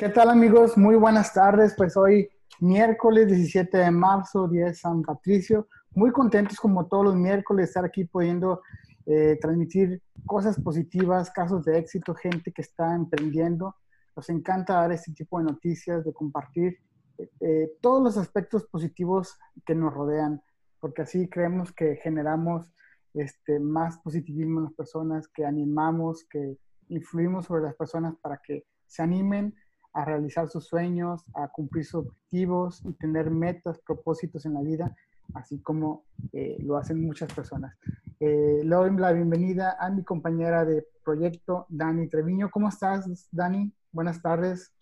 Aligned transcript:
¿Qué 0.00 0.08
tal 0.08 0.30
amigos? 0.30 0.78
Muy 0.78 0.96
buenas 0.96 1.34
tardes. 1.34 1.74
Pues 1.76 1.94
hoy 1.94 2.30
miércoles 2.58 3.26
17 3.26 3.76
de 3.76 3.90
marzo, 3.90 4.48
día 4.48 4.64
de 4.64 4.74
San 4.74 5.02
Patricio. 5.02 5.68
Muy 5.90 6.10
contentos 6.10 6.58
como 6.58 6.86
todos 6.86 7.04
los 7.04 7.16
miércoles 7.16 7.68
estar 7.68 7.84
aquí 7.84 8.06
pudiendo 8.06 8.62
eh, 9.04 9.36
transmitir 9.42 10.02
cosas 10.24 10.58
positivas, 10.58 11.30
casos 11.30 11.66
de 11.66 11.76
éxito, 11.78 12.14
gente 12.14 12.50
que 12.50 12.62
está 12.62 12.94
emprendiendo. 12.94 13.76
Nos 14.16 14.30
encanta 14.30 14.72
dar 14.72 14.90
este 14.90 15.12
tipo 15.12 15.36
de 15.36 15.44
noticias, 15.44 16.02
de 16.02 16.14
compartir 16.14 16.78
eh, 17.18 17.70
todos 17.82 18.02
los 18.02 18.16
aspectos 18.16 18.64
positivos 18.64 19.36
que 19.66 19.74
nos 19.74 19.92
rodean, 19.92 20.42
porque 20.80 21.02
así 21.02 21.28
creemos 21.28 21.72
que 21.72 21.96
generamos 21.96 22.72
este, 23.12 23.60
más 23.60 23.98
positivismo 23.98 24.60
en 24.60 24.64
las 24.64 24.72
personas, 24.72 25.28
que 25.28 25.44
animamos, 25.44 26.24
que 26.24 26.56
influimos 26.88 27.44
sobre 27.44 27.64
las 27.64 27.74
personas 27.74 28.14
para 28.22 28.40
que 28.42 28.64
se 28.86 29.02
animen 29.02 29.54
a 29.92 30.04
realizar 30.04 30.48
sus 30.48 30.66
sueños, 30.66 31.24
a 31.34 31.48
cumplir 31.48 31.84
sus 31.84 32.06
objetivos 32.06 32.82
y 32.84 32.92
tener 32.94 33.30
metas, 33.30 33.78
propósitos 33.80 34.46
en 34.46 34.54
la 34.54 34.62
vida, 34.62 34.94
así 35.34 35.60
como 35.60 36.04
eh, 36.32 36.56
lo 36.60 36.76
hacen 36.76 37.04
muchas 37.04 37.32
personas. 37.32 37.76
Eh, 38.20 38.60
le 38.62 38.68
doy 38.76 38.96
la 38.96 39.12
bienvenida 39.12 39.76
a 39.78 39.90
mi 39.90 40.04
compañera 40.04 40.64
de 40.64 40.86
proyecto, 41.04 41.66
Dani 41.68 42.08
Treviño. 42.08 42.50
¿Cómo 42.50 42.68
estás, 42.68 43.28
Dani? 43.32 43.72
Buenas 43.92 44.20
tardes. 44.22 44.72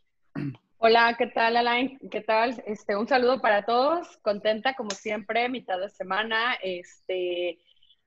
Hola, 0.78 1.16
¿qué 1.18 1.26
tal, 1.26 1.56
Alain? 1.56 1.98
¿Qué 2.10 2.20
tal? 2.20 2.62
Este, 2.64 2.96
un 2.96 3.08
saludo 3.08 3.40
para 3.40 3.64
todos. 3.64 4.16
Contenta, 4.18 4.74
como 4.74 4.90
siempre, 4.90 5.48
mitad 5.48 5.80
de 5.80 5.88
semana. 5.88 6.54
Este, 6.62 7.58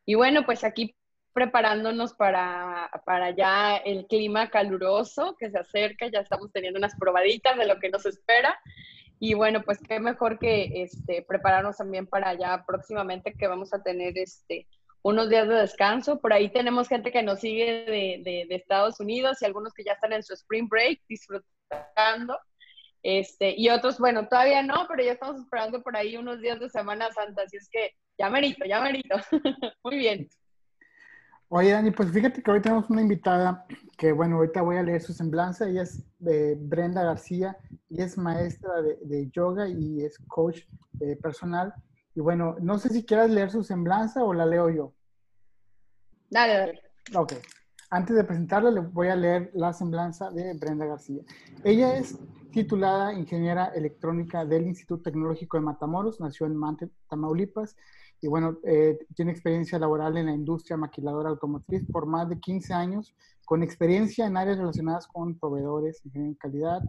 y 0.06 0.16
bueno, 0.16 0.46
pues 0.46 0.64
aquí 0.64 0.96
preparándonos 1.34 2.14
para, 2.14 2.90
para 3.06 3.32
ya 3.32 3.78
el 3.78 4.06
clima 4.08 4.50
caluroso 4.50 5.36
que 5.40 5.50
se 5.50 5.60
acerca, 5.60 6.08
ya 6.08 6.20
estamos 6.20 6.52
teniendo 6.52 6.78
unas 6.78 6.96
probaditas 6.98 7.58
de 7.58 7.68
lo 7.68 7.80
que 7.80 7.90
nos 7.90 8.06
espera. 8.06 8.58
Y 9.20 9.36
bueno, 9.36 9.62
pues 9.62 9.80
qué 9.88 10.00
mejor 10.00 10.40
que 10.40 10.84
este, 10.84 11.24
prepararnos 11.28 11.78
también 11.78 12.08
para 12.08 12.34
ya 12.34 12.66
próximamente 12.66 13.34
que 13.34 13.48
vamos 13.48 13.74
a 13.74 13.84
tener 13.84 14.18
este, 14.18 14.68
unos 15.04 15.30
días 15.30 15.48
de 15.48 15.56
descanso. 15.56 16.20
Por 16.20 16.34
ahí 16.34 16.50
tenemos 16.50 16.88
gente 16.88 17.12
que 17.12 17.24
nos 17.24 17.40
sigue 17.40 17.86
de, 17.86 18.22
de, 18.24 18.46
de 18.50 18.56
Estados 18.56 19.00
Unidos 19.00 19.42
y 19.42 19.46
algunos 19.46 19.74
que 19.74 19.84
ya 19.84 19.94
están 19.94 20.14
en 20.14 20.24
su 20.24 20.34
spring 20.34 20.68
break 20.68 21.02
disfrutando. 21.08 22.38
Este, 23.04 23.56
y 23.58 23.70
otros, 23.70 23.98
bueno, 23.98 24.28
todavía 24.28 24.62
no, 24.62 24.86
pero 24.88 25.04
ya 25.04 25.14
estamos 25.14 25.40
esperando 25.40 25.82
por 25.82 25.96
ahí 25.96 26.18
unos 26.18 26.40
días 26.40 26.60
de 26.60 26.70
Semana 26.70 27.12
Santa, 27.12 27.44
así 27.44 27.58
es 27.58 27.68
que 27.70 27.96
ya 28.18 28.30
merito, 28.30 28.66
ya 28.66 28.82
merito. 28.82 29.16
Muy 29.84 29.98
bien. 29.98 30.30
Oye, 31.54 31.72
Dani, 31.72 31.92
pues 31.92 32.10
fíjate 32.12 32.42
que 32.42 32.50
hoy 32.50 32.62
tenemos 32.62 32.90
una 32.90 33.02
invitada 33.02 33.66
que, 33.98 34.14
bueno, 34.14 34.38
ahorita 34.38 34.62
voy 34.62 34.78
a 34.78 34.84
leer 34.84 35.02
su 35.02 35.12
semblanza. 35.12 35.68
Ella 35.68 35.82
es 35.82 36.02
eh, 36.26 36.56
Brenda 36.58 37.04
García 37.04 37.58
y 37.90 38.02
es 38.02 38.18
maestra 38.18 38.82
de, 38.82 38.98
de 39.04 39.30
yoga 39.32 39.68
y 39.68 40.02
es 40.02 40.18
coach 40.30 40.62
eh, 41.02 41.18
personal. 41.18 41.74
Y 42.16 42.22
bueno, 42.22 42.56
no 42.62 42.80
sé 42.80 42.88
si 42.88 43.06
quieras 43.06 43.30
leer 43.30 43.52
su 43.52 43.66
semblanza 43.66 44.24
o 44.24 44.34
la 44.34 44.46
leo 44.46 44.70
yo. 44.70 44.94
Dale, 46.30 46.54
dale. 46.54 46.82
Ok. 47.16 47.34
Antes 47.90 48.16
de 48.16 48.24
presentarla, 48.24 48.72
le 48.72 48.80
voy 48.80 49.10
a 49.10 49.18
leer 49.18 49.52
la 49.54 49.74
semblanza 49.74 50.32
de 50.32 50.54
Brenda 50.54 50.86
García. 50.86 51.22
Ella 51.66 51.98
es 51.98 52.18
titulada 52.54 53.14
ingeniera 53.14 53.66
electrónica 53.76 54.46
del 54.46 54.68
Instituto 54.68 55.04
Tecnológico 55.04 55.58
de 55.58 55.64
Matamoros, 55.64 56.22
nació 56.22 56.46
en 56.46 56.56
Mante, 56.56 56.90
Tamaulipas, 57.10 57.76
y 58.22 58.28
bueno, 58.28 58.58
eh, 58.64 59.00
tiene 59.16 59.32
experiencia 59.32 59.80
laboral 59.80 60.16
en 60.16 60.28
la 60.28 60.34
industria 60.34 60.78
maquiladora 60.78 61.30
automotriz 61.30 61.84
por 61.92 62.06
más 62.06 62.30
de 62.30 62.40
15 62.40 62.74
años, 62.74 63.16
con 63.46 63.64
experiencia 63.64 64.28
en 64.28 64.38
áreas 64.38 64.60
relacionadas 64.60 65.08
con 65.08 65.38
proveedores, 65.40 66.06
ingeniería 66.06 66.30
en 66.30 66.36
calidad 66.36 66.82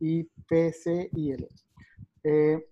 y 0.00 0.24
PCIL. 0.48 1.46
Eh, 2.24 2.66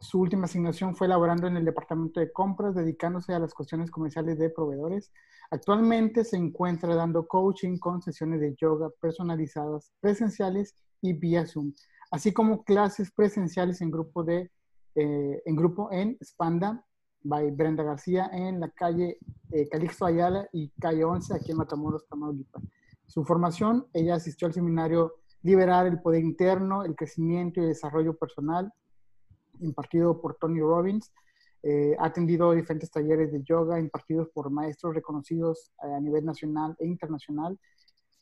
su 0.00 0.20
última 0.20 0.44
asignación 0.44 0.96
fue 0.96 1.08
laborando 1.08 1.46
en 1.46 1.56
el 1.58 1.64
departamento 1.64 2.20
de 2.20 2.32
compras, 2.32 2.74
dedicándose 2.74 3.34
a 3.34 3.38
las 3.38 3.52
cuestiones 3.52 3.90
comerciales 3.90 4.38
de 4.38 4.48
proveedores. 4.48 5.12
Actualmente 5.50 6.24
se 6.24 6.36
encuentra 6.36 6.94
dando 6.94 7.26
coaching 7.26 7.78
con 7.78 8.00
sesiones 8.00 8.40
de 8.40 8.54
yoga 8.54 8.88
personalizadas, 9.00 9.92
presenciales 10.00 10.74
y 11.02 11.12
vía 11.12 11.46
Zoom, 11.46 11.74
así 12.10 12.32
como 12.32 12.64
clases 12.64 13.10
presenciales 13.10 13.80
en 13.82 13.90
grupo, 13.90 14.24
de, 14.24 14.50
eh, 14.94 15.42
en, 15.44 15.56
grupo 15.56 15.90
en 15.92 16.16
Spanda 16.22 16.84
by 17.22 17.50
Brenda 17.50 17.82
García 17.82 18.30
en 18.32 18.60
la 18.60 18.70
calle 18.70 19.18
eh, 19.50 19.68
Calixto 19.68 20.06
Ayala 20.06 20.48
y 20.52 20.68
calle 20.80 21.04
11 21.04 21.34
aquí 21.34 21.52
en 21.52 21.58
Matamoros, 21.58 22.06
Tamaulipas. 22.06 22.62
Su 23.06 23.24
formación, 23.24 23.86
ella 23.92 24.16
asistió 24.16 24.46
al 24.46 24.54
seminario 24.54 25.14
Liberar 25.42 25.86
el 25.86 26.00
Poder 26.00 26.22
Interno, 26.22 26.84
el 26.84 26.94
Crecimiento 26.94 27.60
y 27.60 27.66
Desarrollo 27.66 28.14
Personal, 28.16 28.72
impartido 29.60 30.20
por 30.20 30.36
Tony 30.36 30.60
Robbins. 30.60 31.12
Eh, 31.62 31.96
ha 31.98 32.06
atendido 32.06 32.52
diferentes 32.52 32.90
talleres 32.90 33.32
de 33.32 33.42
yoga 33.42 33.80
impartidos 33.80 34.28
por 34.28 34.50
maestros 34.50 34.94
reconocidos 34.94 35.72
eh, 35.82 35.92
a 35.92 36.00
nivel 36.00 36.24
nacional 36.24 36.76
e 36.78 36.86
internacional, 36.86 37.58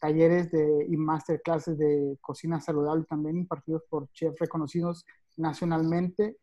talleres 0.01 0.51
de, 0.51 0.87
y 0.89 0.97
masterclasses 0.97 1.77
de 1.77 2.17
cocina 2.21 2.61
saludable 2.61 3.05
también 3.05 3.37
impartidos 3.37 3.83
por 3.91 4.09
chefs 4.13 4.39
reconocidos 4.39 5.05
nacionalmente 5.37 6.37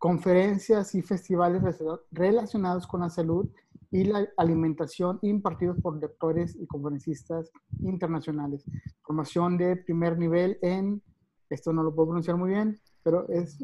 conferencias 0.00 0.94
y 0.94 1.02
festivales 1.02 1.62
relacionados 2.10 2.86
con 2.86 3.02
la 3.02 3.10
salud 3.10 3.46
y 3.90 4.04
la 4.04 4.26
alimentación 4.38 5.18
impartidos 5.20 5.78
por 5.82 6.00
doctores 6.00 6.56
y 6.58 6.66
conferencistas 6.66 7.50
internacionales. 7.80 8.64
Formación 9.02 9.58
de 9.58 9.76
primer 9.76 10.18
nivel 10.18 10.58
en, 10.62 11.02
esto 11.50 11.74
no 11.74 11.82
lo 11.82 11.94
puedo 11.94 12.08
pronunciar 12.08 12.38
muy 12.38 12.48
bien, 12.48 12.80
pero 13.02 13.28
es 13.28 13.58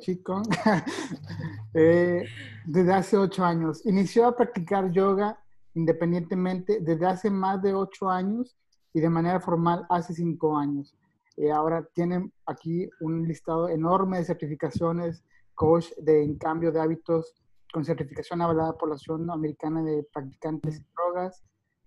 Chico. 0.00 0.42
eh, 1.74 2.24
desde 2.66 2.92
hace 2.92 3.16
ocho 3.16 3.44
años. 3.44 3.86
Inició 3.86 4.26
a 4.26 4.36
practicar 4.36 4.90
yoga 4.90 5.38
independientemente 5.74 6.80
desde 6.80 7.06
hace 7.06 7.30
más 7.30 7.62
de 7.62 7.72
ocho 7.72 8.10
años 8.10 8.56
y 8.92 9.00
de 9.00 9.08
manera 9.08 9.38
formal 9.38 9.86
hace 9.90 10.12
cinco 10.12 10.58
años. 10.58 10.92
Eh, 11.40 11.50
ahora 11.50 11.88
tienen 11.94 12.30
aquí 12.44 12.90
un 13.00 13.26
listado 13.26 13.70
enorme 13.70 14.18
de 14.18 14.24
certificaciones, 14.24 15.24
coach 15.54 15.86
de 15.96 16.36
cambio 16.38 16.70
de 16.70 16.80
hábitos 16.80 17.34
con 17.72 17.82
certificación 17.82 18.42
avalada 18.42 18.76
por 18.76 18.90
la 18.90 18.96
Asociación 18.96 19.30
Americana 19.30 19.82
de 19.82 20.06
Practicantes 20.12 20.80
de 20.80 20.86
Drogas, 20.94 21.42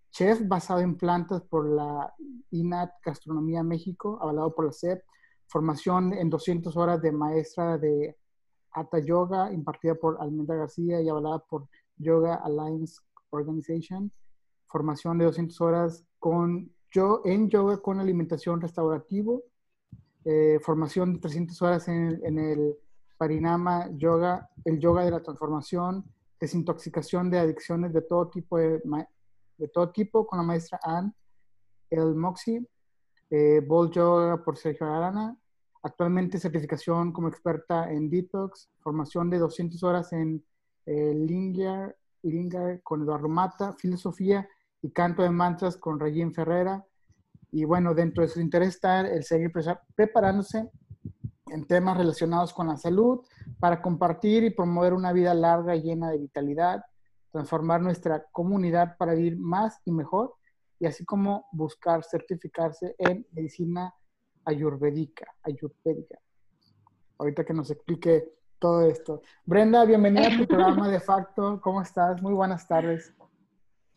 chef 0.09 0.41
basado 0.47 0.79
en 0.79 0.97
plantas 0.97 1.43
por 1.43 1.69
la 1.69 2.11
INAT 2.49 2.93
Gastronomía 3.05 3.61
México, 3.61 4.17
avalado 4.23 4.55
por 4.55 4.65
la 4.65 4.71
SEP, 4.71 5.03
formación 5.45 6.13
en 6.13 6.31
200 6.31 6.75
horas 6.75 6.99
de 7.03 7.11
maestra 7.11 7.77
de 7.77 8.17
Hatha 8.71 8.97
Yoga, 9.05 9.53
impartida 9.53 9.93
por 9.93 10.19
Almendra 10.19 10.55
García 10.55 10.99
y 10.99 11.09
avalada 11.09 11.37
por 11.47 11.67
Yoga 11.97 12.41
Alliance 12.43 13.01
Organization, 13.29 14.11
formación 14.65 15.19
de 15.19 15.25
200 15.25 15.61
horas 15.61 16.03
con 16.17 16.72
yo, 16.93 17.21
en 17.25 17.49
yoga 17.49 17.77
con 17.77 17.99
alimentación 17.99 18.61
restaurativo, 18.61 19.43
eh, 20.25 20.59
formación 20.61 21.13
de 21.13 21.19
300 21.19 21.61
horas 21.63 21.87
en, 21.87 22.37
el 22.37 22.75
Parinama 23.17 23.89
Yoga, 23.97 24.49
el 24.63 24.79
yoga 24.79 25.03
de 25.03 25.11
la 25.11 25.21
transformación, 25.21 26.05
desintoxicación 26.39 27.31
de 27.31 27.39
adicciones 27.39 27.93
de 27.93 28.01
todo 28.03 28.29
tipo, 28.29 28.57
de, 28.57 28.81
todo 29.73 29.91
tipo 29.91 30.27
con 30.27 30.37
la 30.37 30.43
maestra 30.43 30.79
Anne 30.83 31.13
El 31.89 32.15
Moxie, 32.15 32.65
eh, 33.31 33.65
Yoga 33.91 34.43
por 34.43 34.57
Sergio 34.57 34.85
Arana, 34.85 35.35
actualmente 35.81 36.39
certificación 36.39 37.11
como 37.11 37.27
experta 37.27 37.91
en 37.91 38.09
detox, 38.09 38.69
formación 38.81 39.31
de 39.31 39.39
200 39.39 39.81
horas 39.83 40.13
en 40.13 40.43
eh, 40.85 41.91
con 42.83 43.01
Eduardo 43.01 43.29
Mata, 43.29 43.73
filosofía 43.73 44.47
y 44.83 44.91
canto 44.91 45.23
de 45.23 45.31
mantras 45.31 45.77
con 45.77 45.99
Regín 45.99 46.33
Ferrera. 46.33 46.85
Y 47.51 47.63
bueno, 47.63 47.95
dentro 47.95 48.21
de 48.21 48.29
su 48.29 48.39
interés 48.39 48.75
está 48.75 49.01
el 49.01 49.23
seguir 49.23 49.51
preparándose 49.95 50.69
en 51.47 51.65
temas 51.65 51.97
relacionados 51.97 52.53
con 52.53 52.67
la 52.67 52.77
salud 52.77 53.21
para 53.59 53.81
compartir 53.81 54.43
y 54.43 54.49
promover 54.49 54.93
una 54.93 55.13
vida 55.13 55.33
larga 55.33 55.75
y 55.75 55.83
llena 55.83 56.11
de 56.11 56.17
vitalidad, 56.17 56.83
transformar 57.31 57.81
nuestra 57.81 58.25
comunidad 58.31 58.97
para 58.97 59.13
vivir 59.13 59.37
más 59.37 59.79
y 59.85 59.91
mejor, 59.91 60.35
y 60.79 60.85
así 60.85 61.05
como 61.05 61.45
buscar 61.51 62.03
certificarse 62.03 62.95
en 62.97 63.25
medicina 63.31 63.93
ayurvédica. 64.43 65.25
ayurvédica. 65.43 66.19
Ahorita 67.19 67.45
que 67.45 67.53
nos 67.53 67.71
explique 67.71 68.33
todo 68.59 68.81
esto. 68.81 69.21
Brenda, 69.45 69.85
bienvenida 69.85 70.27
a 70.27 70.37
tu 70.37 70.47
programa 70.47 70.89
de 70.89 70.99
facto. 70.99 71.61
¿Cómo 71.61 71.81
estás? 71.81 72.21
Muy 72.21 72.33
buenas 72.33 72.67
tardes. 72.67 73.13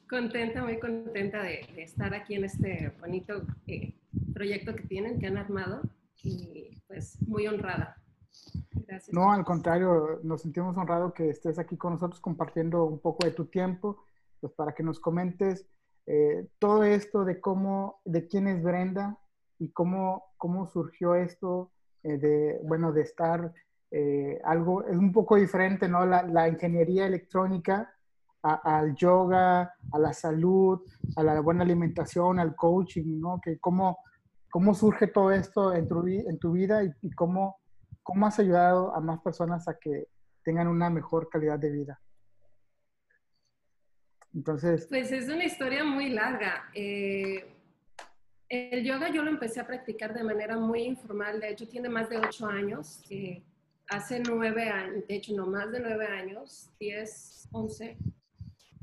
Contenta, 0.09 0.63
muy 0.63 0.79
contenta 0.79 1.43
de, 1.43 1.67
de 1.75 1.83
estar 1.83 2.15
aquí 2.15 2.35
en 2.35 2.45
este 2.45 2.93
bonito 3.01 3.43
eh, 3.67 3.95
proyecto 4.35 4.75
que 4.75 4.85
tienen, 4.85 5.19
que 5.19 5.27
han 5.27 5.37
armado 5.37 5.83
y 6.23 6.81
pues 6.87 7.19
muy 7.27 7.47
honrada. 7.47 7.97
Gracias. 8.87 9.13
No, 9.13 9.33
al 9.33 9.45
contrario, 9.45 10.21
nos 10.23 10.43
sentimos 10.43 10.77
honrados 10.77 11.13
que 11.13 11.31
estés 11.31 11.59
aquí 11.59 11.77
con 11.77 11.95
nosotros 11.95 12.21
compartiendo 12.21 12.85
un 12.85 13.01
poco 13.01 13.27
de 13.27 13.33
tu 13.33 13.47
tiempo, 13.47 14.05
pues 14.41 14.53
para 14.53 14.73
que 14.73 14.83
nos 14.83 15.01
comentes 15.01 15.67
eh, 16.07 16.47
todo 16.59 16.85
esto 16.85 17.25
de 17.25 17.41
cómo, 17.41 18.01
de 18.05 18.29
quién 18.29 18.47
es 18.47 18.63
Brenda, 18.63 19.19
y 19.59 19.71
cómo, 19.71 20.35
cómo 20.37 20.67
surgió 20.67 21.15
esto 21.15 21.73
eh, 22.03 22.19
de, 22.19 22.61
bueno, 22.63 22.93
de 22.93 23.03
estar 23.03 23.53
eh, 23.91 24.39
algo, 24.45 24.85
es 24.85 24.97
un 24.97 25.13
poco 25.13 25.37
diferente, 25.37 25.89
¿no? 25.89 26.05
La, 26.05 26.23
la 26.23 26.49
ingeniería 26.49 27.07
electrónica 27.07 27.93
al 28.43 28.95
yoga, 28.95 29.75
a 29.93 29.99
la 29.99 30.13
salud, 30.13 30.81
a 31.17 31.23
la 31.23 31.41
buena 31.41 31.65
alimentación, 31.65 32.39
al 32.39 32.55
coaching, 32.55 33.21
¿no? 33.21 33.41
Que 33.43 33.59
cómo, 33.59 33.99
cómo 34.51 34.75
surge 34.75 35.09
todo 35.09 35.33
esto 35.33 35.75
en 35.75 35.89
tu, 35.89 36.53
vida 36.53 36.85
y, 36.85 36.91
y 37.03 37.11
cómo, 37.11 37.59
cómo 38.03 38.27
has 38.27 38.39
ayudado 38.39 38.95
a 38.95 39.01
más 39.01 39.21
personas 39.21 39.67
a 39.69 39.79
que 39.79 40.09
tengan 40.45 40.69
una 40.69 40.89
mejor 40.91 41.29
calidad 41.29 41.59
de 41.59 41.71
vida. 41.71 42.01
Entonces... 44.33 44.87
Pues 44.89 45.11
es 45.11 45.29
una 45.29 45.45
historia 45.45 45.83
muy 45.83 46.11
larga. 46.11 46.71
Eh, 46.75 47.45
el 48.49 48.85
yoga 48.85 49.11
yo 49.11 49.23
lo 49.25 49.31
empecé 49.31 49.61
a 49.61 49.67
practicar 49.67 50.15
de 50.15 50.23
manera 50.23 50.57
muy 50.57 50.83
informal, 50.83 51.41
de 51.41 51.51
hecho 51.51 51.67
tiene 51.67 51.89
más 51.89 52.09
de 52.09 52.19
ocho 52.19 52.47
años, 52.47 53.03
eh, 53.11 53.43
hace 53.89 54.21
nueve 54.21 54.69
años, 54.69 55.07
de 55.09 55.17
hecho 55.17 55.35
no 55.35 55.47
más 55.47 55.73
de 55.73 55.81
nueve 55.81 56.07
años, 56.07 56.71
diez, 56.79 57.49
once, 57.51 57.97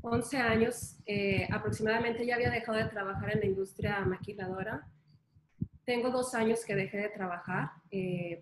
once 0.04 0.36
años 0.36 0.98
eh, 1.06 1.48
aproximadamente 1.50 2.26
ya 2.26 2.34
había 2.34 2.50
dejado 2.50 2.76
de 2.76 2.84
trabajar 2.84 3.32
en 3.32 3.40
la 3.40 3.46
industria 3.46 4.00
maquiladora. 4.00 4.86
Tengo 5.86 6.10
dos 6.10 6.34
años 6.34 6.64
que 6.64 6.74
dejé 6.74 6.98
de 6.98 7.08
trabajar 7.08 7.70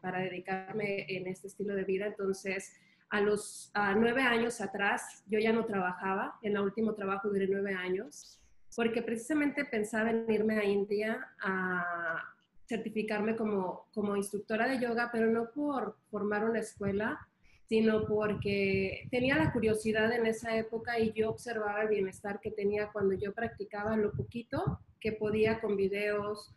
para 0.01 0.21
dedicarme 0.21 1.07
en 1.09 1.27
este 1.27 1.49
estilo 1.49 1.75
de 1.75 1.85
vida, 1.85 2.07
entonces 2.07 2.73
a 3.11 3.21
los 3.21 3.73
nueve 3.97 4.23
años 4.23 4.61
atrás 4.61 5.25
yo 5.27 5.39
ya 5.39 5.53
no 5.53 5.67
trabajaba, 5.67 6.39
en 6.43 6.57
el 6.57 6.63
último 6.63 6.95
trabajo 6.95 7.29
duré 7.29 7.47
nueve 7.49 7.75
años, 7.75 8.41
porque 8.77 9.03
precisamente 9.03 9.65
pensaba 9.65 10.11
en 10.11 10.31
irme 10.31 10.59
a 10.59 10.65
India 10.65 11.29
a 11.43 12.35
certificarme 12.67 13.37
como, 13.37 13.87
como 13.93 14.17
instructora 14.17 14.67
de 14.67 14.81
yoga, 14.81 15.11
pero 15.13 15.27
no 15.27 15.51
por 15.51 15.97
formar 16.11 16.49
una 16.49 16.61
escuela, 16.61 17.29
sino 17.73 18.05
porque 18.05 19.09
tenía 19.11 19.35
la 19.35 19.51
curiosidad 19.51 20.13
en 20.13 20.27
esa 20.27 20.55
época 20.59 20.99
y 20.99 21.11
yo 21.15 21.31
observaba 21.31 21.81
el 21.81 21.89
bienestar 21.89 22.39
que 22.39 22.51
tenía 22.51 22.93
cuando 22.93 23.15
yo 23.15 23.33
practicaba 23.33 23.97
lo 23.97 24.13
poquito 24.13 24.81
que 25.01 25.13
podía 25.13 25.59
con 25.59 25.75
videos, 25.75 26.55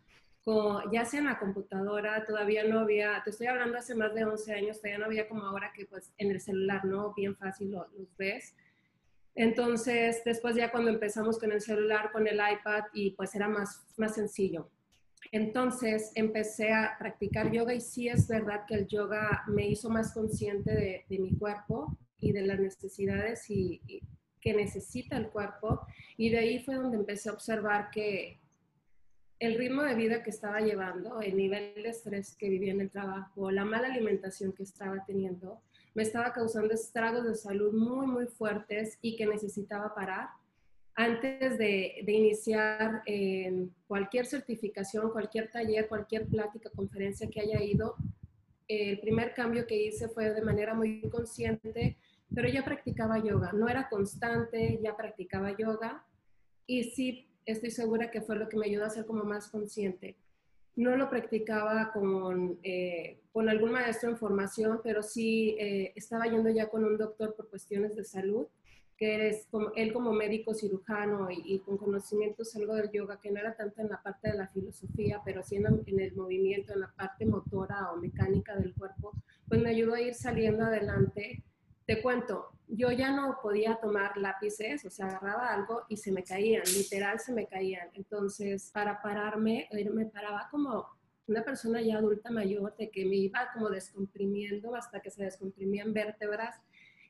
ya 0.92 1.06
sea 1.06 1.22
en 1.22 1.28
la 1.28 1.40
computadora, 1.40 2.26
todavía 2.26 2.66
no 2.66 2.80
había, 2.80 3.22
te 3.24 3.30
estoy 3.30 3.48
hablando 3.48 3.78
hace 3.78 3.96
más 3.96 4.14
de 4.14 4.26
11 4.26 4.56
años, 4.56 4.82
todavía 4.82 4.98
no 4.98 5.06
había 5.06 5.30
como 5.30 5.44
ahora 5.44 5.72
que 5.74 5.86
pues 5.86 6.12
en 6.18 6.32
el 6.32 6.42
celular, 6.42 6.84
¿no? 6.84 7.14
Bien 7.14 7.34
fácil 7.38 7.72
los 7.72 8.18
ves. 8.18 8.54
Entonces, 9.36 10.22
después 10.26 10.58
ya 10.58 10.70
cuando 10.70 10.90
empezamos 10.90 11.40
con 11.40 11.54
el 11.54 11.62
celular, 11.62 12.12
con 12.12 12.28
el 12.28 12.42
iPad, 12.42 12.84
y 12.92 13.12
pues 13.12 13.34
era 13.36 13.48
más, 13.48 13.88
más 13.96 14.16
sencillo. 14.16 14.70
Entonces 15.32 16.12
empecé 16.16 16.72
a 16.72 16.96
practicar 16.98 17.52
yoga 17.52 17.74
y 17.74 17.82
sí 17.82 18.08
es 18.08 18.28
verdad 18.28 18.66
que 18.68 18.76
el 18.76 18.88
yoga 18.88 19.44
me 19.48 19.68
hizo 19.68 19.90
más 19.90 20.14
consciente 20.14 21.06
de, 21.10 21.20
mi 21.20 21.36
cuerpo 21.38 21.98
y 22.20 22.32
de 22.32 22.42
las 22.42 22.60
necesidades 22.60 23.50
y, 23.50 23.82
que 24.42 24.54
necesita 24.54 25.18
el 25.18 25.30
cuerpo. 25.30 25.82
Y 26.18 26.30
de 26.30 26.38
ahí 26.38 26.64
fue 26.64 26.76
donde 26.76 26.98
empecé 26.98 27.30
a 27.30 27.34
observar 27.34 27.90
que 27.90 28.40
el 29.40 29.58
ritmo 29.58 29.82
de 29.82 29.96
vida 29.96 30.22
que 30.24 30.30
estaba 30.30 30.62
llevando, 30.62 31.20
el 31.20 31.36
nivel 31.36 31.74
de 31.76 31.90
estrés 31.90 32.36
que 32.36 32.50
vivía 32.50 32.72
en 32.72 32.82
el 32.82 32.92
trabajo, 32.92 33.50
la 33.50 33.66
mala 33.66 33.88
alimentación 33.88 34.54
que 34.54 34.64
estaba 34.64 35.04
teniendo, 35.06 35.62
me 35.96 36.04
estaba 36.04 36.32
causando 36.32 36.74
estragos 36.74 37.26
de 37.26 37.36
salud 37.36 37.74
muy, 37.74 38.06
muy 38.06 38.28
fuertes 38.28 39.00
y 39.02 39.16
que 39.16 39.26
necesitaba 39.26 39.96
parar. 39.96 40.30
Antes 40.98 41.58
de, 41.58 42.06
iniciar 42.08 43.02
en 43.06 43.74
cualquier 43.86 44.26
certificación, 44.26 45.12
cualquier 45.12 45.52
taller, 45.52 45.90
cualquier 45.90 46.26
plática, 46.26 46.70
conferencia 46.74 47.30
que 47.30 47.42
haya 47.42 47.62
ido, 47.62 47.98
el 48.70 49.00
primer 49.02 49.34
cambio 49.34 49.68
que 49.68 49.76
hice 49.76 50.08
fue 50.08 50.34
de 50.34 50.42
manera 50.42 50.74
muy 50.74 51.02
consciente, 51.10 51.98
pero 52.34 52.48
ya 52.48 52.64
practicaba 52.64 53.20
yoga. 53.20 53.52
No 53.52 53.68
era 53.68 53.90
constante, 53.90 54.80
ya 54.82 54.96
practicaba 54.96 55.56
yoga 55.58 56.06
y 56.66 56.86
sí 56.86 57.30
estoy 57.46 57.72
segura 57.72 58.10
que 58.10 58.22
fue 58.22 58.38
lo 58.38 58.48
que 58.48 58.58
me 58.58 58.68
ayudó 58.68 58.86
a 58.86 58.90
ser 58.90 59.06
como 59.06 59.26
más 59.26 59.50
consciente. 59.50 60.16
No 60.78 60.96
lo 60.96 61.10
practicaba 61.10 61.92
con, 61.92 62.58
eh, 62.64 63.20
con 63.34 63.50
algún 63.50 63.72
maestro 63.72 64.10
en 64.10 64.18
formación, 64.18 64.80
pero 64.82 65.04
sí 65.04 65.58
eh, 65.60 65.92
estaba 65.96 66.26
yendo 66.26 66.50
ya 66.50 66.70
con 66.70 66.86
un 66.86 66.98
doctor 66.98 67.36
por 67.36 67.50
cuestiones 67.50 67.96
de 67.96 68.06
salud, 68.06 68.48
que 68.98 69.30
es 69.30 69.48
como, 69.52 69.72
él 69.76 69.92
como 69.92 70.14
médico 70.14 70.54
cirujano 70.54 71.28
y, 71.30 71.60
con 71.60 71.78
conocimientos 71.78 72.56
algo 72.56 72.76
del 72.76 72.92
yoga, 72.92 73.20
que 73.22 73.32
no 73.32 73.40
era 73.40 73.56
tanto 73.56 73.82
en 73.82 73.90
la 73.90 74.02
parte 74.02 74.32
de 74.32 74.38
la 74.38 74.48
filosofía, 74.48 75.22
pero 75.26 75.44
sí 75.44 75.58
en, 75.58 75.66
en 75.86 76.00
el 76.00 76.16
movimiento, 76.16 76.74
en 76.74 76.82
la 76.82 76.94
parte 76.96 77.26
motora 77.26 77.92
o 77.92 77.98
mecánica 77.98 78.56
del 78.56 78.74
cuerpo, 78.74 79.12
pues 79.48 79.62
me 79.62 79.70
ayudó 79.70 79.96
a 79.96 80.02
ir 80.02 80.14
saliendo 80.14 80.64
adelante 80.64 81.44
te 81.86 82.02
cuento, 82.02 82.50
yo 82.68 82.92
ya 82.92 83.12
no 83.12 83.38
podía 83.42 83.76
tomar 83.76 84.18
lápices, 84.18 84.84
o 84.86 84.90
sea, 84.90 85.06
agarraba 85.06 85.54
algo 85.54 85.84
y 85.88 85.98
se 85.98 86.12
me 86.12 86.24
caían, 86.24 86.64
literal 86.76 87.20
se 87.20 87.32
me 87.32 87.46
caían. 87.46 87.90
Entonces, 87.94 88.72
para 88.74 89.02
pararme, 89.02 89.68
eh, 89.72 89.90
me 89.92 90.08
paraba 90.08 90.48
como 90.50 90.88
una 91.28 91.44
persona 91.44 91.82
ya 91.82 91.98
adulta 91.98 92.32
mayor, 92.32 92.76
de 92.78 92.90
que 92.90 93.06
me 93.06 93.16
iba 93.16 93.50
como 93.54 93.70
descomprimiendo 93.70 94.76
hasta 94.76 95.00
que 95.00 95.12
se 95.12 95.24
descomprimían 95.24 95.94
vértebras 95.94 96.56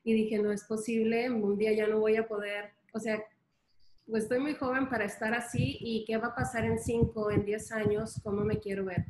y 0.06 0.14
dije, 0.14 0.38
no 0.38 0.52
es 0.52 0.62
posible, 0.62 1.28
un 1.28 1.58
día 1.58 1.72
ya 1.72 1.88
no 1.88 1.98
voy 1.98 2.14
a 2.14 2.28
poder, 2.28 2.70
o 2.94 3.00
sea, 3.00 3.20
pues 4.06 4.22
estoy 4.22 4.38
muy 4.38 4.54
joven 4.54 4.88
para 4.88 5.04
estar 5.04 5.34
así 5.34 5.78
y 5.80 6.04
qué 6.04 6.16
va 6.16 6.28
a 6.28 6.34
pasar 6.36 6.64
en 6.64 6.78
5, 6.78 7.32
en 7.32 7.44
10 7.44 7.72
años, 7.72 8.20
cómo 8.22 8.44
me 8.44 8.60
quiero 8.60 8.84
ver. 8.84 9.04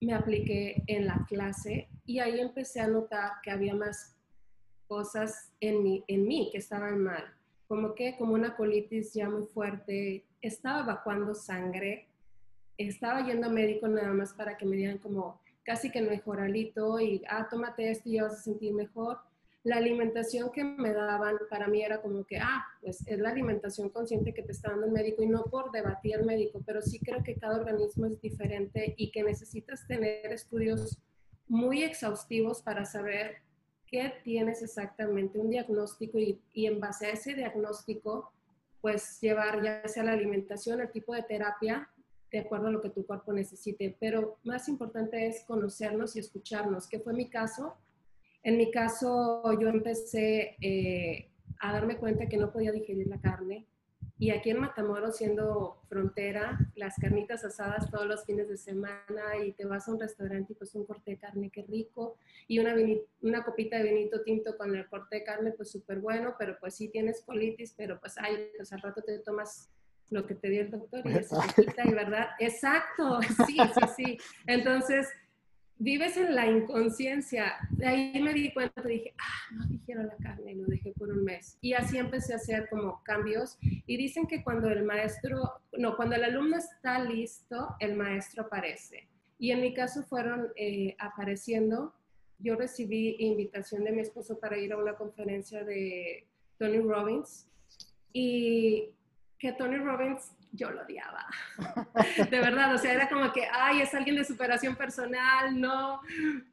Me 0.00 0.14
apliqué 0.14 0.82
en 0.86 1.06
la 1.06 1.26
clase 1.28 1.90
y 2.06 2.20
ahí 2.20 2.40
empecé 2.40 2.80
a 2.80 2.88
notar 2.88 3.32
que 3.42 3.50
había 3.50 3.74
más 3.74 4.16
cosas 4.88 5.52
en 5.60 5.82
mí, 5.82 6.02
en 6.08 6.26
mí 6.26 6.48
que 6.50 6.58
estaban 6.58 7.02
mal, 7.02 7.24
como 7.68 7.94
que 7.94 8.16
como 8.16 8.32
una 8.32 8.56
colitis 8.56 9.12
ya 9.12 9.28
muy 9.28 9.44
fuerte, 9.44 10.24
estaba 10.40 10.80
evacuando 10.80 11.34
sangre, 11.34 12.08
estaba 12.78 13.26
yendo 13.26 13.48
a 13.48 13.50
médico 13.50 13.86
nada 13.86 14.14
más 14.14 14.32
para 14.32 14.56
que 14.56 14.64
me 14.64 14.76
dieran 14.76 14.96
como 14.96 15.42
casi 15.62 15.90
que 15.90 16.00
mejoralito 16.00 16.98
y, 17.00 17.22
ah, 17.28 17.46
tómate 17.50 17.90
esto 17.90 18.08
y 18.08 18.12
ya 18.14 18.22
vas 18.22 18.32
a 18.32 18.42
sentir 18.42 18.72
mejor. 18.72 19.18
La 19.64 19.76
alimentación 19.76 20.50
que 20.50 20.64
me 20.64 20.92
daban 20.92 21.36
para 21.48 21.68
mí 21.68 21.82
era 21.82 22.02
como 22.02 22.24
que, 22.24 22.38
ah, 22.38 22.64
pues 22.80 23.06
es 23.06 23.18
la 23.18 23.30
alimentación 23.30 23.90
consciente 23.90 24.34
que 24.34 24.42
te 24.42 24.52
está 24.52 24.70
dando 24.70 24.86
el 24.86 24.92
médico 24.92 25.22
y 25.22 25.28
no 25.28 25.44
por 25.44 25.70
debatir 25.70 26.16
el 26.16 26.26
médico, 26.26 26.62
pero 26.66 26.82
sí 26.82 26.98
creo 26.98 27.22
que 27.22 27.36
cada 27.36 27.58
organismo 27.60 28.06
es 28.06 28.20
diferente 28.20 28.94
y 28.96 29.12
que 29.12 29.22
necesitas 29.22 29.86
tener 29.86 30.32
estudios 30.32 30.98
muy 31.46 31.82
exhaustivos 31.82 32.62
para 32.62 32.84
saber 32.84 33.36
qué 33.86 34.10
tienes 34.24 34.62
exactamente, 34.62 35.38
un 35.38 35.50
diagnóstico 35.50 36.18
y, 36.18 36.40
en 36.54 36.80
base 36.80 37.06
a 37.06 37.10
ese 37.10 37.34
diagnóstico, 37.34 38.32
pues 38.80 39.20
llevar 39.20 39.62
ya 39.62 39.86
sea 39.86 40.02
la 40.02 40.12
alimentación, 40.12 40.80
el 40.80 40.90
tipo 40.90 41.14
de 41.14 41.22
terapia, 41.22 41.90
de 42.30 42.38
acuerdo 42.38 42.68
a 42.68 42.70
lo 42.70 42.80
que 42.80 42.88
tu 42.88 43.06
cuerpo 43.06 43.34
necesite. 43.34 43.94
Pero 44.00 44.38
más 44.44 44.66
importante 44.68 45.26
es 45.26 45.44
conocernos 45.44 46.16
y 46.16 46.20
escucharnos, 46.20 46.88
que 46.88 47.00
fue 47.00 47.12
mi 47.12 47.28
caso. 47.28 47.76
En 48.42 48.56
mi 48.56 48.70
caso, 48.70 49.42
yo 49.60 49.68
empecé 49.68 50.56
eh, 50.60 51.30
a 51.60 51.72
darme 51.72 51.96
cuenta 51.96 52.28
que 52.28 52.36
no 52.36 52.52
podía 52.52 52.72
digerir 52.72 53.06
la 53.06 53.20
carne, 53.20 53.66
y 54.22 54.30
aquí 54.30 54.50
en 54.50 54.60
Matamoros, 54.60 55.16
siendo 55.16 55.82
frontera, 55.88 56.56
las 56.76 56.94
carnitas 56.94 57.44
asadas 57.44 57.90
todos 57.90 58.06
los 58.06 58.24
fines 58.24 58.48
de 58.48 58.56
semana 58.56 59.36
y 59.44 59.50
te 59.50 59.64
vas 59.64 59.88
a 59.88 59.90
un 59.90 59.98
restaurante 59.98 60.52
y 60.52 60.54
pues 60.54 60.76
un 60.76 60.86
corte 60.86 61.10
de 61.10 61.18
carne, 61.18 61.50
qué 61.50 61.62
rico. 61.62 62.18
Y 62.46 62.60
una, 62.60 62.72
una 63.22 63.42
copita 63.44 63.78
de 63.78 63.82
vinito 63.82 64.22
tinto 64.22 64.56
con 64.56 64.76
el 64.76 64.86
corte 64.86 65.16
de 65.16 65.24
carne, 65.24 65.50
pues 65.50 65.72
súper 65.72 65.98
bueno, 65.98 66.36
pero 66.38 66.56
pues 66.60 66.76
sí 66.76 66.86
tienes 66.86 67.20
colitis, 67.22 67.74
pero 67.76 67.98
pues, 67.98 68.16
ay, 68.16 68.46
pues 68.56 68.72
al 68.72 68.80
rato 68.80 69.02
te 69.02 69.18
tomas 69.18 69.72
lo 70.08 70.24
que 70.24 70.36
te 70.36 70.50
dio 70.50 70.60
el 70.60 70.70
doctor 70.70 71.00
y 71.00 71.14
te 71.14 71.20
quita, 71.56 71.82
y 71.84 71.92
verdad, 71.92 72.28
exacto, 72.38 73.18
sí, 73.48 73.56
sí, 73.56 73.80
sí. 73.96 74.18
Entonces, 74.46 75.08
vives 75.82 76.16
en 76.16 76.34
la 76.34 76.46
inconsciencia. 76.46 77.54
De 77.70 77.86
ahí 77.86 78.22
me 78.22 78.32
di 78.32 78.52
cuenta, 78.52 78.82
dije, 78.82 79.14
ah, 79.18 79.54
no 79.54 79.66
dijeron 79.66 80.06
la 80.06 80.16
carne, 80.16 80.54
lo 80.54 80.64
dejé 80.66 80.92
por 80.92 81.10
un 81.10 81.24
mes. 81.24 81.58
Y 81.60 81.74
así 81.74 81.98
empecé 81.98 82.32
a 82.32 82.36
hacer 82.36 82.68
como 82.70 83.02
cambios. 83.02 83.58
Y 83.60 83.96
dicen 83.96 84.26
que 84.26 84.44
cuando 84.44 84.68
el 84.68 84.84
maestro, 84.84 85.60
no, 85.76 85.96
cuando 85.96 86.14
el 86.14 86.24
alumno 86.24 86.56
está 86.56 87.02
listo, 87.02 87.74
el 87.80 87.96
maestro 87.96 88.44
aparece. 88.44 89.08
Y 89.38 89.50
en 89.50 89.60
mi 89.60 89.74
caso 89.74 90.04
fueron 90.04 90.48
eh, 90.54 90.94
apareciendo. 91.00 91.92
Yo 92.38 92.54
recibí 92.54 93.16
invitación 93.18 93.82
de 93.82 93.92
mi 93.92 94.02
esposo 94.02 94.38
para 94.38 94.58
ir 94.58 94.72
a 94.72 94.76
una 94.76 94.94
conferencia 94.94 95.64
de 95.64 96.28
Tony 96.58 96.78
Robbins. 96.78 97.48
Y 98.12 98.90
que 99.38 99.52
Tony 99.52 99.78
Robbins 99.78 100.30
yo 100.52 100.70
lo 100.70 100.82
odiaba. 100.82 101.26
De 102.30 102.38
verdad, 102.38 102.74
o 102.74 102.78
sea, 102.78 102.92
era 102.92 103.08
como 103.08 103.32
que, 103.32 103.46
ay, 103.50 103.80
es 103.80 103.94
alguien 103.94 104.16
de 104.16 104.24
superación 104.24 104.76
personal, 104.76 105.58
no. 105.58 106.00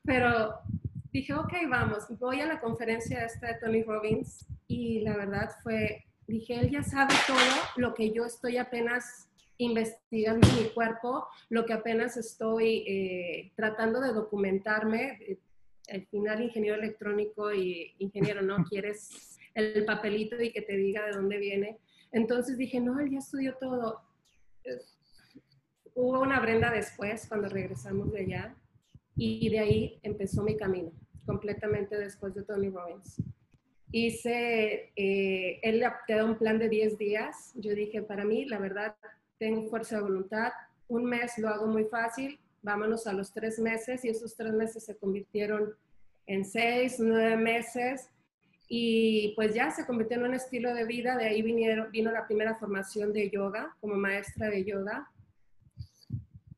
Pero 0.04 0.60
dije, 1.12 1.34
ok, 1.34 1.54
vamos, 1.70 2.06
voy 2.20 2.42
a 2.42 2.46
la 2.46 2.60
conferencia 2.60 3.26
esta 3.26 3.48
de 3.48 3.54
Tony 3.56 3.84
Robbins 3.84 4.46
y 4.68 5.02
la 5.02 5.18
verdad 5.18 5.50
fue, 5.64 6.06
dije, 6.28 6.56
él 6.56 6.70
ya 6.70 6.84
sabe 6.84 7.14
todo 7.28 7.38
lo 7.76 7.94
que 7.94 8.12
yo 8.12 8.26
estoy 8.26 8.58
apenas 8.58 9.30
investigando 9.58 10.48
mi 10.54 10.70
cuerpo, 10.70 11.28
lo 11.50 11.66
que 11.66 11.74
apenas 11.74 12.16
estoy 12.16 12.86
eh, 12.88 13.52
tratando 13.56 14.00
de 14.00 14.14
documentarme. 14.14 15.38
Al 15.92 16.06
final, 16.08 16.42
ingeniero 16.42 16.78
electrónico 16.78 17.54
y 17.54 17.94
ingeniero, 18.00 18.42
¿no? 18.42 18.64
Quieres 18.70 19.38
el 19.56 19.84
papelito 19.86 20.42
y 20.42 20.52
que 20.52 20.62
te 20.62 20.78
diga 20.78 21.06
de 21.06 21.12
dónde 21.12 21.38
viene. 21.38 21.78
Entonces 22.12 22.58
dije, 22.58 22.80
no, 22.80 23.00
él 23.00 23.12
ya 23.12 23.20
estudió 23.20 23.56
todo. 23.56 24.02
Hubo 25.94 26.22
una 26.22 26.40
Brenda 26.40 26.72
después, 26.72 27.28
cuando 27.28 27.50
regresamos 27.50 28.12
de 28.12 28.22
allá, 28.22 28.56
y 29.16 29.50
de 29.50 29.60
ahí 29.60 30.00
empezó 30.02 30.44
mi 30.44 30.56
camino, 30.56 30.92
completamente 31.26 31.98
después 31.98 32.34
de 32.34 32.44
Tony 32.44 32.70
Robbins. 32.70 33.22
Hice, 33.92 34.92
eh, 34.96 35.60
él 35.62 35.84
te 36.08 36.14
da 36.16 36.24
un 36.24 36.38
plan 36.38 36.60
de 36.60 36.70
10 36.70 36.98
días. 36.98 37.52
Yo 37.56 37.74
dije, 37.74 38.02
para 38.02 38.24
mí, 38.24 38.46
la 38.46 38.60
verdad, 38.60 38.96
tengo 39.40 39.68
fuerza 39.70 39.98
de 39.98 40.04
voluntad. 40.04 40.52
Un 40.88 41.06
mes 41.06 41.38
lo 41.38 41.50
hago 41.50 41.68
muy 41.68 41.86
fácil, 41.86 42.40
vámonos 42.62 43.08
a 43.08 43.14
los 43.14 43.32
tres 43.34 43.60
meses 43.60 44.06
y 44.06 44.10
esos 44.10 44.36
tres 44.36 44.54
meses 44.54 44.86
se 44.86 44.96
convirtieron 44.96 45.76
en 46.28 46.46
seis, 46.46 46.98
nueve 47.00 47.36
meses 47.38 48.10
y 48.72 49.34
pues 49.36 49.56
ya 49.56 49.72
se 49.72 49.88
convirtió 49.88 50.18
en 50.18 50.26
un 50.26 50.36
estilo 50.36 50.76
de 50.76 50.86
vida. 50.86 51.18
De 51.18 51.26
ahí 51.26 51.42
vinieron, 51.42 51.92
vino 51.92 52.12
la 52.12 52.28
primera 52.28 52.54
formación 52.54 53.12
de 53.12 53.32
yoga 53.32 53.76
como 53.82 53.96
maestra 53.96 54.48
de 54.48 54.64
yoga. 54.64 55.10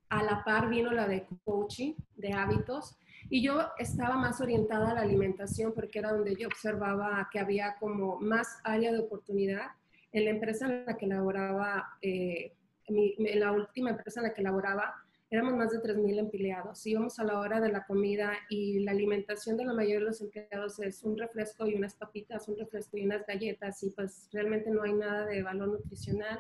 A 0.10 0.22
la 0.22 0.44
par 0.44 0.70
vino 0.70 0.91
la 0.91 1.08
de 1.08 1.25
coaching, 1.46 1.94
de 2.18 2.34
hábitos. 2.34 2.98
Y 3.30 3.41
yo 3.41 3.62
estaba 3.77 4.18
más 4.18 4.41
orientada 4.41 4.91
a 4.91 4.94
la 4.94 5.01
alimentación 5.01 5.72
porque 5.74 6.00
era 6.00 6.12
donde 6.12 6.36
yo 6.36 6.50
observaba 6.50 7.30
que 7.32 7.39
había 7.39 7.77
como 7.80 8.20
más 8.20 8.60
área 8.65 8.91
de 8.91 9.00
oportunidad. 9.00 9.68
En 10.12 10.25
la 10.25 10.32
empresa 10.32 10.65
en 10.65 10.86
la 10.86 10.98
que 10.98 11.08
laboraba, 11.08 11.98
eh, 12.01 12.51
en 12.88 13.39
la 13.39 13.53
última 13.53 13.91
empresa 13.91 14.20
en 14.20 14.27
la 14.27 14.34
que 14.34 14.41
laboraba, 14.41 15.00
éramos 15.32 15.56
más 15.56 15.72
de 15.72 15.80
3.000 15.80 16.20
empleados. 16.20 16.86
Íbamos 16.86 17.18
a 17.18 17.24
la 17.24 17.40
hora 17.40 17.62
de 17.62 17.72
la 17.72 17.86
comida 17.86 18.34
y 18.50 18.80
la 18.80 18.92
alimentación 18.92 19.56
de 19.56 19.64
la 19.64 19.74
mayoría 19.74 20.00
de 20.00 20.06
los 20.06 20.20
empleados 20.20 20.78
es 20.80 21.04
un 21.04 21.18
refresco 21.18 21.66
y 21.66 21.74
unas 21.74 21.96
papitas, 21.96 22.50
un 22.50 22.58
refresco 22.58 22.98
y 22.98 23.06
unas 23.06 23.26
galletas 23.26 23.82
y 23.82 23.92
pues 23.92 24.28
realmente 24.34 24.70
no 24.70 24.84
hay 24.84 24.94
nada 24.94 25.26
de 25.26 25.42
valor 25.42 25.70
nutricional. 25.70 26.40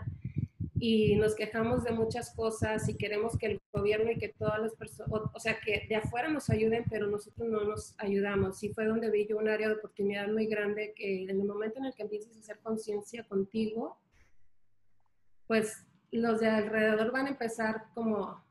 Y 0.77 1.15
nos 1.15 1.35
quejamos 1.35 1.85
de 1.85 1.91
muchas 1.91 2.35
cosas 2.35 2.89
y 2.89 2.97
queremos 2.97 3.37
que 3.37 3.45
el 3.45 3.61
gobierno 3.71 4.11
y 4.11 4.17
que 4.17 4.29
todas 4.29 4.59
las 4.59 4.73
personas, 4.73 5.09
o, 5.33 5.39
sea, 5.39 5.59
que 5.63 5.85
de 5.87 5.95
afuera 5.95 6.27
nos 6.27 6.49
ayuden, 6.49 6.83
pero 6.89 7.07
nosotros 7.07 7.47
no 7.47 7.63
nos 7.63 7.95
ayudamos. 7.97 8.61
Y 8.63 8.73
fue 8.73 8.85
donde 8.85 9.09
vi 9.09 9.25
yo 9.25 9.37
un 9.37 9.47
área 9.47 9.69
de 9.69 9.75
oportunidad 9.75 10.27
muy 10.27 10.47
grande 10.47 10.93
que 10.97 11.23
en 11.23 11.29
el 11.29 11.43
momento 11.45 11.79
en 11.79 11.85
el 11.85 11.93
que 11.93 12.01
empieces 12.01 12.35
a 12.35 12.39
hacer 12.39 12.59
conciencia 12.59 13.23
contigo, 13.23 13.99
pues 15.47 15.85
los 16.11 16.41
de 16.41 16.49
alrededor 16.49 17.11
van 17.11 17.27
a 17.27 17.29
empezar 17.29 17.85
como 17.93 18.50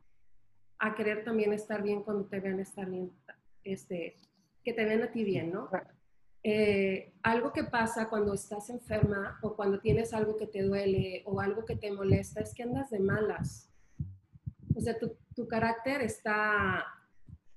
a 0.80 0.94
querer 0.94 1.22
también 1.24 1.52
estar 1.52 1.82
bien 1.82 2.02
cuando 2.02 2.24
te 2.24 2.40
vean 2.40 2.58
estar 2.58 2.88
bien, 2.88 3.12
este, 3.62 4.16
que 4.64 4.72
te 4.72 4.84
vean 4.84 5.02
a 5.02 5.12
ti 5.12 5.24
bien, 5.24 5.52
¿no? 5.52 5.68
Eh, 6.42 7.12
algo 7.22 7.52
que 7.52 7.64
pasa 7.64 8.08
cuando 8.08 8.32
estás 8.32 8.70
enferma 8.70 9.38
o 9.42 9.54
cuando 9.54 9.78
tienes 9.78 10.14
algo 10.14 10.38
que 10.38 10.46
te 10.46 10.62
duele 10.62 11.22
o 11.26 11.38
algo 11.38 11.66
que 11.66 11.76
te 11.76 11.92
molesta 11.92 12.40
es 12.40 12.54
que 12.54 12.62
andas 12.62 12.88
de 12.88 12.98
malas. 12.98 13.70
O 14.74 14.80
sea, 14.80 14.98
tu, 14.98 15.18
tu 15.36 15.46
carácter 15.46 16.00
está, 16.00 16.86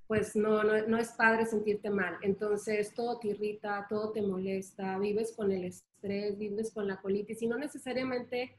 pues 0.06 0.36
no, 0.36 0.62
no, 0.62 0.86
no, 0.86 0.98
es 0.98 1.12
padre 1.12 1.46
sentirte 1.46 1.88
mal. 1.88 2.18
Entonces 2.20 2.92
todo 2.92 3.18
te 3.18 3.28
irrita, 3.28 3.86
todo 3.88 4.12
te 4.12 4.20
molesta, 4.20 4.98
vives 4.98 5.32
con 5.34 5.50
el 5.50 5.64
estrés, 5.64 6.36
vives 6.36 6.70
con 6.70 6.86
la 6.86 7.00
colitis 7.00 7.40
y 7.40 7.46
no 7.46 7.56
necesariamente 7.56 8.54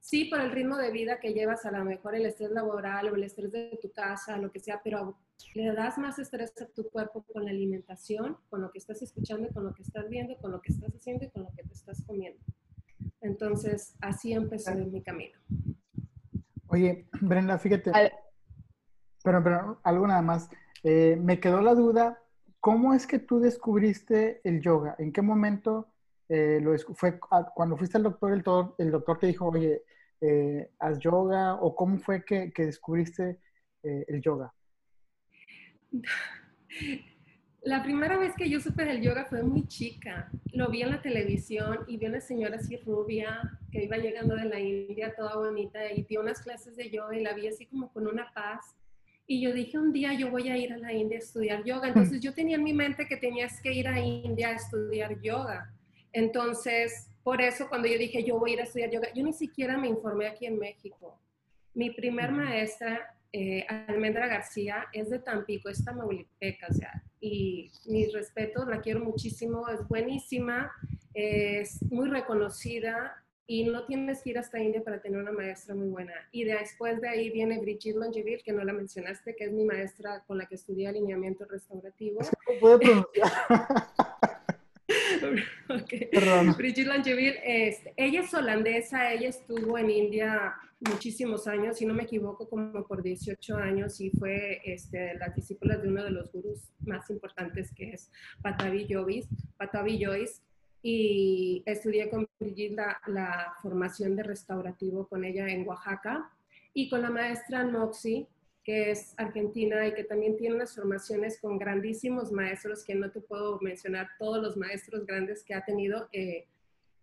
sí 0.00 0.26
por 0.26 0.40
el 0.40 0.50
ritmo 0.50 0.76
de 0.76 0.90
vida 0.90 1.20
que 1.20 1.32
llevas, 1.32 1.64
a 1.66 1.70
lo 1.70 1.84
mejor 1.84 2.14
el 2.14 2.26
estrés 2.26 2.50
laboral 2.50 3.08
o 3.08 3.16
el 3.16 3.24
estrés 3.24 3.52
de 3.52 3.78
tu 3.80 3.90
casa, 3.92 4.36
lo 4.38 4.50
que 4.50 4.60
sea, 4.60 4.80
pero 4.82 5.18
le 5.54 5.72
das 5.72 5.98
más 5.98 6.18
estrés 6.18 6.52
a 6.60 6.66
tu 6.66 6.88
cuerpo 6.90 7.24
con 7.32 7.44
la 7.44 7.50
alimentación, 7.50 8.36
con 8.48 8.60
lo 8.60 8.70
que 8.70 8.78
estás 8.78 9.02
escuchando, 9.02 9.48
con 9.50 9.64
lo 9.64 9.74
que 9.74 9.82
estás 9.82 10.08
viendo, 10.08 10.36
con 10.38 10.52
lo 10.52 10.60
que 10.60 10.72
estás 10.72 10.92
haciendo 10.94 11.24
y 11.24 11.30
con 11.30 11.42
lo 11.42 11.50
que 11.56 11.62
te 11.62 11.72
estás 11.74 12.02
comiendo. 12.06 12.40
Entonces, 13.20 13.96
así 14.00 14.32
empezó 14.32 14.74
mi 14.74 15.02
camino. 15.02 15.38
Oye, 16.68 17.08
Brenda, 17.20 17.58
fíjate. 17.58 17.92
Pero, 19.24 19.42
pero 19.42 19.80
algo 19.82 20.06
nada 20.06 20.22
más. 20.22 20.48
Eh, 20.84 21.16
me 21.20 21.40
quedó 21.40 21.60
la 21.60 21.74
duda, 21.74 22.22
¿cómo 22.60 22.94
es 22.94 23.06
que 23.06 23.18
tú 23.18 23.40
descubriste 23.40 24.40
el 24.44 24.60
yoga? 24.60 24.94
¿En 24.98 25.12
qué 25.12 25.22
momento 25.22 25.88
eh, 26.28 26.60
lo, 26.60 26.76
fue 26.94 27.18
cuando 27.18 27.76
fuiste 27.76 27.96
al 27.96 28.04
doctor, 28.04 28.32
el, 28.32 28.42
todo, 28.42 28.74
el 28.78 28.90
doctor 28.90 29.18
te 29.18 29.28
dijo, 29.28 29.46
oye, 29.46 29.82
eh, 30.20 30.70
haz 30.78 30.98
yoga, 30.98 31.54
o 31.54 31.74
cómo 31.74 31.98
fue 31.98 32.24
que, 32.24 32.52
que 32.52 32.66
descubriste 32.66 33.40
eh, 33.82 34.04
el 34.08 34.20
yoga? 34.20 34.52
La 37.62 37.82
primera 37.82 38.18
vez 38.18 38.34
que 38.36 38.48
yo 38.48 38.60
supe 38.60 38.84
del 38.84 39.02
yoga 39.02 39.26
fue 39.26 39.42
muy 39.42 39.66
chica. 39.66 40.30
Lo 40.52 40.70
vi 40.70 40.82
en 40.82 40.90
la 40.90 41.02
televisión 41.02 41.80
y 41.86 41.96
vi 41.96 42.06
una 42.06 42.20
señora 42.20 42.56
así 42.56 42.76
rubia 42.76 43.58
que 43.70 43.84
iba 43.84 43.96
llegando 43.96 44.36
de 44.36 44.44
la 44.44 44.60
India, 44.60 45.14
toda 45.16 45.36
bonita, 45.36 45.92
y 45.92 46.02
dio 46.04 46.20
unas 46.20 46.40
clases 46.40 46.76
de 46.76 46.90
yoga 46.90 47.16
y 47.16 47.22
la 47.22 47.32
vi 47.34 47.48
así 47.48 47.66
como 47.66 47.92
con 47.92 48.06
una 48.06 48.32
paz. 48.32 48.76
Y 49.26 49.42
yo 49.42 49.52
dije, 49.52 49.78
un 49.78 49.92
día 49.92 50.14
yo 50.14 50.30
voy 50.30 50.48
a 50.48 50.56
ir 50.56 50.72
a 50.72 50.78
la 50.78 50.92
India 50.92 51.18
a 51.18 51.20
estudiar 51.20 51.64
yoga. 51.64 51.88
Entonces 51.88 52.20
yo 52.20 52.32
tenía 52.32 52.56
en 52.56 52.64
mi 52.64 52.72
mente 52.72 53.06
que 53.06 53.16
tenías 53.16 53.60
que 53.60 53.72
ir 53.72 53.86
a 53.88 54.00
India 54.00 54.48
a 54.48 54.52
estudiar 54.52 55.20
yoga. 55.20 55.70
Entonces, 56.18 57.08
por 57.22 57.40
eso 57.40 57.68
cuando 57.68 57.86
yo 57.86 57.96
dije, 57.96 58.24
yo 58.24 58.40
voy 58.40 58.50
a 58.50 58.54
ir 58.54 58.60
a 58.60 58.64
estudiar 58.64 58.90
yoga, 58.90 59.08
yo 59.14 59.22
ni 59.22 59.32
siquiera 59.32 59.78
me 59.78 59.86
informé 59.86 60.26
aquí 60.26 60.46
en 60.46 60.58
México. 60.58 61.16
Mi 61.74 61.90
primer 61.90 62.32
maestra, 62.32 63.14
eh, 63.32 63.64
Almendra 63.68 64.26
García, 64.26 64.86
es 64.92 65.10
de 65.10 65.20
Tampico, 65.20 65.68
es 65.68 65.84
tamaulipeca, 65.84 66.66
o 66.70 66.72
sea, 66.72 67.04
y 67.20 67.70
mis 67.86 68.12
respetos, 68.12 68.66
la 68.66 68.80
quiero 68.80 68.98
muchísimo, 68.98 69.68
es 69.68 69.86
buenísima, 69.86 70.72
es 71.14 71.80
muy 71.88 72.08
reconocida 72.08 73.24
y 73.46 73.64
no 73.64 73.86
tienes 73.86 74.20
que 74.22 74.30
ir 74.30 74.38
hasta 74.38 74.58
India 74.58 74.82
para 74.82 75.00
tener 75.00 75.20
una 75.20 75.30
maestra 75.30 75.76
muy 75.76 75.88
buena. 75.88 76.14
Y 76.32 76.42
después 76.42 77.00
de 77.00 77.08
ahí 77.08 77.30
viene 77.30 77.60
Brigitte 77.60 77.96
Longeville, 77.96 78.42
que 78.42 78.52
no 78.52 78.64
la 78.64 78.72
mencionaste, 78.72 79.36
que 79.36 79.44
es 79.44 79.52
mi 79.52 79.64
maestra 79.64 80.24
con 80.26 80.36
la 80.36 80.46
que 80.46 80.56
estudié 80.56 80.88
alineamiento 80.88 81.44
restaurativo. 81.44 82.18
puede 82.60 82.78
pronunciar. 82.78 83.30
okay. 85.68 86.08
Brigitte 86.56 86.86
Langeville, 86.86 87.40
este, 87.44 87.92
ella 87.96 88.22
es 88.22 88.32
holandesa, 88.32 89.12
ella 89.12 89.28
estuvo 89.28 89.76
en 89.78 89.90
India 89.90 90.54
muchísimos 90.80 91.46
años, 91.46 91.76
si 91.76 91.86
no 91.86 91.94
me 91.94 92.04
equivoco, 92.04 92.48
como 92.48 92.86
por 92.86 93.02
18 93.02 93.56
años 93.56 94.00
y 94.00 94.10
fue 94.10 94.60
este, 94.64 95.14
la 95.14 95.28
discípula 95.28 95.76
de 95.76 95.88
uno 95.88 96.04
de 96.04 96.10
los 96.10 96.32
gurús 96.32 96.70
más 96.80 97.10
importantes 97.10 97.72
que 97.74 97.90
es 97.90 98.10
Patavi 98.42 98.86
Joyce, 98.88 99.28
Patavi 99.56 100.02
Joyce 100.02 100.40
y 100.82 101.62
estudié 101.66 102.08
con 102.08 102.28
Brigitte 102.38 102.76
la, 102.76 103.00
la, 103.06 103.54
formación 103.60 104.14
de 104.14 104.22
restaurativo 104.22 105.08
con 105.08 105.24
ella 105.24 105.48
en 105.48 105.66
Oaxaca 105.66 106.30
y 106.72 106.88
con 106.88 107.02
la 107.02 107.10
maestra 107.10 107.64
Noxi, 107.64 108.28
que 108.68 108.90
es 108.90 109.14
argentina 109.16 109.86
y 109.86 109.94
que 109.94 110.04
también 110.04 110.36
tiene 110.36 110.56
unas 110.56 110.74
formaciones 110.74 111.40
con 111.40 111.58
grandísimos 111.58 112.30
maestros, 112.30 112.84
que 112.84 112.94
no 112.94 113.10
te 113.10 113.22
puedo 113.22 113.58
mencionar 113.62 114.08
todos 114.18 114.42
los 114.42 114.58
maestros 114.58 115.06
grandes 115.06 115.42
que 115.42 115.54
ha 115.54 115.64
tenido, 115.64 116.06
eh, 116.12 116.44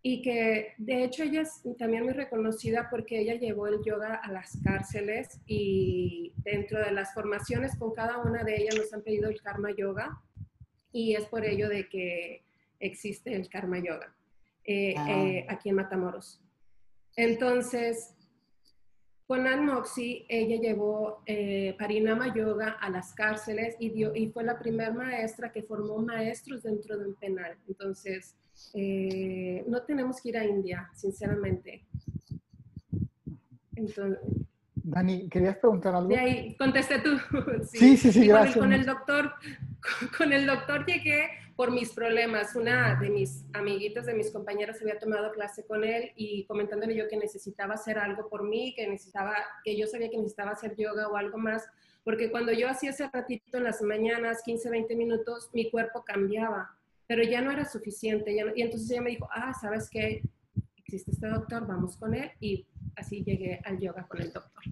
y 0.03 0.21
que 0.21 0.75
de 0.77 1.03
hecho 1.03 1.23
ella 1.23 1.41
es 1.41 1.63
también 1.79 2.03
muy 2.03 2.13
reconocida 2.13 2.87
porque 2.91 3.19
ella 3.19 3.33
llevó 3.33 3.65
el 3.65 3.83
yoga 3.83 4.13
a 4.13 4.31
las 4.31 4.59
cárceles 4.63 5.41
y 5.47 6.33
dentro 6.43 6.85
de 6.85 6.91
las 6.91 7.15
formaciones 7.15 7.75
con 7.79 7.95
cada 7.95 8.19
una 8.19 8.43
de 8.43 8.57
ellas 8.57 8.75
nos 8.75 8.93
han 8.93 9.01
pedido 9.01 9.27
el 9.27 9.41
karma 9.41 9.71
yoga 9.75 10.21
y 10.91 11.15
es 11.15 11.25
por 11.25 11.43
ello 11.45 11.67
de 11.67 11.89
que 11.89 12.43
existe 12.79 13.33
el 13.33 13.49
karma 13.49 13.79
yoga 13.79 14.15
eh, 14.65 14.93
ah. 14.95 15.07
eh, 15.09 15.47
aquí 15.49 15.69
en 15.69 15.77
Matamoros. 15.77 16.39
Entonces, 17.15 18.14
con 19.27 19.47
Ann 19.47 19.65
Moxie, 19.65 20.25
ella 20.29 20.57
llevó 20.61 21.23
eh, 21.25 21.75
Parinama 21.79 22.33
Yoga 22.33 22.77
a 22.79 22.89
las 22.89 23.13
cárceles 23.13 23.75
y, 23.79 23.89
dio, 23.89 24.15
y 24.15 24.27
fue 24.29 24.43
la 24.43 24.59
primera 24.59 24.91
maestra 24.91 25.51
que 25.51 25.63
formó 25.63 25.97
maestros 25.99 26.61
dentro 26.63 26.97
de 26.97 27.07
un 27.07 27.15
penal. 27.15 27.57
Entonces, 27.67 28.35
eh, 28.73 29.63
no 29.67 29.81
tenemos 29.81 30.21
que 30.21 30.29
ir 30.29 30.37
a 30.37 30.45
India, 30.45 30.89
sinceramente. 30.93 31.83
Entonces, 33.75 34.19
Dani, 34.75 35.27
¿querías 35.29 35.57
preguntar 35.57 35.95
algo? 35.95 36.09
De 36.09 36.19
ahí, 36.19 36.55
contesté 36.57 36.99
tú. 36.99 37.17
sí, 37.71 37.97
sí, 37.97 38.11
sí, 38.11 38.27
gracias. 38.27 38.57
Con 38.57 38.71
el, 38.71 38.85
doctor, 38.85 39.33
con 40.17 40.31
el 40.31 40.45
doctor 40.45 40.85
llegué 40.85 41.29
por 41.55 41.71
mis 41.71 41.91
problemas. 41.91 42.55
Una 42.55 42.99
de 42.99 43.09
mis 43.09 43.45
amiguitas, 43.53 44.05
de 44.05 44.13
mis 44.13 44.31
compañeras, 44.31 44.81
había 44.81 44.99
tomado 44.99 45.31
clase 45.31 45.65
con 45.65 45.83
él 45.83 46.11
y 46.15 46.45
comentándole 46.45 46.95
yo 46.95 47.07
que 47.07 47.17
necesitaba 47.17 47.75
hacer 47.75 47.97
algo 47.97 48.29
por 48.29 48.43
mí, 48.43 48.73
que 48.75 48.87
necesitaba, 48.87 49.35
que 49.63 49.77
yo 49.77 49.87
sabía 49.87 50.09
que 50.09 50.17
necesitaba 50.17 50.51
hacer 50.51 50.75
yoga 50.75 51.07
o 51.07 51.15
algo 51.15 51.37
más, 51.37 51.67
porque 52.03 52.29
cuando 52.29 52.51
yo 52.51 52.69
hacía 52.69 52.91
ese 52.91 53.09
ratito 53.11 53.57
en 53.57 53.63
las 53.63 53.81
mañanas, 53.81 54.41
15, 54.43 54.69
20 54.69 54.95
minutos, 54.95 55.49
mi 55.53 55.71
cuerpo 55.71 56.03
cambiaba, 56.03 56.77
pero 57.07 57.23
ya 57.23 57.41
no 57.41 57.51
era 57.51 57.65
suficiente. 57.65 58.35
y 58.55 58.61
entonces 58.61 58.89
ella 58.91 59.01
me 59.01 59.11
dijo, 59.11 59.27
ah, 59.31 59.53
¿sabes 59.53 59.89
qué? 59.89 60.21
existe 60.85 61.11
este 61.11 61.27
doctor, 61.27 61.65
vamos 61.65 61.97
con 61.97 62.13
él 62.13 62.31
y 62.39 62.65
así 62.95 63.23
llegué 63.23 63.59
al 63.65 63.79
yoga 63.79 64.05
con 64.07 64.21
el 64.21 64.31
doctor. 64.31 64.63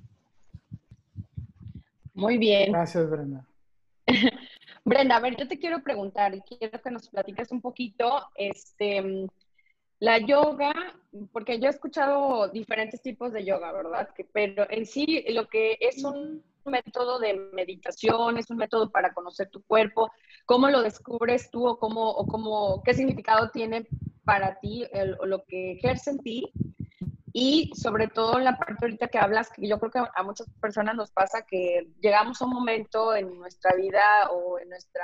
Muy 2.14 2.38
bien. 2.38 2.72
Gracias, 2.72 3.10
Brenda. 3.10 3.46
Brenda, 4.86 5.16
a 5.16 5.20
ver, 5.22 5.38
yo 5.38 5.48
te 5.48 5.60
quiero 5.60 5.82
preguntar 5.82 6.36
y 6.36 6.42
quiero 6.42 6.82
que 6.82 6.92
nos 6.92 7.10
platiques 7.10 7.52
un 7.52 7.62
poquito, 7.62 8.28
este, 8.36 9.28
la 10.00 10.18
yoga, 10.18 10.74
porque 11.32 11.60
yo 11.60 11.68
he 11.68 11.70
escuchado 11.70 12.50
diferentes 12.50 13.02
tipos 13.02 13.32
de 13.32 13.46
yoga, 13.46 13.72
¿verdad? 13.72 14.10
pero 14.34 14.70
en 14.70 14.86
sí 14.86 15.24
lo 15.30 15.48
que 15.48 15.78
es 15.80 16.04
un 16.04 16.44
método 16.66 17.20
de 17.20 17.34
meditación, 17.54 18.38
es 18.38 18.50
un 18.50 18.58
método 18.58 18.90
para 18.90 19.14
conocer 19.14 19.50
tu 19.50 19.64
cuerpo, 19.64 20.12
¿cómo 20.46 20.70
lo 20.70 20.82
descubres 20.82 21.50
tú 21.50 21.66
o 21.66 21.80
cómo, 21.80 22.10
o 22.10 22.28
cómo 22.28 22.82
qué 22.84 22.94
significado 22.94 23.50
tiene 23.52 23.88
para 24.26 24.60
ti 24.60 24.86
lo 25.24 25.46
que 25.46 25.74
ejerce 25.74 26.12
en 26.12 26.20
ti? 26.20 26.52
Y 27.36 27.72
sobre 27.76 28.08
todo 28.08 28.38
en 28.38 28.46
la 28.46 28.56
parte 28.58 28.86
ahorita 28.86 29.08
que 29.08 29.18
hablas, 29.18 29.50
que 29.50 29.68
yo 29.68 29.80
creo 29.80 29.92
que 29.92 30.12
a 30.16 30.24
muchas 30.24 30.48
personas 30.62 30.96
nos 30.96 31.12
pasa 31.12 31.44
que 31.46 31.90
llegamos 32.00 32.40
a 32.40 32.46
un 32.46 32.52
momento 32.52 33.16
en 33.16 33.40
nuestra 33.40 33.76
vida 33.76 34.30
o 34.30 34.60
en 34.60 34.70
nuestra 34.70 35.04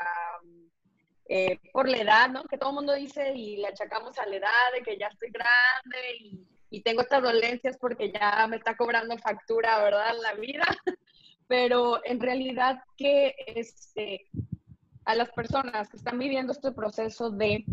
eh, 1.27 1.59
por 1.73 1.89
la 1.89 1.97
edad, 1.97 2.29
¿no? 2.29 2.43
Que 2.43 2.59
todo 2.59 2.69
el 2.69 2.75
mundo 2.75 2.93
dice 2.93 3.33
y 3.35 3.57
le 3.57 3.67
achacamos 3.67 4.17
a 4.19 4.27
la 4.27 4.35
edad 4.35 4.73
de 4.75 4.83
que 4.83 4.97
ya 4.97 5.07
estoy 5.07 5.31
grande 5.31 6.17
y, 6.19 6.47
y 6.69 6.81
tengo 6.81 7.01
estas 7.01 7.23
dolencias 7.23 7.77
porque 7.77 8.11
ya 8.11 8.45
me 8.47 8.57
está 8.57 8.77
cobrando 8.77 9.17
factura, 9.17 9.83
¿verdad? 9.83 10.13
La 10.21 10.33
vida. 10.33 10.65
Pero 11.47 11.99
en 12.05 12.19
realidad 12.19 12.83
que 12.95 13.35
este, 13.47 14.27
a 15.05 15.15
las 15.15 15.31
personas 15.31 15.89
que 15.89 15.97
están 15.97 16.19
viviendo 16.19 16.51
este 16.51 16.71
proceso 16.71 17.31
de, 17.31 17.65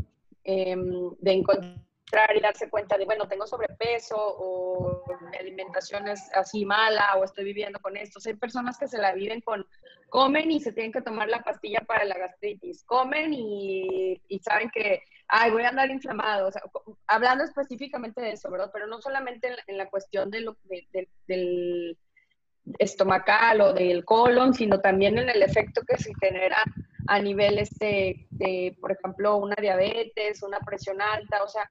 eh, 0.44 0.76
de 1.20 1.32
encontrar 1.32 1.85
y 2.34 2.40
darse 2.40 2.70
cuenta 2.70 2.96
de, 2.96 3.04
bueno, 3.04 3.26
tengo 3.26 3.46
sobrepeso 3.46 4.16
o 4.16 5.02
mi 5.30 5.36
alimentación 5.36 6.06
es 6.08 6.30
así 6.34 6.64
mala 6.64 7.16
o 7.16 7.24
estoy 7.24 7.44
viviendo 7.44 7.80
con 7.80 7.96
esto. 7.96 8.20
hay 8.24 8.34
personas 8.34 8.78
que 8.78 8.86
se 8.86 8.98
la 8.98 9.12
viven 9.12 9.40
con, 9.40 9.66
comen 10.08 10.50
y 10.50 10.60
se 10.60 10.72
tienen 10.72 10.92
que 10.92 11.02
tomar 11.02 11.28
la 11.28 11.42
pastilla 11.42 11.80
para 11.80 12.04
la 12.04 12.16
gastritis, 12.16 12.84
comen 12.84 13.34
y, 13.34 14.20
y 14.28 14.38
saben 14.38 14.70
que, 14.70 15.02
ay, 15.28 15.50
voy 15.50 15.64
a 15.64 15.70
andar 15.70 15.90
inflamado. 15.90 16.50
Hablando 17.08 17.44
específicamente 17.44 18.20
de 18.20 18.32
eso, 18.32 18.50
¿verdad? 18.50 18.70
Pero 18.72 18.86
no 18.86 19.00
solamente 19.00 19.48
en, 19.66 19.76
la 19.76 19.90
cuestión 19.90 20.30
de 20.30 20.42
lo, 20.42 20.56
del 21.26 21.98
estomacal 22.78 23.60
o 23.60 23.72
del 23.72 24.04
colon, 24.04 24.54
sino 24.54 24.80
también 24.80 25.18
en 25.18 25.28
el 25.28 25.42
efecto 25.42 25.82
que 25.82 25.98
se 25.98 26.12
genera 26.20 26.62
a 27.08 27.20
nivel, 27.20 27.58
este, 27.58 28.26
de, 28.30 28.76
por 28.80 28.92
ejemplo, 28.92 29.36
una 29.36 29.56
diabetes, 29.56 30.42
una 30.42 30.58
presión 30.60 31.00
alta, 31.00 31.42
o 31.42 31.48
sea, 31.48 31.68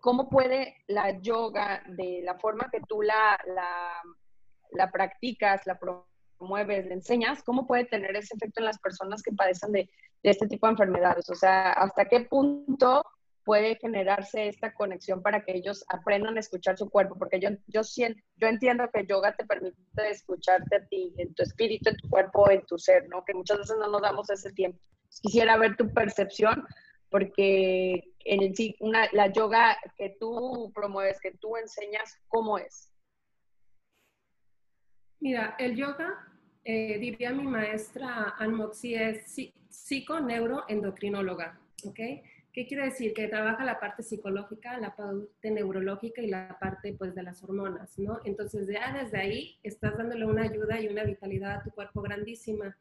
¿Cómo 0.00 0.28
puede 0.28 0.76
la 0.86 1.20
yoga, 1.20 1.82
de 1.88 2.20
la 2.22 2.38
forma 2.38 2.68
que 2.70 2.80
tú 2.88 3.02
la, 3.02 3.38
la, 4.72 4.90
practicas, 4.90 5.66
la 5.66 5.78
promueves, 5.78 6.86
la 6.86 6.94
enseñas, 6.94 7.42
cómo 7.42 7.66
puede 7.66 7.86
tener 7.86 8.14
ese 8.14 8.36
efecto 8.36 8.60
en 8.60 8.66
las 8.66 8.78
personas 8.78 9.22
que 9.22 9.32
padecen 9.32 9.72
de, 9.72 9.90
este 10.22 10.46
tipo 10.46 10.66
de 10.66 10.72
enfermedades? 10.72 11.28
O 11.30 11.34
sea, 11.34 11.72
¿hasta 11.72 12.04
qué 12.06 12.20
punto 12.20 13.02
puede 13.44 13.76
generarse 13.76 14.48
esta 14.48 14.74
conexión 14.74 15.22
para 15.22 15.44
que 15.44 15.56
ellos 15.56 15.84
aprendan 15.88 16.36
a 16.36 16.40
escuchar 16.40 16.76
su 16.76 16.90
cuerpo, 16.90 17.16
porque 17.16 17.38
yo, 17.38 17.50
yo, 17.68 17.84
siento, 17.84 18.20
yo 18.36 18.48
entiendo 18.48 18.90
que 18.92 19.06
yoga 19.06 19.36
te 19.36 19.46
permite 19.46 19.76
escucharte 20.10 20.76
a 20.76 20.84
ti, 20.86 21.14
en 21.16 21.32
tu 21.32 21.44
espíritu, 21.44 21.90
en 21.90 21.96
tu 21.96 22.08
cuerpo, 22.10 22.50
en 22.50 22.66
tu 22.66 22.76
ser, 22.76 23.08
¿no? 23.08 23.24
Que 23.24 23.34
muchas 23.34 23.58
veces 23.58 23.76
no 23.78 23.88
nos 23.88 24.02
damos 24.02 24.28
ese 24.30 24.52
tiempo. 24.52 24.80
Quisiera 25.22 25.56
ver 25.56 25.76
tu 25.76 25.88
percepción 25.94 26.66
porque 27.08 28.02
en 28.26 28.54
sí, 28.54 28.76
una, 28.80 29.08
la 29.12 29.32
yoga 29.32 29.76
que 29.96 30.16
tú 30.18 30.70
promueves, 30.74 31.20
que 31.20 31.32
tú 31.32 31.56
enseñas, 31.56 32.18
¿cómo 32.28 32.58
es? 32.58 32.92
Mira, 35.20 35.56
el 35.58 35.76
yoga, 35.76 36.28
eh, 36.64 36.98
diría 36.98 37.32
mi 37.32 37.44
maestra 37.44 38.34
Anmoxi, 38.38 38.94
es 38.94 39.34
psico-neuro-endocrinóloga, 39.68 41.58
¿ok? 41.84 42.00
¿Qué 42.52 42.66
quiere 42.66 42.84
decir? 42.84 43.12
Que 43.12 43.28
trabaja 43.28 43.64
la 43.64 43.78
parte 43.78 44.02
psicológica, 44.02 44.78
la 44.78 44.96
parte 44.96 45.50
neurológica 45.50 46.22
y 46.22 46.28
la 46.28 46.56
parte 46.58 46.94
pues 46.94 47.14
de 47.14 47.22
las 47.22 47.42
hormonas, 47.42 47.98
¿no? 47.98 48.20
Entonces 48.24 48.66
ya 48.66 48.92
desde 48.92 49.18
ahí 49.18 49.58
estás 49.62 49.96
dándole 49.98 50.24
una 50.24 50.44
ayuda 50.44 50.80
y 50.80 50.88
una 50.88 51.04
vitalidad 51.04 51.56
a 51.56 51.62
tu 51.62 51.70
cuerpo 51.70 52.00
grandísima. 52.00 52.76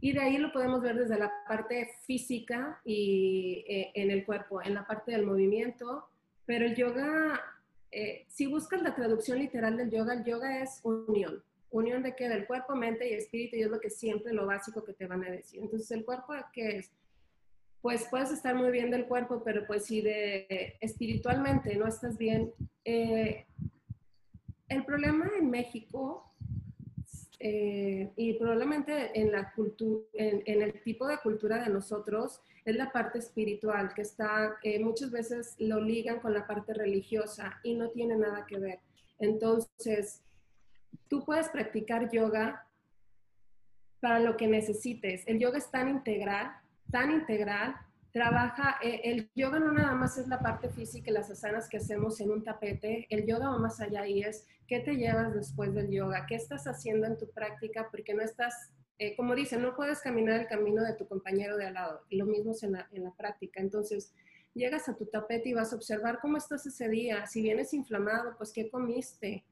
Y 0.00 0.12
de 0.12 0.20
ahí 0.20 0.38
lo 0.38 0.52
podemos 0.52 0.80
ver 0.80 0.96
desde 0.96 1.18
la 1.18 1.32
parte 1.46 1.90
física 2.06 2.80
y 2.84 3.64
eh, 3.68 3.90
en 3.94 4.10
el 4.10 4.24
cuerpo, 4.24 4.62
en 4.62 4.74
la 4.74 4.86
parte 4.86 5.12
del 5.12 5.26
movimiento. 5.26 6.08
Pero 6.46 6.66
el 6.66 6.76
yoga, 6.76 7.40
eh, 7.90 8.24
si 8.28 8.46
buscas 8.46 8.80
la 8.82 8.94
traducción 8.94 9.38
literal 9.38 9.76
del 9.76 9.90
yoga, 9.90 10.14
el 10.14 10.24
yoga 10.24 10.62
es 10.62 10.80
unión. 10.84 11.42
Unión 11.70 12.02
de 12.02 12.14
qué? 12.14 12.28
Del 12.28 12.46
cuerpo, 12.46 12.74
mente 12.74 13.10
y 13.10 13.14
espíritu, 13.14 13.56
y 13.56 13.62
es 13.62 13.70
lo 13.70 13.80
que 13.80 13.90
siempre, 13.90 14.32
lo 14.32 14.46
básico 14.46 14.84
que 14.84 14.94
te 14.94 15.06
van 15.06 15.24
a 15.24 15.30
decir. 15.30 15.60
Entonces, 15.60 15.90
¿el 15.90 16.04
cuerpo 16.04 16.32
qué 16.52 16.78
es? 16.78 16.90
Pues 17.82 18.06
puedes 18.10 18.30
estar 18.30 18.54
muy 18.54 18.70
bien 18.70 18.90
del 18.90 19.06
cuerpo, 19.06 19.42
pero 19.44 19.66
pues 19.66 19.86
si 19.86 20.00
de 20.00 20.76
espiritualmente 20.80 21.74
no 21.76 21.86
estás 21.86 22.16
bien. 22.16 22.52
Eh, 22.84 23.46
el 24.68 24.84
problema 24.84 25.30
en 25.38 25.50
México 25.50 26.27
eh, 27.40 28.10
y 28.16 28.34
probablemente 28.34 29.18
en, 29.18 29.30
la 29.30 29.52
cultura, 29.52 30.04
en, 30.14 30.62
el 30.62 30.82
tipo 30.82 31.06
de 31.06 31.18
cultura 31.18 31.62
de 31.62 31.70
nosotros 31.70 32.42
es 32.64 32.74
la 32.74 32.90
parte 32.90 33.18
espiritual, 33.18 33.94
que 33.94 34.02
está, 34.02 34.56
eh, 34.62 34.80
muchas 34.80 35.12
veces 35.12 35.54
lo 35.58 35.80
ligan 35.80 36.18
con 36.18 36.34
la 36.34 36.46
parte 36.46 36.74
religiosa 36.74 37.60
y 37.62 37.74
no 37.74 37.90
tiene 37.90 38.16
nada 38.16 38.44
que 38.46 38.58
ver. 38.58 38.80
Entonces, 39.20 40.24
tú 41.08 41.24
puedes 41.24 41.48
practicar 41.48 42.10
yoga 42.10 42.66
para 44.00 44.18
lo 44.18 44.36
que 44.36 44.48
necesites. 44.48 45.22
El 45.26 45.38
yoga 45.38 45.58
es 45.58 45.70
tan 45.70 45.88
integral, 45.88 46.50
tan 46.90 47.12
integral, 47.12 47.76
trabaja, 48.12 48.76
eh, 48.82 49.00
el 49.04 49.30
yoga 49.34 49.58
no 49.58 49.72
nada 49.72 49.94
más 49.94 50.18
es 50.18 50.28
la 50.28 50.40
parte 50.40 50.68
física 50.68 51.10
y 51.10 51.14
las 51.14 51.30
asanas 51.30 51.68
que 51.68 51.76
hacemos 51.76 52.20
en 52.20 52.30
un 52.30 52.42
tapete, 52.42 53.06
el 53.10 53.26
yoga 53.26 53.50
va 53.50 53.58
más 53.58 53.80
allá 53.80 54.06
y 54.06 54.22
es 54.22 54.46
qué 54.66 54.80
te 54.80 54.96
llevas 54.96 55.34
después 55.34 55.74
del 55.74 55.90
yoga, 55.90 56.26
qué 56.26 56.34
estás 56.34 56.66
haciendo 56.66 57.06
en 57.06 57.18
tu 57.18 57.30
práctica, 57.30 57.88
porque 57.90 58.14
no 58.14 58.22
estás, 58.22 58.70
eh, 58.98 59.14
como 59.16 59.34
dicen, 59.34 59.62
no 59.62 59.74
puedes 59.74 60.00
caminar 60.00 60.40
el 60.40 60.46
camino 60.46 60.82
de 60.82 60.94
tu 60.94 61.06
compañero 61.06 61.56
de 61.56 61.66
al 61.66 61.74
lado, 61.74 62.02
lo 62.10 62.26
mismo 62.26 62.52
es 62.52 62.62
en 62.62 62.72
la, 62.72 62.88
en 62.92 63.04
la 63.04 63.12
práctica. 63.12 63.60
Entonces, 63.60 64.12
llegas 64.54 64.88
a 64.88 64.96
tu 64.96 65.06
tapete 65.06 65.50
y 65.50 65.54
vas 65.54 65.72
a 65.72 65.76
observar 65.76 66.18
cómo 66.20 66.36
estás 66.36 66.66
ese 66.66 66.88
día, 66.88 67.26
si 67.26 67.42
vienes 67.42 67.72
inflamado, 67.74 68.36
pues 68.36 68.52
qué 68.52 68.70
comiste, 68.70 69.44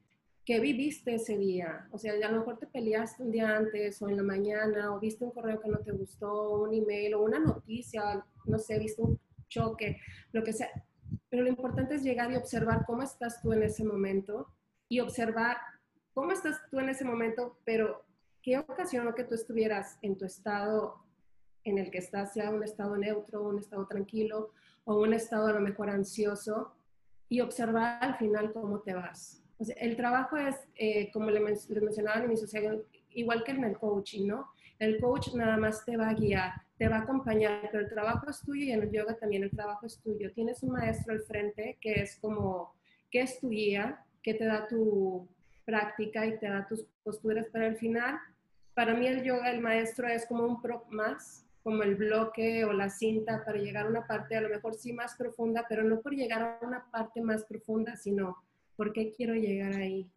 qué 0.47 0.61
viviste 0.61 1.15
ese 1.15 1.37
día. 1.37 1.89
O 1.91 1.97
sea, 1.97 2.13
a 2.13 2.31
lo 2.31 2.39
mejor 2.39 2.57
te 2.57 2.67
peleaste 2.67 3.21
un 3.21 3.31
día 3.31 3.57
antes 3.57 4.01
o 4.01 4.07
en 4.07 4.15
la 4.15 4.23
mañana, 4.23 4.95
o 4.95 4.99
viste 4.99 5.25
un 5.25 5.31
correo 5.31 5.59
que 5.59 5.67
no 5.67 5.79
te 5.79 5.91
gustó, 5.91 6.61
un 6.61 6.73
email 6.73 7.15
o 7.15 7.23
una 7.23 7.37
noticia, 7.37 8.25
no 8.45 8.57
sé, 8.57 8.79
viste 8.79 9.01
un 9.01 9.19
choque, 9.49 9.99
lo 10.31 10.45
que 10.45 10.53
sea. 10.53 10.69
Pero 11.29 11.43
lo 11.43 11.49
importante 11.49 11.95
es 11.95 12.03
llegar 12.03 12.31
y 12.31 12.37
observar 12.37 12.85
cómo 12.85 13.03
estás 13.03 13.41
tú 13.41 13.51
en 13.51 13.61
ese 13.61 13.83
momento 13.83 14.47
y 14.87 15.01
observar 15.01 15.57
cómo 16.13 16.31
estás 16.31 16.61
tú 16.71 16.79
en 16.79 16.87
ese 16.87 17.03
momento, 17.03 17.59
pero 17.65 18.05
qué 18.41 18.57
ocasionó 18.57 19.13
que 19.15 19.25
tú 19.25 19.35
estuvieras 19.35 19.99
en 20.01 20.17
tu 20.17 20.23
estado 20.23 21.03
en 21.65 21.77
el 21.77 21.91
que 21.91 21.97
estás, 21.97 22.31
sea 22.31 22.51
un 22.51 22.63
estado 22.63 22.95
neutro, 22.95 23.43
un 23.45 23.59
estado 23.59 23.85
tranquilo 23.85 24.53
o 24.85 25.01
un 25.01 25.13
estado 25.13 25.47
a 25.47 25.51
lo 25.51 25.59
mejor 25.59 25.89
ansioso, 25.89 26.73
y 27.27 27.41
observar 27.41 28.01
al 28.01 28.15
final 28.15 28.53
cómo 28.53 28.79
te 28.79 28.93
vas. 28.93 29.43
El 29.59 29.95
trabajo 29.95 30.37
es, 30.37 30.55
eh, 30.75 31.11
como 31.11 31.31
le, 31.31 31.39
mencionaba 31.39 32.21
en 32.21 32.29
mi 32.29 32.37
sociedad, 32.37 32.77
igual 33.11 33.43
que 33.43 33.51
en 33.51 33.63
el 33.63 33.77
coaching, 33.77 34.27
¿no? 34.27 34.51
El 34.77 34.99
coach 34.99 35.33
nada 35.33 35.57
más 35.57 35.83
te 35.83 35.97
va 35.97 36.09
a 36.09 36.13
guiar, 36.13 36.51
te 36.77 36.87
va 36.87 36.97
a 36.97 37.01
acompañar, 37.01 37.67
pero 37.71 37.83
el 37.83 37.89
trabajo 37.89 38.29
es 38.29 38.39
tuyo 38.41 38.65
y 38.65 38.71
en 38.71 38.83
el 38.83 38.91
yoga 38.91 39.15
también 39.15 39.43
el 39.43 39.49
trabajo 39.49 39.87
es 39.87 39.99
tuyo. 39.99 40.31
Tienes 40.33 40.61
un 40.61 40.73
maestro 40.73 41.13
al 41.13 41.21
frente 41.21 41.77
que 41.81 41.93
es 41.93 42.17
como, 42.21 42.75
que 43.09 43.21
es 43.21 43.39
tu 43.39 43.49
guía, 43.49 44.05
que 44.21 44.35
te 44.35 44.45
da 44.45 44.67
tu 44.67 45.27
práctica 45.65 46.25
y 46.25 46.37
te 46.37 46.47
da 46.47 46.67
tus 46.67 46.85
posturas, 47.03 47.47
pero 47.51 47.65
al 47.65 47.77
final, 47.77 48.19
para 48.75 48.93
mí 48.93 49.07
el 49.07 49.23
yoga, 49.23 49.49
el 49.49 49.59
maestro 49.59 50.07
es 50.07 50.27
como 50.27 50.43
un 50.43 50.61
prop 50.61 50.87
más, 50.91 51.45
como 51.63 51.83
el 51.83 51.95
bloque 51.95 52.63
o 52.63 52.71
la 52.71 52.89
cinta 52.89 53.43
para 53.43 53.57
llegar 53.57 53.87
a 53.87 53.89
una 53.89 54.07
parte 54.07 54.37
a 54.37 54.41
lo 54.41 54.49
mejor 54.49 54.75
sí 54.75 54.93
más 54.93 55.15
profunda, 55.15 55.65
pero 55.67 55.83
no 55.83 55.99
por 55.99 56.13
llegar 56.13 56.41
a 56.41 56.65
una 56.65 56.89
parte 56.91 57.21
más 57.21 57.43
profunda, 57.43 57.97
sino 57.97 58.37
¿por 58.77 58.93
qué 58.93 59.11
quiero 59.11 59.33
llegar 59.33 59.73
ahí? 59.73 60.09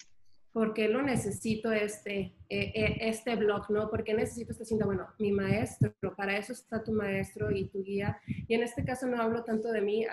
¿Por 0.52 0.74
qué 0.74 0.88
lo 0.88 1.02
necesito 1.02 1.72
este, 1.72 2.34
eh, 2.48 2.72
eh, 2.74 2.96
este 3.00 3.34
blog, 3.36 3.70
no? 3.70 3.88
¿Por 3.88 4.04
qué 4.04 4.14
necesito 4.14 4.52
esta 4.52 4.64
cinta? 4.64 4.84
Bueno, 4.84 5.08
mi 5.18 5.32
maestro, 5.32 5.92
para 6.16 6.36
eso 6.36 6.52
está 6.52 6.82
tu 6.82 6.92
maestro 6.92 7.50
y 7.50 7.68
tu 7.68 7.82
guía. 7.82 8.20
Y 8.48 8.54
en 8.54 8.62
este 8.62 8.84
caso 8.84 9.06
no 9.06 9.20
hablo 9.22 9.44
tanto 9.44 9.72
de 9.72 9.80
mí. 9.80 10.06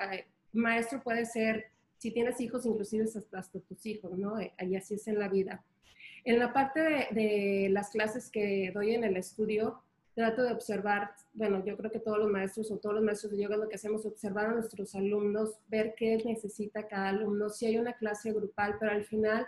Maestro 0.54 1.02
puede 1.04 1.26
ser, 1.26 1.66
si 1.98 2.12
tienes 2.12 2.40
hijos, 2.40 2.66
inclusive 2.66 3.06
hasta, 3.06 3.38
hasta 3.38 3.60
tus 3.60 3.86
hijos, 3.86 4.18
¿no? 4.18 4.40
Eh, 4.40 4.54
y 4.60 4.76
así 4.76 4.94
es 4.94 5.08
en 5.08 5.20
la 5.20 5.28
vida. 5.28 5.64
En 6.24 6.40
la 6.40 6.54
parte 6.54 6.82
de, 7.12 7.70
las 7.72 7.90
clases 7.90 8.30
que 8.30 8.72
doy 8.74 8.94
en 8.94 9.04
el 9.04 9.18
estudio, 9.18 9.82
trato 10.18 10.42
de 10.42 10.52
observar, 10.52 11.12
bueno, 11.36 11.64
yo 11.64 11.78
creo 11.78 11.92
que 11.92 12.00
todos 12.00 12.18
los 12.18 12.28
maestros 12.28 12.72
o 12.72 12.78
todos 12.78 12.96
los 12.96 13.04
maestros 13.04 13.32
de 13.32 13.38
yoga 13.38 13.56
lo 13.56 13.70
que 13.70 13.76
hacemos 13.76 14.02
es 14.02 14.08
observar 14.08 14.48
a 14.48 14.54
nuestros 14.54 14.96
alumnos, 14.96 15.60
ver 15.68 15.94
qué 15.96 16.18
necesita 16.26 16.88
cada 16.88 17.10
alumno, 17.10 17.52
si 17.52 17.68
hay 17.68 17.78
una 17.78 17.94
clase 17.94 18.34
grupal, 18.34 18.78
pero 18.80 18.94
al 18.94 19.06
final 19.06 19.46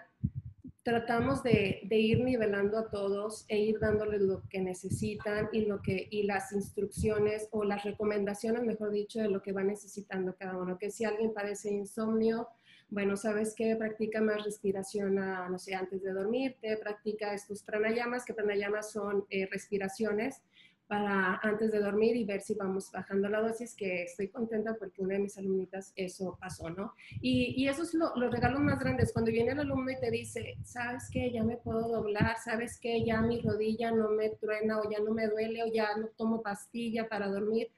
tratamos 0.84 1.42
de, 1.42 1.82
ir 1.90 2.24
nivelando 2.24 2.78
a 2.78 2.92
todos 2.92 3.46
e 3.48 3.58
ir 3.58 3.80
dándoles 3.80 4.22
lo 4.22 4.44
que 4.48 4.62
necesitan 4.62 5.50
y, 5.52 5.66
lo 5.66 5.82
que, 5.82 6.08
y 6.12 6.22
las 6.24 6.52
instrucciones 6.52 7.48
o 7.50 7.64
las 7.64 7.84
recomendaciones, 7.84 8.62
mejor 8.62 8.92
dicho, 8.92 9.20
de 9.20 9.30
lo 9.30 9.42
que 9.42 9.54
va 9.54 9.64
necesitando 9.64 10.36
cada 10.38 10.56
uno. 10.56 10.78
Que 10.78 10.92
si 10.92 11.04
alguien 11.04 11.34
padece 11.34 11.72
insomnio, 11.72 12.48
bueno, 12.90 13.18
sabes 13.18 13.56
que 13.56 13.76
practica 13.76 14.22
más 14.22 14.44
respiración, 14.44 15.16
no 15.16 15.58
sé, 15.58 15.74
antes 15.74 16.02
de 16.04 16.12
dormirte, 16.12 16.78
practica 16.78 17.34
estos 17.34 17.64
pranayamas, 17.64 18.24
que 18.24 18.36
pranayamas 18.36 18.92
son 18.92 19.26
eh, 19.30 19.48
respiraciones 19.52 20.44
para 20.90 21.40
antes 21.44 21.72
de 21.72 21.80
dormir 21.80 22.16
y 22.16 22.26
ver 22.26 22.42
si 22.42 22.56
vamos 22.56 22.92
bajando 22.92 23.30
la 23.30 23.42
dosis, 23.42 23.76
que 23.76 24.06
estoy 24.06 24.30
contenta 24.30 24.74
porque 24.74 25.04
una 25.04 25.14
de 25.14 25.20
mis 25.20 25.38
alumnitas 25.38 25.94
eso 25.96 26.36
pasó, 26.42 26.72
¿no? 26.72 26.96
Y, 27.22 27.54
y 27.56 27.68
eso 27.68 27.84
es 27.84 27.94
lo, 27.94 28.16
los 28.16 28.32
regalos 28.34 28.60
más 28.62 28.80
grandes, 28.80 29.14
cuando 29.14 29.32
viene 29.32 29.52
el 29.52 29.60
alumno 29.60 29.92
y 29.92 30.00
te 30.00 30.10
dice, 30.10 30.58
¿sabes 30.64 31.08
qué? 31.14 31.32
Ya 31.32 31.44
me 31.44 31.58
puedo 31.58 31.88
doblar, 31.88 32.38
¿sabes 32.44 32.80
qué? 32.82 33.06
Ya 33.06 33.22
mi 33.22 33.40
rodilla 33.40 33.92
no 33.92 34.10
me 34.10 34.32
truena 34.32 34.80
o 34.80 34.90
ya 34.90 35.00
no 35.00 35.14
me 35.14 35.28
duele 35.28 35.62
o 35.62 35.68
ya 35.72 35.96
no 35.96 36.08
tomo 36.18 36.42
pastilla 36.42 37.08
para 37.08 37.28
dormir. 37.28 37.70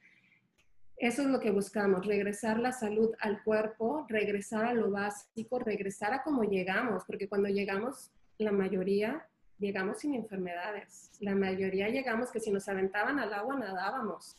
Eso 0.96 1.20
es 1.20 1.28
lo 1.28 1.38
que 1.38 1.50
buscamos, 1.50 2.06
regresar 2.06 2.58
la 2.60 2.72
salud 2.72 3.10
al 3.20 3.42
cuerpo, 3.42 4.06
regresar 4.08 4.64
a 4.64 4.72
lo 4.72 4.90
básico, 4.90 5.58
regresar 5.58 6.14
a 6.14 6.22
cómo 6.22 6.44
llegamos, 6.44 7.04
porque 7.04 7.28
cuando 7.28 7.50
llegamos, 7.50 8.10
la 8.38 8.52
mayoría 8.52 9.26
llegamos 9.62 10.00
sin 10.00 10.14
enfermedades. 10.14 11.12
La 11.20 11.34
mayoría 11.34 11.88
llegamos 11.88 12.30
que 12.32 12.40
si 12.40 12.50
nos 12.50 12.68
aventaban 12.68 13.18
al 13.20 13.32
agua 13.32 13.56
nadábamos. 13.56 14.36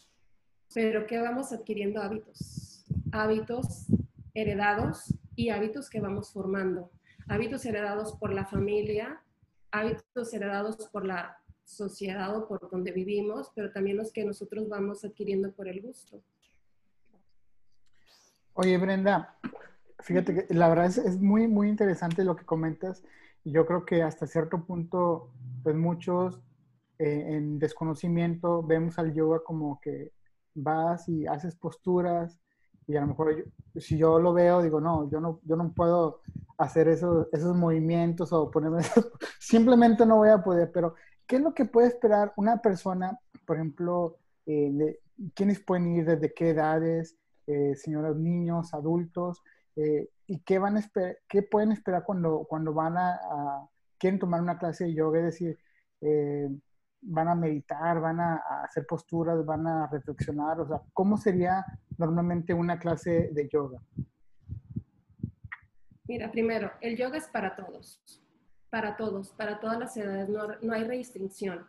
Pero 0.74 1.08
¿qué 1.08 1.18
vamos 1.20 1.54
adquiriendo 1.54 2.02
hábitos? 2.02 2.86
Hábitos 3.12 3.88
heredados 4.34 5.14
y 5.36 5.50
hábitos 5.50 5.90
que 5.90 6.02
vamos 6.02 6.32
formando. 6.34 6.92
Hábitos 7.28 7.66
heredados 7.66 8.14
por 8.18 8.34
la 8.34 8.46
familia, 8.46 9.22
hábitos 9.72 10.34
heredados 10.34 10.88
por 10.92 11.06
la 11.06 11.38
sociedad 11.64 12.36
o 12.36 12.48
por 12.48 12.70
donde 12.70 12.92
vivimos, 12.92 13.50
pero 13.56 13.72
también 13.72 13.96
los 13.96 14.12
que 14.12 14.26
nosotros 14.26 14.68
vamos 14.68 15.06
adquiriendo 15.06 15.54
por 15.54 15.70
el 15.70 15.82
gusto. 15.82 16.22
Oye, 18.56 18.78
Brenda, 18.78 19.38
fíjate 20.00 20.36
que 20.36 20.54
la 20.54 20.68
verdad 20.68 20.88
es, 20.88 20.98
es 20.98 21.22
muy, 21.22 21.48
muy 21.48 21.70
interesante 21.70 22.26
lo 22.26 22.36
que 22.36 22.46
comentas 22.46 23.04
yo 23.45 23.65
creo 23.65 23.86
que 23.86 24.03
hasta 24.03 24.27
cierto 24.27 24.65
punto, 24.65 25.29
pues 25.63 25.75
muchos 25.75 26.41
eh, 26.99 27.36
en 27.36 27.60
desconocimiento 27.60 28.63
vemos 28.63 28.97
al 28.99 29.13
yoga 29.13 29.43
como 29.43 29.79
que 29.82 30.12
vas 30.53 31.10
y 31.10 31.25
haces 31.25 31.56
posturas 31.56 32.39
y 32.88 32.95
a 32.95 33.01
lo 33.01 33.08
mejor 33.08 33.45
si 33.75 33.97
yo 33.97 34.19
lo 34.19 34.34
veo 34.34 34.62
digo, 34.62 34.79
no, 34.79 35.10
yo 35.10 35.19
no, 35.19 35.39
yo 35.43 35.56
no 35.56 35.71
puedo 35.73 36.21
hacer 36.58 36.88
esos, 36.88 37.27
esos 37.32 37.56
movimientos 37.56 38.32
o 38.34 38.51
ponerme, 38.51 38.82
simplemente 39.39 40.06
no 40.06 40.17
voy 40.17 40.29
a 40.29 40.43
poder, 40.43 40.71
pero 40.71 40.95
¿qué 41.25 41.38
es 41.38 41.41
lo 41.41 41.53
que 41.53 41.65
puede 41.65 41.88
esperar 41.88 42.34
una 42.36 42.62
persona, 42.62 43.19
por 43.45 43.58
ejemplo, 43.58 44.17
eh, 44.45 44.69
de, 44.71 44.99
quiénes 45.34 45.60
pueden 45.60 45.88
ir, 45.95 46.06
desde 46.06 46.34
qué 46.34 46.49
edades, 46.49 47.17
eh, 47.47 47.75
señoras, 47.75 48.15
niños, 48.15 48.73
adultos, 48.73 49.41
eh, 49.75 50.10
¿Y 50.28 50.40
qué, 50.42 50.58
van 50.60 50.78
a 50.78 50.82
qué 51.28 51.44
pueden 51.44 51.72
esperar 51.72 52.04
cuando, 52.06 52.46
cuando 52.48 52.74
van 52.74 52.98
a, 52.98 53.20
quieren 53.98 54.20
tomar 54.20 54.42
una 54.42 54.58
clase 54.58 54.86
de 54.86 54.94
yoga? 54.94 55.20
Es 55.20 55.26
decir, 55.26 55.60
eh, 56.02 56.50
van 57.02 57.28
a 57.28 57.36
meditar, 57.36 58.00
van 58.00 58.20
a, 58.20 58.42
hacer 58.64 58.86
posturas, 58.86 59.46
van 59.46 59.68
a 59.68 59.88
reflexionar. 59.88 60.60
O 60.62 60.68
sea, 60.68 60.82
¿cómo 60.94 61.18
sería 61.18 61.66
normalmente 61.98 62.54
una 62.54 62.80
clase 62.80 63.30
de 63.34 63.50
yoga? 63.50 63.80
Mira, 66.08 66.32
primero, 66.32 66.72
el 66.82 66.98
yoga 66.98 67.18
es 67.18 67.28
para 67.28 67.56
todos, 67.56 68.02
para 68.70 68.96
todos, 68.96 69.32
para 69.32 69.60
todas 69.60 69.80
las 69.80 69.98
edades, 69.98 70.30
no, 70.30 70.48
no 70.62 70.74
hay 70.74 70.84
restricción. 70.86 71.68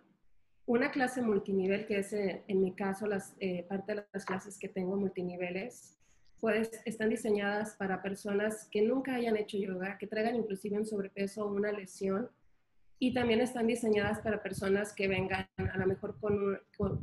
Una 0.67 0.91
clase 0.91 1.23
multinivel, 1.23 1.87
que 1.87 1.99
es 1.99 2.13
eh, 2.13 2.45
en 2.49 2.63
mi 2.63 2.75
caso 2.75 3.07
las, 3.07 3.37
parte 3.69 3.95
de 3.95 4.07
las 4.13 4.25
clases 4.25 4.59
que 4.59 4.69
tengo 4.69 4.97
multiniveles, 4.97 5.99
pues 6.45 6.83
están 6.85 7.09
diseñadas 7.09 7.75
para 7.77 8.03
personas 8.03 8.69
que 8.71 8.83
nunca 8.83 9.15
hayan 9.15 9.35
hecho 9.35 9.57
yoga, 9.57 9.97
que 9.97 10.07
traigan 10.07 10.37
inclusive 10.37 10.77
un 10.77 10.85
sobrepeso 10.85 11.47
o 11.47 11.51
una 11.51 11.73
lesión. 11.73 12.29
Y 12.99 13.15
también 13.15 13.41
están 13.41 13.67
diseñadas 13.67 14.21
para 14.21 14.43
personas 14.43 14.93
que 14.93 15.09
vengan 15.09 15.49
a 15.57 15.79
lo 15.79 15.87
mejor 15.87 16.21
con, 16.21 16.61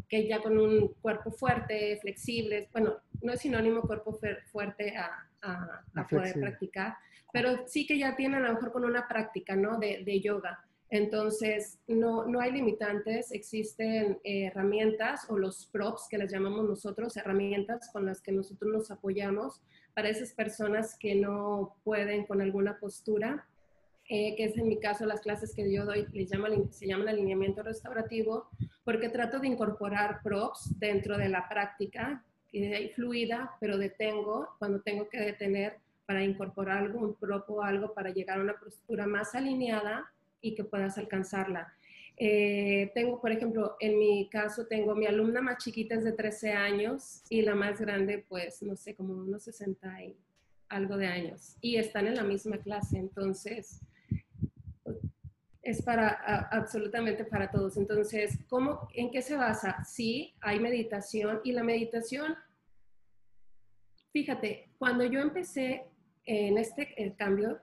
que 0.07 0.27
ya 0.27 0.43
con 0.43 0.59
un 0.59 0.89
cuerpo 1.01 1.31
fuerte, 1.31 1.97
flexible. 2.03 2.69
Bueno, 2.71 2.97
no 3.23 3.33
es 3.33 3.41
sinónimo 3.41 3.81
cuerpo 3.81 4.15
fuerte 4.51 4.95
a, 4.95 5.27
a, 5.41 6.07
poder 6.07 6.39
practicar, 6.39 6.97
pero 7.33 7.67
sí 7.67 7.87
que 7.87 7.97
ya 7.97 8.15
tienen 8.15 8.45
a 8.45 8.49
lo 8.49 8.53
mejor 8.53 8.71
con 8.71 8.85
una 8.85 9.07
práctica, 9.07 9.55
¿no? 9.55 9.79
De, 9.79 10.03
de 10.05 10.21
yoga. 10.21 10.63
Entonces, 10.91 11.79
no, 11.87 12.25
no 12.27 12.41
hay 12.41 12.51
limitantes, 12.51 13.31
existen 13.31 14.19
eh, 14.25 14.47
herramientas 14.47 15.25
o 15.29 15.37
los 15.37 15.67
props 15.67 16.07
que 16.09 16.17
les 16.17 16.29
llamamos 16.29 16.67
nosotros, 16.67 17.15
herramientas 17.15 17.89
con 17.93 18.05
las 18.05 18.21
que 18.21 18.33
nosotros 18.33 18.73
nos 18.73 18.91
apoyamos 18.91 19.61
para 19.93 20.09
esas 20.09 20.33
personas 20.33 20.97
que 20.99 21.15
no 21.15 21.77
pueden 21.85 22.25
con 22.25 22.41
alguna 22.41 22.77
postura, 22.77 23.47
eh, 24.09 24.35
que 24.35 24.43
es 24.43 24.57
en 24.57 24.67
mi 24.67 24.81
caso 24.81 25.05
las 25.05 25.21
clases 25.21 25.55
que 25.55 25.71
yo 25.71 25.85
doy, 25.85 26.07
les 26.11 26.29
llama, 26.29 26.49
se 26.71 26.87
llaman 26.87 27.07
alineamiento 27.07 27.63
restaurativo, 27.63 28.49
porque 28.83 29.07
trato 29.07 29.39
de 29.39 29.47
incorporar 29.47 30.19
props 30.21 30.77
dentro 30.77 31.17
de 31.17 31.29
la 31.29 31.47
práctica, 31.47 32.25
hay 32.53 32.89
fluida, 32.89 33.55
pero 33.61 33.77
detengo 33.77 34.49
cuando 34.59 34.81
tengo 34.81 35.07
que 35.07 35.21
detener 35.21 35.77
para 36.05 36.21
incorporar 36.21 36.79
algún 36.79 37.15
prop 37.15 37.49
o 37.49 37.61
algo 37.63 37.93
para 37.93 38.09
llegar 38.09 38.39
a 38.39 38.43
una 38.43 38.59
postura 38.59 39.07
más 39.07 39.33
alineada 39.35 40.11
y 40.41 40.55
que 40.55 40.63
puedas 40.63 40.97
alcanzarla. 40.97 41.73
Eh, 42.17 42.91
tengo, 42.93 43.19
por 43.19 43.31
ejemplo, 43.31 43.77
en 43.79 43.97
mi 43.97 44.29
caso, 44.29 44.67
tengo 44.67 44.95
mi 44.95 45.07
alumna 45.07 45.41
más 45.41 45.63
chiquita 45.63 45.95
es 45.95 46.03
de 46.03 46.11
13 46.11 46.51
años 46.51 47.23
y 47.29 47.41
la 47.41 47.55
más 47.55 47.79
grande, 47.79 48.23
pues, 48.27 48.61
no 48.61 48.75
sé, 48.75 48.95
como 48.95 49.13
unos 49.13 49.43
60 49.43 50.03
y 50.03 50.17
algo 50.69 50.97
de 50.97 51.07
años. 51.07 51.57
Y 51.61 51.77
están 51.77 52.07
en 52.07 52.15
la 52.15 52.23
misma 52.23 52.57
clase, 52.57 52.97
entonces 52.97 53.81
es 55.63 55.81
para 55.81 56.09
absolutamente 56.51 57.23
para 57.25 57.51
todos. 57.51 57.77
Entonces, 57.77 58.37
¿cómo, 58.49 58.87
¿en 58.93 59.11
qué 59.11 59.21
se 59.21 59.35
basa? 59.35 59.83
Sí, 59.83 60.35
hay 60.41 60.59
meditación 60.59 61.41
y 61.43 61.51
la 61.51 61.63
meditación, 61.63 62.35
fíjate, 64.11 64.69
cuando 64.77 65.05
yo 65.05 65.19
empecé 65.19 65.85
en 66.25 66.57
este 66.57 67.15
cambio, 67.17 67.59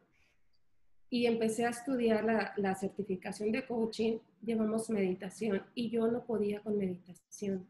y 1.10 1.26
empecé 1.26 1.64
a 1.64 1.70
estudiar 1.70 2.24
la, 2.24 2.52
la, 2.56 2.74
certificación 2.74 3.50
de 3.50 3.66
coaching, 3.66 4.18
llevamos 4.42 4.90
meditación 4.90 5.62
y 5.74 5.90
yo 5.90 6.06
no 6.08 6.24
podía 6.24 6.60
con 6.60 6.76
meditación. 6.76 7.66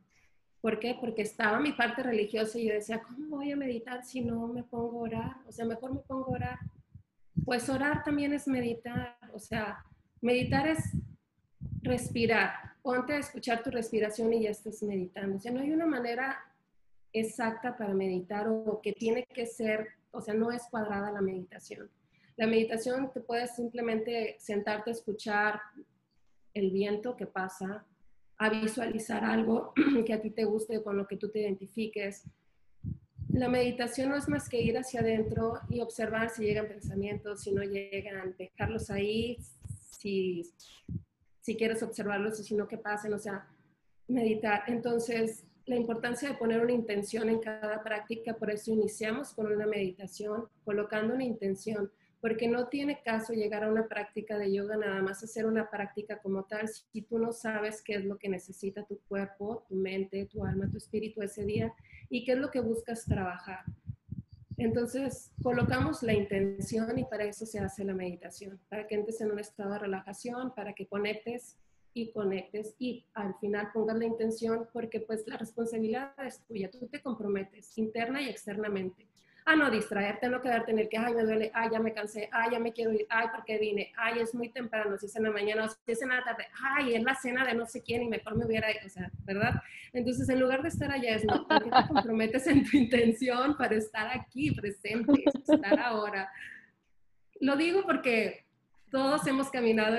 ¿Por 0.60 0.80
qué? 0.80 0.96
Porque 1.00 1.22
estaba 1.22 1.60
mi 1.60 1.72
parte 1.72 2.02
religiosa 2.02 2.58
y 2.58 2.66
yo 2.66 2.74
decía, 2.74 3.00
¿cómo 3.00 3.36
voy 3.36 3.52
a 3.52 3.56
meditar 3.56 4.04
si 4.04 4.22
no 4.22 4.48
me 4.48 4.64
pongo 4.64 4.98
a 4.98 5.02
orar? 5.02 5.36
O 5.46 5.52
sea, 5.52 5.64
mejor 5.64 5.94
me 5.94 6.00
pongo 6.00 6.26
a 6.26 6.36
orar. 6.36 6.58
Pues 7.44 7.68
orar 7.68 8.02
también 8.02 8.32
es 8.32 8.48
meditar, 8.48 9.16
o 9.32 9.38
sea, 9.38 9.84
meditar 10.20 10.66
es 10.66 10.80
respirar. 11.82 12.50
Ponte 12.82 13.12
a 13.12 13.18
escuchar 13.18 13.62
tu 13.62 13.70
respiración 13.70 14.32
y 14.32 14.42
ya 14.42 14.50
estás 14.50 14.82
meditando. 14.82 15.36
O 15.36 15.40
sea, 15.40 15.52
no 15.52 15.60
hay 15.60 15.70
una 15.70 15.86
manera 15.86 16.38
exacta 17.12 17.76
para 17.76 17.94
meditar 17.94 18.48
o 18.48 18.80
que 18.82 18.92
tiene 18.92 19.24
que 19.24 19.46
ser, 19.46 19.88
o 20.10 20.20
sea, 20.20 20.34
no 20.34 20.50
es 20.50 20.62
cuadrada 20.70 21.12
la 21.12 21.20
meditación. 21.20 21.88
La 22.38 22.46
meditación 22.46 23.10
te 23.12 23.20
puedes 23.20 23.56
simplemente 23.56 24.36
sentarte 24.38 24.90
a 24.90 24.92
escuchar 24.92 25.60
el 26.54 26.70
viento 26.70 27.16
que 27.16 27.26
pasa, 27.26 27.84
a 28.36 28.48
visualizar 28.48 29.24
algo 29.24 29.72
que 30.06 30.12
a 30.12 30.20
ti 30.20 30.30
te 30.30 30.44
guste, 30.44 30.80
con 30.80 30.96
lo 30.96 31.08
que 31.08 31.16
tú 31.16 31.28
te 31.30 31.40
identifiques. 31.40 32.22
La 33.30 33.48
meditación 33.48 34.10
no 34.10 34.16
es 34.16 34.28
más 34.28 34.48
que 34.48 34.62
ir 34.62 34.78
hacia 34.78 35.00
adentro 35.00 35.58
y 35.68 35.80
observar 35.80 36.30
si 36.30 36.44
llegan 36.44 36.68
pensamientos, 36.68 37.42
si 37.42 37.50
no 37.50 37.64
llegan, 37.64 38.36
dejarlos 38.38 38.88
ahí, 38.90 39.38
si, 39.90 40.48
si 41.40 41.56
quieres 41.56 41.82
observarlos 41.82 42.38
y 42.38 42.44
si 42.44 42.54
no, 42.54 42.68
que 42.68 42.78
pasen, 42.78 43.14
o 43.14 43.18
sea, 43.18 43.48
meditar. 44.06 44.62
Entonces, 44.68 45.42
la 45.66 45.74
importancia 45.74 46.28
de 46.28 46.36
poner 46.36 46.60
una 46.60 46.72
intención 46.72 47.28
en 47.30 47.40
cada 47.40 47.82
práctica, 47.82 48.34
por 48.34 48.52
eso 48.52 48.70
iniciamos 48.70 49.32
con 49.32 49.50
una 49.50 49.66
meditación, 49.66 50.48
colocando 50.64 51.14
una 51.14 51.24
intención 51.24 51.90
porque 52.20 52.48
no 52.48 52.68
tiene 52.68 53.00
caso 53.02 53.32
llegar 53.32 53.64
a 53.64 53.70
una 53.70 53.86
práctica 53.86 54.38
de 54.38 54.52
yoga 54.52 54.76
nada 54.76 55.00
más 55.02 55.22
hacer 55.22 55.46
una 55.46 55.70
práctica 55.70 56.18
como 56.18 56.44
tal 56.44 56.68
si 56.68 57.02
tú 57.02 57.18
no 57.18 57.32
sabes 57.32 57.82
qué 57.82 57.94
es 57.94 58.04
lo 58.04 58.18
que 58.18 58.28
necesita 58.28 58.84
tu 58.84 58.98
cuerpo, 59.08 59.64
tu 59.68 59.76
mente, 59.76 60.26
tu 60.26 60.44
alma, 60.44 60.68
tu 60.68 60.78
espíritu 60.78 61.22
ese 61.22 61.44
día 61.44 61.72
y 62.10 62.24
qué 62.24 62.32
es 62.32 62.38
lo 62.38 62.50
que 62.50 62.60
buscas 62.60 63.04
trabajar. 63.04 63.60
Entonces, 64.56 65.30
colocamos 65.40 66.02
la 66.02 66.12
intención 66.12 66.98
y 66.98 67.04
para 67.04 67.24
eso 67.24 67.46
se 67.46 67.60
hace 67.60 67.84
la 67.84 67.94
meditación, 67.94 68.58
para 68.68 68.88
que 68.88 68.96
entres 68.96 69.20
en 69.20 69.30
un 69.30 69.38
estado 69.38 69.74
de 69.74 69.78
relajación, 69.78 70.52
para 70.52 70.72
que 70.72 70.88
conectes 70.88 71.56
y 71.94 72.10
conectes 72.10 72.74
y 72.78 73.04
al 73.14 73.36
final 73.38 73.70
pongas 73.72 73.96
la 73.96 74.06
intención 74.06 74.68
porque 74.72 75.00
pues 75.00 75.26
la 75.28 75.36
responsabilidad 75.36 76.12
es 76.26 76.40
tuya, 76.40 76.70
tú 76.70 76.86
te 76.88 77.00
comprometes 77.00 77.78
interna 77.78 78.20
y 78.20 78.28
externamente 78.28 79.06
a 79.48 79.56
no 79.56 79.70
distraerte, 79.70 80.28
no 80.28 80.42
quedarte 80.42 80.72
en 80.72 80.78
el 80.78 80.90
que, 80.90 80.98
ay, 80.98 81.14
me 81.14 81.22
duele, 81.22 81.50
ay, 81.54 81.70
ya 81.72 81.80
me 81.80 81.94
cansé, 81.94 82.28
ay, 82.32 82.50
ya 82.52 82.58
me 82.58 82.70
quiero 82.70 82.92
ir, 82.92 83.06
ay, 83.08 83.28
¿por 83.34 83.44
qué 83.46 83.58
vine? 83.58 83.92
Ay, 83.96 84.20
es 84.20 84.34
muy 84.34 84.50
temprano, 84.50 84.98
si 84.98 85.06
es 85.06 85.16
en 85.16 85.22
la 85.22 85.30
mañana, 85.30 85.64
o 85.64 85.68
si 85.70 85.76
es 85.86 86.02
en 86.02 86.10
la 86.10 86.22
tarde, 86.22 86.46
ay, 86.62 86.94
es 86.94 87.02
la 87.02 87.14
cena 87.14 87.46
de 87.46 87.54
no 87.54 87.64
sé 87.64 87.82
quién 87.82 88.02
y 88.02 88.08
mejor 88.08 88.36
me 88.36 88.44
hubiera 88.44 88.70
ido, 88.70 88.80
o 88.84 88.90
sea, 88.90 89.10
¿verdad? 89.24 89.54
Entonces, 89.94 90.28
en 90.28 90.38
lugar 90.38 90.60
de 90.60 90.68
estar 90.68 90.92
allá, 90.92 91.14
es, 91.14 91.24
no, 91.24 91.48
¿por 91.48 91.64
qué 91.64 91.70
te 91.70 91.88
comprometes 91.88 92.46
en 92.46 92.68
tu 92.68 92.76
intención 92.76 93.56
para 93.56 93.74
estar 93.74 94.14
aquí, 94.14 94.50
presente, 94.50 95.24
estar 95.24 95.80
ahora? 95.80 96.30
Lo 97.40 97.56
digo 97.56 97.84
porque 97.84 98.44
todos 98.90 99.26
hemos 99.26 99.48
caminado 99.48 99.96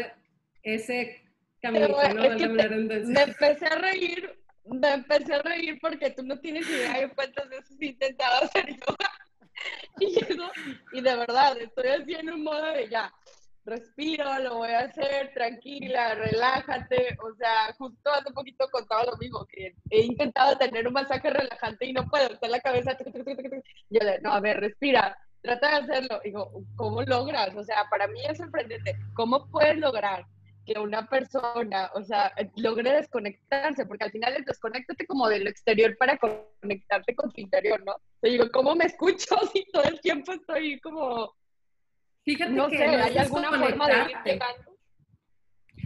ese 0.62 1.24
camino, 1.60 1.88
¿no? 1.88 1.96
me 1.98 3.22
empecé 3.24 3.66
a 3.66 3.76
reír 3.80 4.36
me 4.72 4.94
empecé 4.94 5.34
a 5.34 5.42
reír 5.42 5.80
porque 5.82 6.12
tú 6.12 6.22
no 6.22 6.38
tienes 6.40 6.70
idea 6.70 7.00
de 7.00 7.10
cuántas 7.10 7.50
veces 7.50 7.76
he 7.80 7.88
intentado 7.88 8.44
hacer 8.44 8.68
yoga 8.68 9.10
y 10.00 10.98
y 10.98 11.02
de 11.02 11.15
verdad, 11.15 11.58
estoy 11.58 11.89
así 11.89 12.13
en 12.13 12.32
un 12.32 12.43
modo 12.43 12.65
de 12.74 12.89
ya, 12.89 13.13
respiro, 13.65 14.39
lo 14.39 14.58
voy 14.58 14.72
a 14.72 14.80
hacer, 14.80 15.32
tranquila, 15.34 16.15
relájate. 16.15 17.17
O 17.24 17.34
sea, 17.36 17.74
justo 17.78 18.12
hace 18.12 18.32
poquito 18.32 18.67
contaba 18.72 19.06
lo 19.06 19.17
mismo, 19.17 19.45
que 19.45 19.76
he 19.89 20.02
intentado 20.02 20.58
tener 20.58 20.88
un 20.88 20.93
masaje 20.93 21.30
relajante 21.30 21.86
y 21.86 21.93
no 21.93 22.06
puedo, 22.08 22.34
está 22.34 22.48
en 22.48 22.52
la 22.52 22.60
cabeza. 22.60 22.98
Yo 23.89 24.00
le, 24.02 24.19
no, 24.22 24.34
a 24.34 24.39
ver, 24.39 24.60
respira, 24.60 25.17
trata 25.41 25.69
de 25.69 25.76
hacerlo. 25.76 26.19
Digo, 26.24 26.52
¿cómo 26.76 27.02
logras? 27.04 27.56
O 27.56 27.63
sea, 27.63 27.86
para 27.89 28.08
mí 28.08 28.19
es 28.28 28.38
sorprendente. 28.38 28.95
¿Cómo 29.13 29.48
puedes 29.50 29.78
lograr 29.78 30.26
que 30.65 30.80
una 30.80 31.08
persona, 31.08 31.89
o 31.95 32.04
sea, 32.04 32.32
logre 32.56 32.91
desconectarse, 32.91 33.86
porque 33.86 34.06
al 34.06 34.12
final 34.12 34.36
es 34.36 34.45
desconéctate 34.45 35.06
como 35.06 35.28
de 35.28 35.39
lo 35.39 35.50
exterior 35.50 35.98
para 35.98 36.17
conectarte 36.17 37.15
con 37.15 37.32
tu 37.32 37.41
interior, 37.41 37.84
¿no? 37.86 37.95
Te 38.22 38.30
digo, 38.30 38.45
¿cómo 38.52 38.76
me 38.76 38.86
escucho 38.86 39.36
si 39.54 39.65
todo 39.72 39.84
el 39.84 40.00
tiempo 40.02 40.32
estoy 40.32 40.80
como... 40.80 41.34
Fíjate 42.24 42.52
no 42.52 42.67
que 42.67 42.78
sé, 42.78 42.84
¿hay 42.84 43.17
alguna 43.17 43.50
forma 43.50 43.88
de 43.88 44.12
ir 44.12 44.17
llegando? 44.24 44.78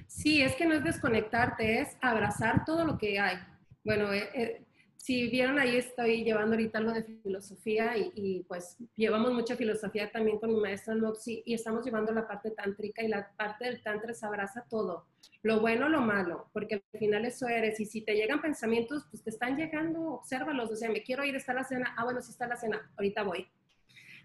Sí, 0.08 0.42
es 0.42 0.56
que 0.56 0.66
no 0.66 0.74
es 0.74 0.84
desconectarte, 0.84 1.80
es 1.80 1.98
abrazar 2.02 2.66
todo 2.66 2.86
lo 2.86 2.98
que 2.98 3.20
hay. 3.20 3.38
Bueno, 3.84 4.12
eh, 4.14 4.30
eh, 4.34 4.66
si 5.04 5.28
vieron 5.28 5.60
ahí 5.60 5.76
estoy 5.76 6.24
llevando 6.24 6.56
ahorita 6.56 6.78
algo 6.78 6.94
de 6.94 7.04
filosofía 7.04 7.98
y, 7.98 8.46
pues 8.48 8.78
llevamos 8.96 9.34
mucha 9.34 9.58
filosofía 9.58 10.10
también 10.10 10.40
con 10.40 10.54
mi 10.54 10.62
maestra 10.62 10.96
Noxi 10.96 11.44
y 11.46 11.56
estamos 11.56 11.84
llevando 11.84 12.14
la 12.14 12.26
parte 12.26 12.52
tántrica 12.52 13.04
y 13.04 13.10
la 13.10 13.30
parte 13.36 13.66
del 13.66 13.84
tantra 13.84 14.14
se 14.14 14.26
abraza 14.26 14.66
todo, 14.70 15.08
lo 15.42 15.60
bueno, 15.60 15.90
lo 15.90 16.00
malo, 16.00 16.50
porque 16.54 16.76
al 16.76 17.00
final 17.00 17.26
eso 17.26 17.50
eres 17.50 17.82
y 17.82 17.86
si 17.86 18.00
te 18.00 18.16
llegan 18.16 18.42
pensamientos, 18.42 19.06
pues 19.12 19.22
te 19.22 19.30
están 19.30 19.58
llegando, 19.58 20.00
obsérvalos, 20.04 20.72
o 20.72 20.76
sea, 20.78 20.90
me 20.90 21.04
quiero 21.04 21.26
ir, 21.26 21.36
está 21.36 21.54
la 21.54 21.66
cena, 21.66 21.94
ah 21.98 22.06
bueno, 22.06 22.22
sí 22.22 22.32
está 22.32 22.48
la 22.48 22.56
cena, 22.56 22.90
ahorita 22.96 23.24
voy. 23.24 23.46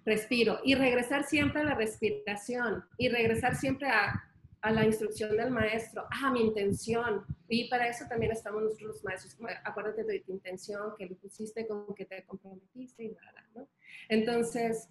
Respiro 0.06 0.60
y 0.62 0.76
regresar 0.76 1.24
siempre 1.24 1.62
a 1.62 1.64
la 1.64 1.74
respiración 1.74 2.84
y 2.96 3.08
regresar 3.08 3.56
siempre 3.56 3.88
a 3.88 4.30
a 4.61 4.73
la 4.73 4.85
instrucción 4.85 5.37
del 5.37 5.51
maestro, 5.51 6.07
a 6.11 6.31
mi 6.33 6.40
intención. 6.40 7.25
Y 7.49 7.68
para 7.68 7.88
eso 7.88 8.05
también 8.09 8.33
estamos 8.33 8.62
nosotros 8.62 8.88
los 8.88 9.05
maestros, 9.05 9.37
acuérdate 9.64 10.05
de 10.05 10.21
tu 10.21 10.33
intención, 10.33 10.94
que 10.99 11.07
lo 11.07 11.16
pusiste, 11.16 11.66
con 11.66 11.94
que 11.94 12.05
te 12.05 12.25
comprometiste 12.25 13.05
y 13.05 13.09
nada, 13.11 13.49
¿no? 13.55 13.68
Entonces, 14.09 14.88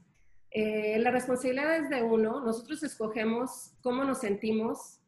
eh, 0.52 0.98
la 1.00 1.12
responsabilidad 1.12 1.78
es 1.78 1.90
de 1.90 2.04
uno, 2.04 2.42
nosotros 2.42 2.82
escogemos 2.84 3.74
cómo 3.82 4.04
nos 4.04 4.20
sentimos 4.20 5.00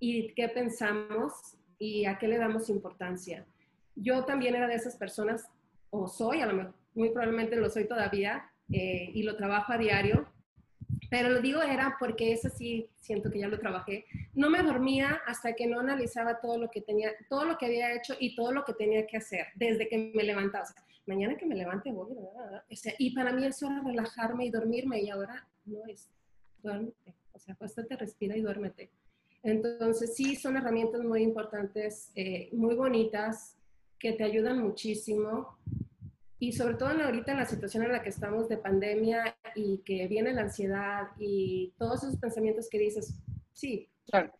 y 0.00 0.34
qué 0.34 0.48
pensamos 0.48 1.32
y 1.78 2.04
a 2.06 2.18
qué 2.18 2.28
le 2.28 2.38
damos 2.38 2.68
importancia. 2.68 3.46
Yo 3.94 4.24
también 4.24 4.54
era 4.54 4.66
de 4.66 4.74
esas 4.74 4.96
personas, 4.96 5.48
o 5.90 6.08
soy, 6.08 6.40
a 6.40 6.46
lo 6.46 6.54
mejor, 6.54 6.74
muy 6.94 7.10
probablemente 7.10 7.56
lo 7.56 7.70
soy 7.70 7.86
todavía, 7.86 8.50
eh, 8.70 9.10
y 9.14 9.22
lo 9.22 9.36
trabajo 9.36 9.72
a 9.72 9.78
diario, 9.78 10.28
pero 11.10 11.30
lo 11.30 11.40
digo 11.40 11.62
era 11.62 11.96
porque 11.98 12.32
eso 12.32 12.48
sí 12.50 12.88
siento 13.00 13.30
que 13.30 13.38
ya 13.40 13.48
lo 13.48 13.58
trabajé. 13.58 14.04
No 14.34 14.50
me 14.50 14.62
dormía 14.62 15.20
hasta 15.26 15.54
que 15.54 15.66
no 15.66 15.80
analizaba 15.80 16.40
todo 16.40 16.58
lo 16.58 16.70
que 16.70 16.80
tenía, 16.82 17.12
todo 17.28 17.44
lo 17.44 17.56
que 17.56 17.66
había 17.66 17.94
hecho 17.94 18.14
y 18.18 18.34
todo 18.34 18.52
lo 18.52 18.64
que 18.64 18.74
tenía 18.74 19.06
que 19.06 19.16
hacer 19.16 19.46
desde 19.54 19.88
que 19.88 20.12
me 20.14 20.22
levantaba. 20.22 20.64
O 20.64 20.66
sea, 20.66 20.84
mañana 21.06 21.36
que 21.36 21.46
me 21.46 21.54
levante 21.54 21.90
voy, 21.90 22.14
y 22.98 23.14
para 23.14 23.32
mí 23.32 23.44
eso 23.46 23.66
era 23.66 23.82
relajarme 23.82 24.44
y 24.44 24.50
dormirme 24.50 25.00
y 25.00 25.08
ahora 25.08 25.46
no 25.64 25.86
es, 25.86 26.10
duérmete. 26.62 27.14
O 27.32 27.38
sea, 27.38 27.54
acuéstate, 27.54 27.96
respira 27.96 28.36
y 28.36 28.42
duérmete. 28.42 28.90
Entonces 29.42 30.14
sí, 30.14 30.36
son 30.36 30.56
herramientas 30.56 31.02
muy 31.02 31.22
importantes, 31.22 32.10
eh, 32.14 32.50
muy 32.52 32.74
bonitas, 32.74 33.56
que 33.98 34.12
te 34.12 34.24
ayudan 34.24 34.60
muchísimo 34.60 35.58
y 36.40 36.52
sobre 36.52 36.74
todo 36.74 36.92
en 36.92 37.00
ahorita 37.00 37.32
en 37.32 37.38
la 37.38 37.46
situación 37.46 37.84
en 37.84 37.92
la 37.92 38.02
que 38.02 38.10
estamos 38.10 38.48
de 38.48 38.58
pandemia 38.58 39.36
y 39.56 39.78
que 39.78 40.06
viene 40.06 40.32
la 40.32 40.42
ansiedad 40.42 41.08
y 41.18 41.74
todos 41.78 42.04
esos 42.04 42.16
pensamientos 42.16 42.68
que 42.70 42.78
dices, 42.78 43.18
sí, 43.52 43.90
claro. 44.06 44.32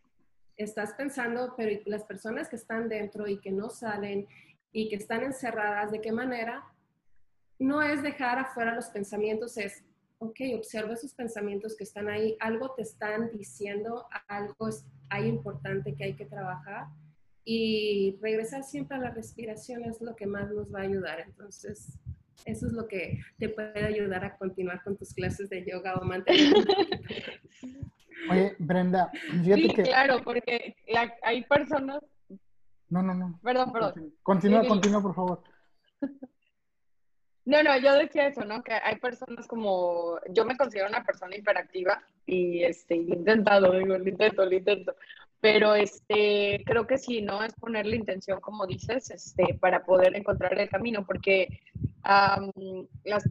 estás 0.55 0.93
pensando, 0.93 1.53
pero 1.57 1.81
las 1.85 2.05
personas 2.05 2.47
que 2.47 2.55
están 2.55 2.87
dentro 2.87 3.27
y 3.27 3.39
que 3.39 3.51
no 3.51 3.69
salen 3.69 4.27
y 4.71 4.87
que 4.87 4.95
están 4.95 5.23
encerradas, 5.23 5.91
¿de 5.91 5.99
qué 5.99 6.11
manera? 6.11 6.63
No 7.57 7.81
es 7.81 8.01
dejar 8.01 8.39
afuera 8.39 8.75
los 8.75 8.87
pensamientos, 8.87 9.57
es, 9.57 9.83
ok, 10.19 10.39
observa 10.55 10.93
esos 10.93 11.13
pensamientos 11.13 11.75
que 11.75 11.83
están 11.83 12.07
ahí, 12.07 12.37
algo 12.39 12.73
te 12.75 12.83
están 12.83 13.29
diciendo, 13.31 14.07
algo 14.29 14.69
es, 14.69 14.85
hay 15.09 15.27
importante 15.27 15.93
que 15.95 16.05
hay 16.05 16.13
que 16.15 16.25
trabajar 16.25 16.87
y 17.45 18.17
regresar 18.21 18.63
siempre 18.63 18.97
a 18.97 19.01
la 19.01 19.11
respiración 19.11 19.83
es 19.83 20.01
lo 20.01 20.15
que 20.15 20.27
más 20.27 20.51
nos 20.51 20.73
va 20.73 20.79
a 20.79 20.83
ayudar. 20.83 21.19
Entonces, 21.21 21.99
eso 22.45 22.67
es 22.67 22.73
lo 22.73 22.87
que 22.87 23.19
te 23.37 23.49
puede 23.49 23.85
ayudar 23.85 24.23
a 24.23 24.37
continuar 24.37 24.83
con 24.83 24.97
tus 24.97 25.13
clases 25.13 25.49
de 25.49 25.65
yoga 25.65 25.95
o 25.95 26.05
mantener. 26.05 26.53
Oye, 28.29 28.55
Brenda, 28.59 29.09
fíjate 29.43 29.61
sí, 29.61 29.73
claro, 29.73 30.21
porque 30.23 30.75
hay 31.23 31.43
personas... 31.45 32.01
No, 32.89 33.01
no, 33.01 33.13
no. 33.13 33.39
Perdón, 33.43 33.71
perdón. 33.71 34.13
Continúa, 34.23 34.67
continúa, 34.67 35.01
por 35.01 35.15
favor. 35.15 35.43
No, 37.45 37.63
no, 37.63 37.75
yo 37.79 37.95
decía 37.95 38.27
eso, 38.27 38.45
¿no? 38.45 38.61
Que 38.61 38.73
hay 38.73 38.97
personas 38.97 39.47
como, 39.47 40.19
yo 40.29 40.45
me 40.45 40.55
considero 40.55 40.87
una 40.87 41.03
persona 41.03 41.35
hiperactiva 41.35 41.99
y 42.27 42.63
este, 42.63 42.93
he 42.93 42.97
intentado, 42.97 43.71
digo, 43.71 43.97
lo 43.97 44.07
intento, 44.07 44.45
lo 44.45 44.53
intento, 44.53 44.95
pero 45.41 45.73
este, 45.75 46.63
creo 46.65 46.85
que 46.85 46.97
sí, 46.97 47.21
¿no? 47.21 47.43
Es 47.43 47.53
poner 47.53 47.85
la 47.85 47.95
intención, 47.95 48.41
como 48.41 48.67
dices, 48.67 49.09
este, 49.09 49.57
para 49.59 49.85
poder 49.85 50.15
encontrar 50.15 50.57
el 50.59 50.69
camino, 50.69 51.05
porque 51.05 51.47
las, 53.03 53.23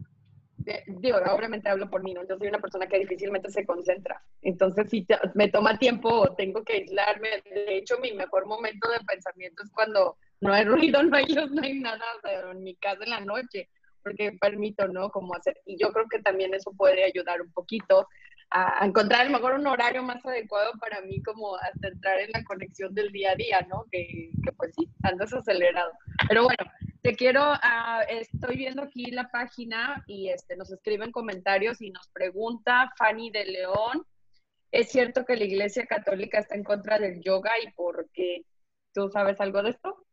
digo, 0.87 1.17
obviamente 1.31 1.69
hablo 1.69 1.89
por 1.89 2.03
mí, 2.03 2.13
¿no? 2.13 2.27
Yo 2.27 2.37
soy 2.37 2.47
una 2.47 2.59
persona 2.59 2.87
que 2.87 2.99
difícilmente 2.99 3.49
se 3.49 3.65
concentra, 3.65 4.23
entonces 4.41 4.89
si 4.89 5.05
me 5.35 5.49
toma 5.49 5.77
tiempo 5.77 6.33
tengo 6.35 6.63
que 6.63 6.73
aislarme, 6.73 7.29
de 7.45 7.77
hecho 7.77 7.97
mi 7.99 8.13
mejor 8.13 8.45
momento 8.45 8.89
de 8.89 9.03
pensamiento 9.05 9.63
es 9.63 9.71
cuando 9.71 10.17
no 10.41 10.53
hay 10.53 10.65
ruido, 10.65 11.03
no 11.03 11.15
hay 11.15 11.25
luz, 11.27 11.51
no 11.51 11.61
hay 11.61 11.79
nada, 11.79 12.03
o 12.47 12.51
en 12.51 12.63
mi 12.63 12.75
casa 12.75 13.03
en 13.03 13.11
la 13.11 13.19
noche, 13.21 13.69
porque 14.01 14.31
permito, 14.39 14.87
¿no? 14.87 15.09
Como 15.09 15.35
hacer, 15.35 15.59
y 15.65 15.77
yo 15.77 15.91
creo 15.91 16.07
que 16.09 16.21
también 16.21 16.53
eso 16.53 16.71
puede 16.75 17.03
ayudar 17.03 17.41
un 17.41 17.51
poquito 17.51 18.07
a, 18.51 18.85
encontrar 18.85 19.21
a 19.21 19.23
lo 19.25 19.31
mejor 19.31 19.53
un 19.53 19.67
horario 19.67 20.03
más 20.03 20.25
adecuado 20.25 20.71
para 20.79 21.01
mí 21.01 21.21
como 21.21 21.55
hasta 21.57 21.87
entrar 21.87 22.19
en 22.19 22.31
la 22.31 22.43
conexión 22.43 22.93
del 22.93 23.11
día 23.11 23.31
a 23.31 23.35
día, 23.35 23.61
¿no? 23.69 23.85
Que, 23.91 24.31
pues 24.57 24.73
sí, 24.75 24.89
andas 25.03 25.33
acelerado. 25.33 25.91
Pero 26.27 26.43
bueno, 26.43 26.71
te 27.01 27.15
quiero, 27.15 27.53
uh, 27.53 28.01
estoy 28.09 28.57
viendo 28.57 28.83
aquí 28.83 29.11
la 29.11 29.29
página 29.29 30.03
y 30.07 30.29
este, 30.29 30.57
nos 30.57 30.71
escriben 30.71 31.11
comentarios 31.11 31.81
y 31.81 31.91
nos 31.91 32.07
pregunta 32.09 32.91
Fanny 32.97 33.31
de 33.31 33.45
León, 33.45 34.05
¿es 34.71 34.89
cierto 34.89 35.25
que 35.25 35.35
la 35.35 35.45
Iglesia 35.45 35.85
Católica 35.85 36.39
está 36.39 36.55
en 36.55 36.63
contra 36.63 36.99
del 36.99 37.21
yoga 37.21 37.51
y 37.63 37.71
por 37.71 38.09
qué? 38.11 38.45
¿Tú 38.93 39.09
sabes 39.09 39.39
algo 39.39 39.61
de 39.61 39.71
esto? 39.71 40.05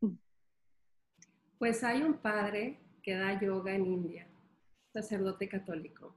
Pues 1.58 1.82
hay 1.82 2.02
un 2.02 2.18
padre 2.18 2.80
que 3.02 3.14
da 3.14 3.40
yoga 3.40 3.74
en 3.74 3.86
India, 3.86 4.28
sacerdote 4.92 5.48
católico. 5.48 6.14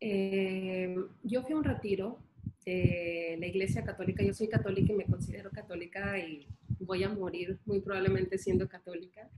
Eh, 0.00 0.94
yo 1.22 1.42
fui 1.42 1.52
a 1.52 1.56
un 1.56 1.64
retiro 1.64 2.18
de 2.64 3.36
la 3.38 3.46
Iglesia 3.46 3.84
Católica. 3.84 4.22
Yo 4.22 4.34
soy 4.34 4.48
católica 4.48 4.92
y 4.92 4.96
me 4.96 5.06
considero 5.06 5.50
católica 5.50 6.18
y 6.18 6.46
voy 6.80 7.02
a 7.02 7.08
morir 7.08 7.58
muy 7.64 7.80
probablemente 7.80 8.38
siendo 8.38 8.68
católica. 8.68 9.28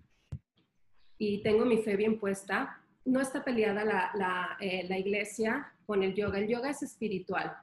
Y 1.18 1.42
tengo 1.42 1.64
mi 1.64 1.78
fe 1.78 1.96
bien 1.96 2.18
puesta. 2.18 2.80
No 3.04 3.20
está 3.20 3.44
peleada 3.44 3.84
la, 3.84 4.10
la, 4.14 4.56
eh, 4.60 4.86
la 4.88 4.98
iglesia 4.98 5.72
con 5.86 6.02
el 6.02 6.14
yoga. 6.14 6.38
El 6.38 6.48
yoga 6.48 6.70
es 6.70 6.82
espiritual. 6.82 7.56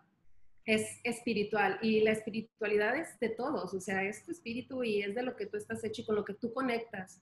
Es 0.65 0.99
espiritual 1.03 1.79
y 1.81 2.01
la 2.01 2.11
espiritualidad 2.11 2.97
es 2.97 3.19
de 3.19 3.29
todos. 3.29 3.73
O 3.73 3.79
sea, 3.79 4.03
es 4.03 4.23
tu 4.25 4.31
espíritu 4.31 4.83
y 4.83 5.01
es 5.01 5.15
de 5.15 5.23
lo 5.23 5.35
que 5.35 5.45
tú 5.45 5.57
estás 5.57 5.83
hecho 5.83 6.01
y 6.01 6.05
con 6.05 6.15
lo 6.15 6.25
que 6.25 6.33
tú 6.33 6.53
conectas. 6.53 7.21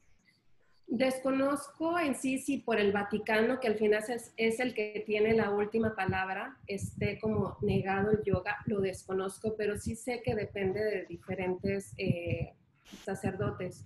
Desconozco 0.87 1.97
en 1.97 2.15
sí 2.15 2.37
si 2.37 2.59
por 2.59 2.79
el 2.79 2.91
Vaticano, 2.91 3.59
que 3.59 3.67
al 3.67 3.75
final 3.75 4.03
es, 4.07 4.33
es, 4.37 4.59
el 4.59 4.75
que 4.75 5.03
tiene 5.05 5.33
la 5.33 5.49
última 5.49 5.95
palabra, 5.95 6.57
esté 6.67 7.19
como 7.19 7.57
negado 7.61 8.11
el 8.11 8.23
yoga, 8.23 8.57
lo 8.67 8.81
desconozco, 8.81 9.55
pero 9.57 9.77
sí 9.77 9.95
sé 9.95 10.21
que 10.23 10.35
depende 10.35 10.83
de 10.83 11.05
diferentes 11.05 11.93
eh, 11.97 12.53
sacerdotes. 13.03 13.85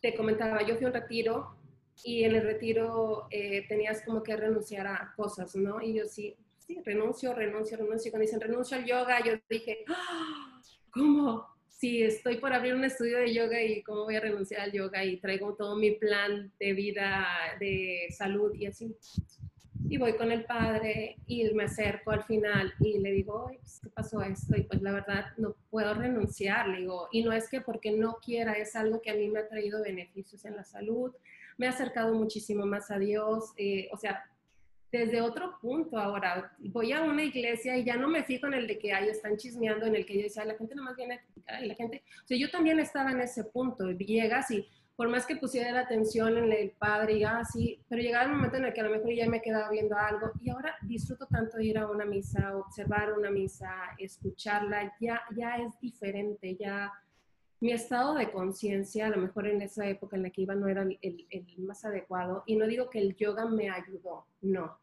Te 0.00 0.14
comentaba, 0.14 0.62
yo 0.62 0.76
fui 0.76 0.84
a 0.84 0.88
un 0.88 0.94
retiro 0.94 1.56
y 2.04 2.24
en 2.24 2.36
el 2.36 2.42
retiro 2.42 3.26
eh, 3.30 3.66
tenías 3.68 4.02
como 4.02 4.22
que 4.22 4.36
renunciar 4.36 4.86
a 4.86 5.12
cosas, 5.16 5.56
¿no? 5.56 5.80
Y 5.80 5.94
yo 5.94 6.06
sí, 6.06 6.36
sí, 6.58 6.80
renuncio, 6.84 7.34
renuncio, 7.34 7.76
renuncio. 7.76 8.10
Cuando 8.12 8.24
dicen 8.24 8.40
renuncio 8.40 8.76
al 8.76 8.84
yoga, 8.84 9.24
yo 9.24 9.32
dije, 9.48 9.84
¡Ah! 9.88 10.60
¿cómo? 10.90 11.53
Si 11.78 12.02
estoy 12.02 12.38
por 12.38 12.52
abrir 12.52 12.74
un 12.74 12.84
estudio 12.84 13.18
de 13.18 13.34
yoga 13.34 13.62
y 13.62 13.82
cómo 13.82 14.04
voy 14.04 14.16
a 14.16 14.20
renunciar 14.20 14.62
al 14.62 14.72
yoga 14.72 15.04
y 15.04 15.18
traigo 15.18 15.54
todo 15.54 15.76
mi 15.76 15.92
plan 15.92 16.52
de 16.58 16.72
vida, 16.72 17.26
de 17.58 18.06
salud 18.10 18.54
y 18.54 18.66
así. 18.66 18.96
Y 19.88 19.98
voy 19.98 20.16
con 20.16 20.32
el 20.32 20.44
padre 20.44 21.16
y 21.26 21.44
me 21.52 21.64
acerco 21.64 22.10
al 22.10 22.24
final 22.24 22.72
y 22.80 22.98
le 23.00 23.12
digo, 23.12 23.50
pues, 23.60 23.80
¿qué 23.82 23.90
pasó 23.90 24.22
esto? 24.22 24.56
Y 24.56 24.62
pues 24.62 24.80
la 24.80 24.92
verdad 24.92 25.26
no 25.36 25.56
puedo 25.70 25.92
renunciar, 25.94 26.68
le 26.68 26.78
digo, 26.78 27.08
y 27.12 27.22
no 27.22 27.32
es 27.32 27.48
que 27.50 27.60
porque 27.60 27.90
no 27.90 28.18
quiera, 28.24 28.54
es 28.54 28.76
algo 28.76 29.02
que 29.02 29.10
a 29.10 29.14
mí 29.14 29.28
me 29.28 29.40
ha 29.40 29.48
traído 29.48 29.82
beneficios 29.82 30.44
en 30.46 30.56
la 30.56 30.64
salud, 30.64 31.12
me 31.58 31.66
ha 31.66 31.70
acercado 31.70 32.14
muchísimo 32.14 32.64
más 32.64 32.90
a 32.90 32.98
Dios, 32.98 33.52
eh, 33.56 33.88
o 33.92 33.98
sea, 33.98 34.24
desde 34.98 35.20
otro 35.20 35.58
punto 35.60 35.98
ahora. 35.98 36.52
Voy 36.58 36.92
a 36.92 37.02
una 37.02 37.22
iglesia 37.22 37.76
y 37.76 37.84
ya 37.84 37.96
no 37.96 38.08
me 38.08 38.24
fijo 38.24 38.46
en 38.46 38.54
el 38.54 38.66
de 38.66 38.78
que 38.78 38.92
ahí 38.92 39.08
están 39.08 39.36
chismeando, 39.36 39.86
en 39.86 39.96
el 39.96 40.06
que 40.06 40.14
yo 40.14 40.22
decía, 40.22 40.44
la 40.44 40.56
gente 40.56 40.74
nomás 40.74 40.96
viene 40.96 41.20
y 41.62 41.66
la 41.66 41.74
gente, 41.74 42.02
o 42.22 42.26
sea, 42.26 42.36
yo 42.36 42.50
también 42.50 42.78
estaba 42.80 43.10
en 43.10 43.20
ese 43.20 43.44
punto, 43.44 43.90
llegas 43.90 44.50
y 44.50 44.66
por 44.96 45.08
más 45.08 45.26
que 45.26 45.36
pusiera 45.36 45.72
la 45.72 45.80
atención 45.80 46.36
en 46.38 46.52
el 46.52 46.70
padre 46.70 47.14
y 47.14 47.24
así, 47.24 47.78
ah, 47.80 47.84
pero 47.88 48.02
llegaba 48.02 48.24
el 48.24 48.30
momento 48.30 48.56
en 48.56 48.66
el 48.66 48.72
que 48.72 48.80
a 48.80 48.84
lo 48.84 48.90
mejor 48.90 49.12
ya 49.12 49.28
me 49.28 49.42
quedaba 49.42 49.68
viendo 49.70 49.96
algo. 49.96 50.30
Y 50.40 50.50
ahora 50.50 50.76
disfruto 50.82 51.26
tanto 51.26 51.60
ir 51.60 51.78
a 51.78 51.88
una 51.88 52.04
misa, 52.04 52.56
observar 52.56 53.12
una 53.12 53.30
misa, 53.30 53.72
escucharla, 53.98 54.94
ya, 55.00 55.22
ya 55.34 55.56
es 55.56 55.78
diferente, 55.80 56.56
ya 56.56 56.92
mi 57.60 57.72
estado 57.72 58.14
de 58.14 58.30
conciencia, 58.30 59.06
a 59.06 59.10
lo 59.10 59.16
mejor 59.16 59.46
en 59.48 59.62
esa 59.62 59.86
época 59.88 60.16
en 60.16 60.22
la 60.22 60.30
que 60.30 60.42
iba 60.42 60.54
no 60.54 60.68
era 60.68 60.82
el, 60.82 60.98
el, 61.00 61.46
más 61.58 61.84
adecuado. 61.84 62.44
Y 62.46 62.56
no 62.56 62.66
digo 62.66 62.90
que 62.90 62.98
el 63.00 63.16
yoga 63.16 63.46
me 63.46 63.70
ayudó, 63.70 64.26
no, 64.42 64.78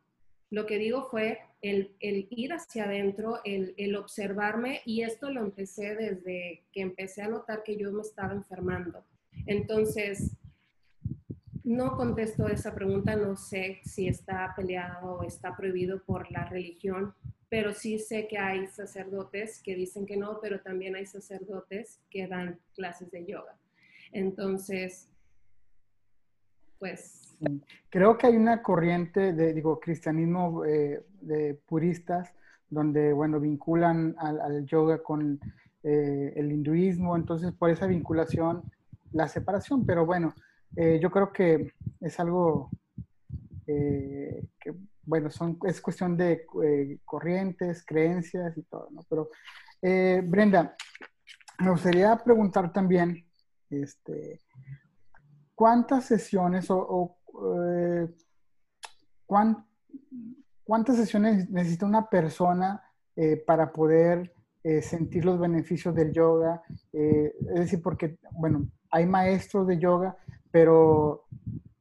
lo 0.51 0.65
que 0.65 0.77
digo 0.77 1.07
fue 1.09 1.39
el, 1.61 1.95
ir 2.01 2.53
hacia 2.53 2.83
adentro, 2.83 3.39
el, 3.45 3.95
observarme 3.95 4.81
y 4.85 5.01
esto 5.01 5.31
lo 5.31 5.41
empecé 5.41 5.95
desde 5.95 6.65
que 6.73 6.81
empecé 6.81 7.21
a 7.21 7.29
notar 7.29 7.63
que 7.63 7.77
yo 7.77 7.91
me 7.91 8.01
estaba 8.01 8.33
enfermando. 8.33 9.03
Entonces, 9.47 10.37
no 11.63 11.95
contesto 11.95 12.47
esa 12.47 12.75
pregunta, 12.75 13.15
no 13.15 13.37
sé 13.37 13.79
si 13.85 14.07
está 14.07 14.53
peleado 14.55 15.19
o 15.19 15.23
está 15.23 15.55
prohibido 15.55 16.03
por 16.03 16.29
la 16.31 16.43
religión, 16.43 17.15
pero 17.47 17.73
sí 17.73 17.97
sé 17.97 18.27
que 18.27 18.37
hay 18.37 18.67
sacerdotes 18.67 19.61
que 19.63 19.75
dicen 19.75 20.05
que 20.05 20.17
no, 20.17 20.39
pero 20.41 20.59
también 20.59 20.95
hay 20.95 21.05
sacerdotes 21.05 22.01
que 22.09 22.27
dan 22.27 22.59
clases 22.75 23.09
de 23.11 23.25
yoga. 23.25 23.57
Entonces, 24.11 25.09
pues 26.81 27.21
Creo 27.89 28.17
que 28.17 28.27
hay 28.27 28.35
una 28.35 28.61
corriente 28.61 29.33
de, 29.33 29.53
digo, 29.53 29.79
cristianismo 29.79 30.63
eh, 30.65 31.03
de 31.21 31.55
puristas, 31.65 32.33
donde, 32.69 33.13
bueno, 33.13 33.39
vinculan 33.39 34.15
al, 34.17 34.65
yoga 34.65 35.01
con 35.01 35.39
eh, 35.83 36.33
el 36.35 36.51
hinduismo, 36.51 37.15
entonces 37.15 37.51
por 37.51 37.69
esa 37.69 37.87
vinculación, 37.87 38.63
la 39.11 39.27
separación, 39.27 39.85
pero 39.85 40.05
bueno, 40.05 40.33
eh, 40.75 40.99
yo 41.01 41.09
creo 41.09 41.33
que 41.33 41.73
es 41.99 42.19
algo 42.19 42.69
que, 43.65 44.43
bueno, 45.03 45.31
son, 45.31 45.57
es 45.65 45.81
cuestión 45.81 46.17
de 46.17 46.45
corrientes, 47.05 47.85
creencias 47.85 48.57
y 48.57 48.63
todo, 48.63 48.89
¿no? 48.91 49.01
Pero, 49.09 49.29
Brenda, 50.29 50.75
me 51.59 51.71
gustaría 51.71 52.15
preguntar 52.17 52.71
también, 52.73 53.25
este, 53.69 54.41
¿cuántas 55.61 56.05
sesiones 56.05 56.71
o 56.71 57.19
eh, 57.55 58.07
¿cuántas 59.27 60.97
sesiones 60.97 61.51
necesita 61.51 61.85
una 61.85 62.09
persona 62.09 62.81
eh, 63.15 63.37
para 63.37 63.71
poder 63.71 64.33
eh, 64.63 64.81
sentir 64.81 65.23
los 65.23 65.39
beneficios 65.39 65.93
del 65.93 66.11
yoga? 66.13 66.63
es 66.91 67.59
decir, 67.59 67.79
porque, 67.79 68.17
bueno, 68.31 68.71
hay 68.89 69.05
maestros 69.05 69.67
de 69.67 69.77
yoga, 69.77 70.17
pero 70.49 71.25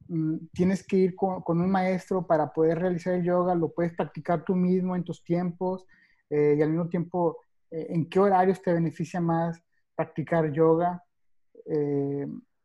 mm, 0.09 0.35
tienes 0.53 0.85
que 0.85 0.97
ir 0.97 1.15
con, 1.15 1.41
un 1.47 1.71
maestro 1.71 2.27
para 2.27 2.53
poder 2.53 2.77
realizar 2.77 3.15
el 3.15 3.23
yoga, 3.23 3.55
lo 3.55 3.73
puedes 3.73 3.95
practicar 3.95 4.45
tú 4.45 4.55
mismo 4.55 4.95
en 4.95 5.03
tus 5.03 5.23
tiempos 5.23 5.87
y 6.29 6.61
al 6.61 6.69
mismo 6.69 6.87
tiempo, 6.87 7.39
¿en 7.71 8.07
qué 8.07 8.19
horarios 8.19 8.61
te 8.61 8.71
beneficia 8.71 9.19
más 9.19 9.59
practicar 9.95 10.51
yoga? 10.51 11.03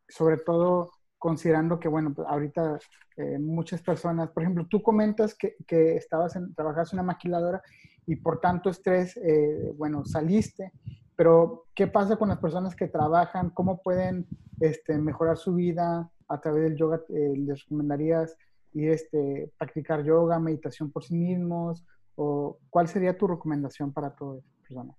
sobre 0.09 0.37
todo 0.39 0.93
considerando 1.19 1.81
que, 1.81 1.89
bueno, 1.89 2.15
pues, 2.15 2.27
ahorita 2.29 2.79
eh, 3.17 3.39
muchas 3.39 3.83
personas, 3.83 4.31
por 4.31 4.43
ejemplo, 4.43 4.67
tú 4.67 4.83
comentas 4.83 5.35
que, 5.35 5.57
que 5.67 5.97
estabas 5.97 6.37
en, 6.37 6.55
trabajas 6.55 6.93
en 6.93 6.99
una 6.99 7.07
maquiladora 7.07 7.63
y 8.07 8.17
por 8.17 8.41
tanto 8.41 8.71
estrés, 8.71 9.17
eh, 9.17 9.73
bueno, 9.77 10.05
saliste, 10.05 10.73
pero 11.17 11.65
¿qué 11.75 11.87
pasa 11.87 12.17
con 12.17 12.29
las 12.29 12.39
personas 12.39 12.77
que 12.77 12.87
trabajan? 12.87 13.51
¿Cómo 13.51 13.83
pueden 13.83 14.27
este, 14.61 14.99
mejorar 14.99 15.39
su 15.39 15.55
vida 15.55 16.11
a 16.29 16.41
través 16.41 16.65
del 16.65 16.77
yoga? 16.77 17.01
Eh, 17.09 17.35
¿Les 17.37 17.63
recomendarías 17.63 18.37
ir 18.75 18.91
este, 18.91 19.51
practicar 19.59 20.05
yoga, 20.05 20.39
meditación 20.39 20.93
por 20.93 21.03
sí 21.03 21.15
mismos? 21.15 21.85
¿O 22.15 22.59
cuál 22.71 22.87
sería 22.89 23.17
tu 23.17 23.27
recomendación 23.27 23.93
para 23.93 24.15
todas 24.15 24.45
esas 24.45 24.57
personas 24.61 24.97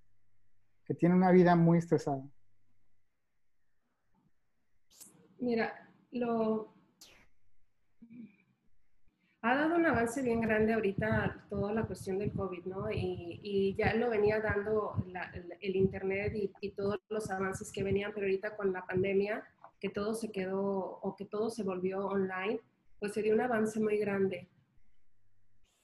que 0.84 0.94
tienen 0.94 1.18
una 1.18 1.30
vida 1.30 1.54
muy 1.54 1.78
estresada? 1.78 2.22
Mira, 5.38 5.87
lo 6.12 6.74
ha 9.42 9.54
dado 9.54 9.76
un 9.76 9.86
avance 9.86 10.20
bien 10.22 10.40
grande 10.40 10.72
ahorita 10.72 11.46
toda 11.48 11.72
la 11.72 11.86
cuestión 11.86 12.18
del 12.18 12.32
COVID, 12.32 12.64
¿no? 12.64 12.90
Y, 12.90 13.74
ya 13.78 13.94
lo 13.94 14.10
venía 14.10 14.40
dando 14.40 15.04
el, 15.60 15.76
Internet 15.76 16.34
y, 16.34 16.52
y, 16.60 16.70
todos 16.72 16.98
los 17.08 17.30
avances 17.30 17.70
que 17.70 17.84
venían, 17.84 18.12
pero 18.12 18.26
ahorita 18.26 18.56
con 18.56 18.72
la 18.72 18.84
pandemia, 18.84 19.44
que 19.78 19.90
todo 19.90 20.14
se 20.14 20.32
quedó 20.32 20.98
o 21.00 21.14
que 21.14 21.24
todo 21.24 21.50
se 21.50 21.62
volvió 21.62 22.06
online, 22.06 22.60
pues 22.98 23.14
sería 23.14 23.34
un 23.34 23.40
avance 23.40 23.78
muy 23.78 23.98
grande. 23.98 24.48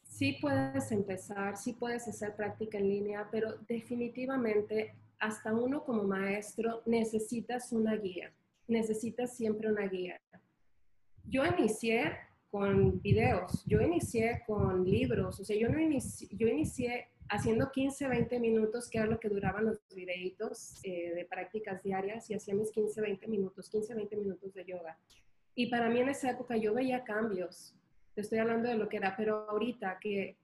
Sí 0.03 0.39
puedes 0.41 0.91
empezar, 0.91 1.57
sí 1.57 1.75
puedes 1.75 2.09
hacer 2.09 2.35
práctica 2.35 2.79
en 2.79 2.89
línea, 2.89 3.29
pero 3.31 3.57
definitivamente 3.69 4.95
hasta 5.21 5.55
uno 5.55 5.85
como 5.85 6.03
maestro 6.03 6.83
necesitas 6.87 7.73
una 7.73 7.95
guía 7.95 8.33
necesitas 8.69 9.37
siempre 9.37 9.71
una 9.71 9.87
guía. 9.87 10.21
Yo 11.25 11.45
inicié 11.45 12.13
con 12.51 13.01
videos, 13.01 13.65
yo 13.67 13.81
inicié 13.81 14.43
con 14.47 14.85
libros, 14.85 15.41
o 15.41 15.45
sea, 15.45 15.57
yo, 15.57 15.69
no 15.69 15.81
inicié, 15.81 16.29
yo 16.31 16.47
inicié 16.47 17.09
haciendo 17.29 17.71
15, 17.73 18.09
20 18.09 18.39
minutos, 18.39 18.89
que 18.89 18.99
era 18.99 19.07
lo 19.07 19.19
que 19.19 19.29
duraban 19.29 19.65
los 19.65 19.81
videitos 19.95 20.79
eh, 20.85 21.13
de 21.15 21.25
prácticas 21.25 21.83
diarias, 21.83 22.31
y 22.31 22.35
hacía 22.35 22.55
mis 22.55 22.71
15, 22.71 23.01
20 23.01 23.27
minutos, 23.29 23.69
15, 23.71 23.95
20 23.95 24.17
minutos 24.17 24.55
de 24.55 24.65
yoga. 24.65 24.99
Y 25.55 25.67
para 25.67 25.89
mí 25.89 26.01
en 26.01 26.11
esa 26.11 26.31
época 26.31 26.57
yo 26.57 26.75
veía 26.75 27.05
cambios, 27.05 27.75
te 28.15 28.21
estoy 28.21 28.39
hablando 28.39 28.69
de 28.69 28.77
lo 28.77 28.89
que 28.89 28.99
era, 28.99 29.17
pero 29.17 29.49
ahorita 29.51 29.99
que 30.01 30.37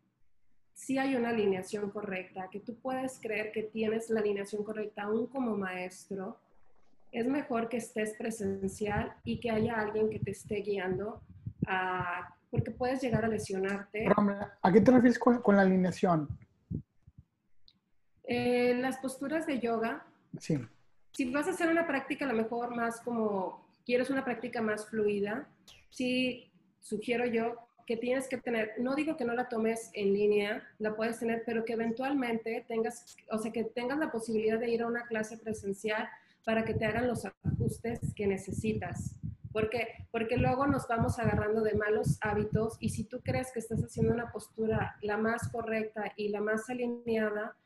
sí 0.74 0.98
hay 0.98 1.14
una 1.14 1.30
alineación 1.30 1.90
correcta, 1.90 2.48
que 2.50 2.60
tú 2.60 2.76
puedes 2.80 3.20
creer 3.20 3.52
que 3.52 3.64
tienes 3.64 4.10
la 4.10 4.20
alineación 4.20 4.64
correcta 4.64 5.02
aún 5.02 5.26
como 5.26 5.56
maestro, 5.56 6.40
es 7.12 7.26
mejor 7.26 7.68
que 7.68 7.78
estés 7.78 8.14
presencial 8.14 9.14
y 9.24 9.40
que 9.40 9.50
haya 9.50 9.78
alguien 9.78 10.10
que 10.10 10.18
te 10.18 10.30
esté 10.30 10.56
guiando, 10.56 11.22
porque 12.50 12.70
puedes 12.70 13.00
llegar 13.00 13.24
a 13.24 13.28
lesionarte. 13.28 14.06
¿A 14.62 14.72
qué 14.72 14.80
te 14.80 14.90
refieres 14.90 15.18
con, 15.18 15.56
la 15.56 15.62
alineación? 15.62 16.28
Eh, 18.24 18.74
las 18.74 18.98
posturas 18.98 19.46
de 19.46 19.58
yoga. 19.58 20.06
Sí. 20.38 20.58
Si 21.12 21.30
vas 21.32 21.48
a 21.48 21.50
hacer 21.50 21.68
una 21.68 21.86
práctica 21.86 22.24
a 22.24 22.28
lo 22.28 22.34
mejor 22.34 22.74
más 22.74 23.00
como, 23.00 23.66
quieres 23.84 24.10
una 24.10 24.24
práctica 24.24 24.62
más 24.62 24.86
fluida, 24.86 25.48
sí 25.90 26.50
sugiero 26.80 27.26
yo 27.26 27.56
que 27.86 27.96
tienes 27.96 28.28
que 28.28 28.36
tener, 28.36 28.74
no 28.78 28.94
digo 28.94 29.16
que 29.16 29.24
no 29.24 29.34
la 29.34 29.48
tomes 29.48 29.90
en 29.94 30.12
línea, 30.12 30.62
la 30.78 30.94
puedes 30.94 31.18
tener, 31.18 31.42
pero 31.44 31.64
que 31.64 31.72
eventualmente 31.72 32.64
tengas, 32.68 33.16
o 33.32 33.38
sea, 33.38 33.50
que 33.50 33.64
tengas 33.64 33.98
la 33.98 34.12
posibilidad 34.12 34.60
de 34.60 34.70
ir 34.70 34.82
a 34.82 34.86
una 34.86 35.06
clase 35.06 35.36
presencial 35.36 36.08
para 36.44 36.64
que 36.64 36.74
te 36.74 36.84
hagan 36.86 37.06
los 37.06 37.24
ajustes 37.24 38.00
que 38.14 38.26
necesitas. 38.26 39.16
¿Por 39.52 39.68
qué? 39.68 40.06
Porque 40.12 40.36
luego 40.36 40.66
nos 40.66 40.86
vamos 40.86 41.18
agarrando 41.18 41.62
de 41.62 41.74
malos 41.74 42.18
hábitos 42.20 42.76
y 42.78 42.90
si 42.90 43.04
tú 43.04 43.20
crees 43.22 43.50
que 43.52 43.58
estás 43.58 43.80
haciendo 43.80 44.14
una 44.14 44.30
postura 44.30 44.96
la 45.02 45.16
más 45.16 45.48
correcta 45.48 46.12
y 46.16 46.28
la 46.28 46.40
más 46.40 46.70
alineada, 46.70 47.56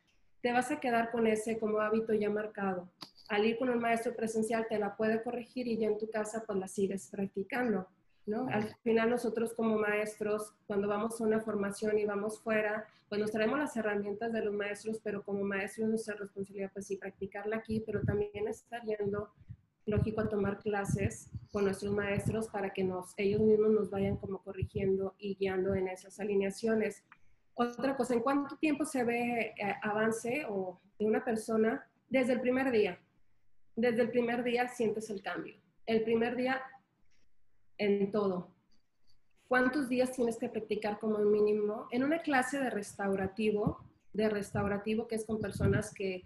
te 0.41 0.53
vas 0.53 0.71
a 0.71 0.81
quedar 0.81 1.11
con 1.11 1.27
ese 1.27 1.59
como 1.59 1.81
hábito 1.81 2.15
ya 2.15 2.31
marcado. 2.31 2.91
al 3.29 3.47
ir 3.47 3.59
con 3.59 3.71
un 3.71 3.79
maestro 3.79 4.15
presencial 4.15 4.67
te 4.69 4.79
la 4.79 4.97
puede 4.97 5.23
corregir 5.23 5.67
y 5.67 5.79
ya 5.79 5.87
en 5.87 5.97
tu 5.97 6.11
casa 6.11 6.45
pues 6.47 6.59
la 6.59 6.69
sigues 6.69 7.09
practicando. 7.11 7.89
¿No? 8.27 8.49
Al 8.49 8.75
final 8.83 9.11
nosotros 9.11 9.53
como 9.55 9.79
maestros, 9.79 10.55
cuando 10.67 10.89
vamos 10.89 11.21
a 11.21 11.25
una 11.25 11.41
formación 11.41 11.99
y 11.99 12.05
vamos 12.05 12.41
fuera, 12.41 12.87
pues 13.09 13.21
nos 13.21 13.31
traemos 13.31 13.59
las 13.59 13.77
herramientas 13.77 14.33
de 14.33 14.45
los 14.45 14.55
maestros, 14.55 15.01
pero 15.03 15.23
como 15.23 15.45
maestros 15.45 15.89
nuestra 15.89 16.15
responsabilidad 16.15 16.71
pues 16.73 16.87
sí 16.87 16.97
practicarla 16.97 17.57
aquí, 17.57 17.83
pero 17.85 18.03
también 18.03 18.49
estar 18.49 18.83
yendo, 18.83 19.31
lógico, 19.87 20.23
a 20.23 20.29
tomar 20.29 20.59
clases 20.59 21.31
con 21.53 21.65
nuestros 21.65 21.93
maestros 21.93 22.49
para 22.49 22.71
que 22.71 22.83
nos, 22.83 23.13
ellos 23.19 23.41
mismos 23.41 23.71
nos 23.71 23.91
vayan 23.91 24.17
como 24.17 24.39
corrigiendo 24.43 25.15
y 25.19 25.37
guiando 25.37 25.75
en 25.75 25.89
esas 25.89 26.19
alineaciones. 26.19 27.05
Otra 27.55 27.97
cosa, 27.97 28.15
¿en 28.15 28.21
cuánto 28.21 28.57
tiempo 28.57 28.85
se 28.85 29.05
ve 29.05 29.55
eh, 29.57 29.75
avance 29.83 30.47
o 30.49 30.81
de 30.99 31.05
una 31.05 31.25
persona 31.25 31.87
desde 32.09 32.33
el 32.33 32.41
primer 32.41 32.73
día? 32.73 32.99
Desde 33.77 34.03
el 34.03 34.11
primer 34.11 34.43
día 34.43 34.67
sientes 34.69 35.11
el 35.11 35.23
cambio. 35.23 35.57
El 35.87 36.03
primer 36.03 36.37
día 36.37 36.63
en 37.79 38.11
todo. 38.11 38.49
¿Cuántos 39.49 39.89
días 39.89 40.13
tienes 40.13 40.39
que 40.39 40.49
practicar 40.49 40.99
como 40.99 41.19
mínimo? 41.19 41.87
En 41.91 42.03
una 42.03 42.21
clase 42.23 42.59
de 42.59 42.71
restaurativo, 42.71 43.81
de 44.13 44.29
restaurativo 44.29 45.07
que 45.07 45.17
es 45.17 45.25
con 45.25 45.41
personas 45.41 45.93
que 45.93 46.25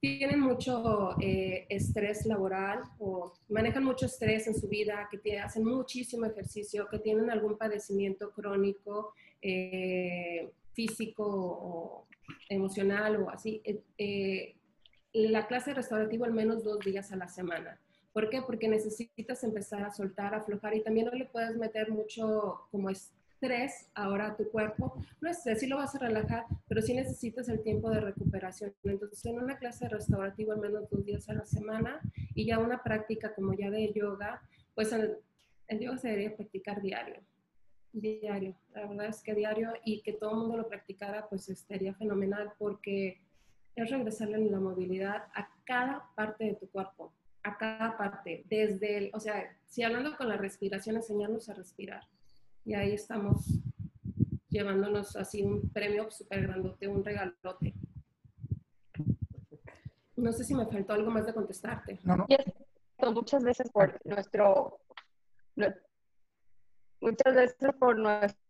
tienen 0.00 0.40
mucho 0.40 1.16
eh, 1.20 1.66
estrés 1.68 2.26
laboral 2.26 2.82
o 2.98 3.32
manejan 3.48 3.84
mucho 3.84 4.06
estrés 4.06 4.46
en 4.46 4.54
su 4.54 4.68
vida, 4.68 5.08
que 5.10 5.38
hacen 5.38 5.64
muchísimo 5.64 6.26
ejercicio, 6.26 6.86
que 6.90 6.98
tienen 6.98 7.30
algún 7.30 7.56
padecimiento 7.56 8.30
crónico, 8.32 9.14
eh, 9.40 10.50
físico 10.74 11.24
o 11.26 12.06
emocional 12.48 13.22
o 13.22 13.30
así. 13.30 13.62
Eh, 13.98 14.54
la 15.12 15.46
clase 15.46 15.70
de 15.70 15.76
restaurativo 15.76 16.24
al 16.24 16.34
menos 16.34 16.62
dos 16.62 16.80
días 16.80 17.10
a 17.12 17.16
la 17.16 17.28
semana. 17.28 17.80
¿Por 18.16 18.30
qué? 18.30 18.40
Porque 18.40 18.66
necesitas 18.66 19.44
empezar 19.44 19.82
a 19.82 19.90
soltar, 19.90 20.32
a 20.32 20.38
aflojar 20.38 20.74
y 20.74 20.82
también 20.82 21.04
no 21.04 21.12
le 21.12 21.26
puedes 21.26 21.54
meter 21.54 21.90
mucho 21.90 22.66
como 22.70 22.88
estrés 22.88 23.90
ahora 23.94 24.28
a 24.28 24.36
tu 24.38 24.48
cuerpo. 24.48 24.94
No 25.20 25.28
es 25.28 25.42
sí 25.42 25.66
lo 25.66 25.76
vas 25.76 25.94
a 25.96 25.98
relajar, 25.98 26.46
pero 26.66 26.80
sí 26.80 26.94
necesitas 26.94 27.46
el 27.50 27.62
tiempo 27.62 27.90
de 27.90 28.00
recuperación. 28.00 28.74
Entonces, 28.84 29.22
en 29.26 29.38
una 29.38 29.58
clase 29.58 29.86
restaurativa 29.90 30.54
al 30.54 30.60
menos 30.60 30.88
dos 30.88 31.04
días 31.04 31.28
a 31.28 31.34
la 31.34 31.44
semana 31.44 32.00
y 32.34 32.46
ya 32.46 32.58
una 32.58 32.82
práctica 32.82 33.34
como 33.34 33.52
ya 33.52 33.68
de 33.68 33.92
yoga, 33.92 34.40
pues 34.74 34.94
el, 34.94 35.18
yoga 35.78 35.98
se 35.98 36.08
debería 36.08 36.34
practicar 36.34 36.80
diario. 36.80 37.20
Diario. 37.92 38.56
La 38.72 38.86
verdad 38.86 39.08
es 39.08 39.22
que 39.22 39.34
diario 39.34 39.74
y 39.84 40.00
que 40.00 40.14
todo 40.14 40.30
el 40.30 40.38
mundo 40.38 40.56
lo 40.56 40.68
practicara, 40.70 41.28
pues 41.28 41.50
estaría 41.50 41.92
fenomenal 41.92 42.54
porque 42.56 43.20
es 43.74 43.90
regresarle 43.90 44.38
la 44.38 44.58
movilidad 44.58 45.24
a 45.34 45.50
cada 45.66 46.08
parte 46.14 46.44
de 46.44 46.54
tu 46.54 46.66
cuerpo 46.70 47.12
a 47.46 47.56
cada 47.56 47.96
parte, 47.96 48.44
desde 48.48 48.98
el, 48.98 49.10
o 49.14 49.20
sea, 49.20 49.56
si 49.66 49.84
hablando 49.84 50.16
con 50.16 50.28
la 50.28 50.36
respiración, 50.36 50.96
enseñarnos 50.96 51.48
a 51.48 51.54
respirar. 51.54 52.02
Y 52.64 52.74
ahí 52.74 52.92
estamos 52.92 53.46
llevándonos 54.48 55.14
así 55.14 55.42
un 55.42 55.70
premio 55.70 56.10
súper 56.10 56.42
grandote, 56.42 56.88
un 56.88 57.04
regalote. 57.04 57.74
No 60.16 60.32
sé 60.32 60.42
si 60.42 60.56
me 60.56 60.66
faltó 60.66 60.94
algo 60.94 61.10
más 61.12 61.24
de 61.24 61.34
contestarte. 61.34 62.00
No, 62.02 62.16
no. 62.16 62.26
muchas 63.12 63.44
veces 63.44 63.70
por 63.70 64.00
nuestro, 64.04 64.80
muchas 67.00 67.34
veces 67.34 67.74
por 67.78 67.96
nuestro 67.96 68.42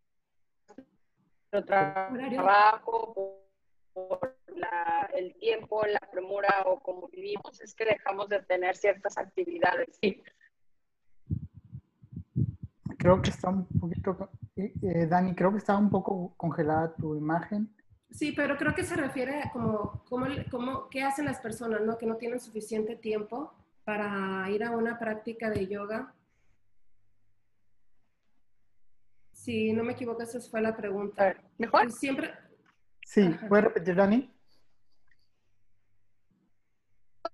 trabajo, 1.67 3.43
por 3.93 4.36
el 5.15 5.35
tiempo, 5.35 5.85
la 5.87 6.01
premura 6.11 6.63
o 6.67 6.81
como 6.81 7.09
vivimos, 7.09 7.61
es 7.61 7.75
que 7.75 7.85
dejamos 7.85 8.29
de 8.29 8.43
tener 8.43 8.77
ciertas 8.77 9.17
actividades. 9.19 9.99
Sí. 10.01 10.23
Creo 12.99 13.21
que 13.21 13.31
está 13.31 13.51
un 13.51 13.67
poquito, 13.67 14.31
eh, 14.57 15.07
Dani, 15.07 15.35
creo 15.35 15.53
que 15.53 15.59
está 15.59 15.77
un 15.77 15.91
poco 15.91 16.35
congelada 16.37 16.95
tu 16.95 17.15
imagen. 17.15 17.75
Sí, 18.11 18.33
pero 18.33 18.57
creo 18.57 18.75
que 18.75 18.85
se 18.85 18.97
refiere 18.97 19.43
a 19.43 19.51
como, 19.51 20.05
como, 20.09 20.27
como, 20.51 20.89
qué 20.89 21.03
hacen 21.03 21.27
las 21.27 21.41
personas, 21.41 21.83
¿no? 21.83 21.99
Que 21.99 22.07
no 22.07 22.17
tienen 22.17 22.41
suficiente 22.41 22.97
tiempo 22.97 23.53
para 23.85 24.49
ir 24.51 24.65
a 24.65 24.71
una 24.71 24.99
práctica 24.99 25.51
de 25.51 25.67
yoga. 25.67 26.15
Si 29.33 29.73
no 29.73 29.85
me 29.85 29.93
equivoco, 29.93 30.23
esa 30.23 30.41
fue 30.41 30.61
la 30.61 30.77
pregunta. 30.77 31.37
¿Mejor? 31.59 31.83
Pues 31.83 31.99
siempre, 31.99 32.33
Sí, 33.07 33.35
¿puedes 33.49 33.67
repetir, 33.67 33.95
Dani? 33.95 34.36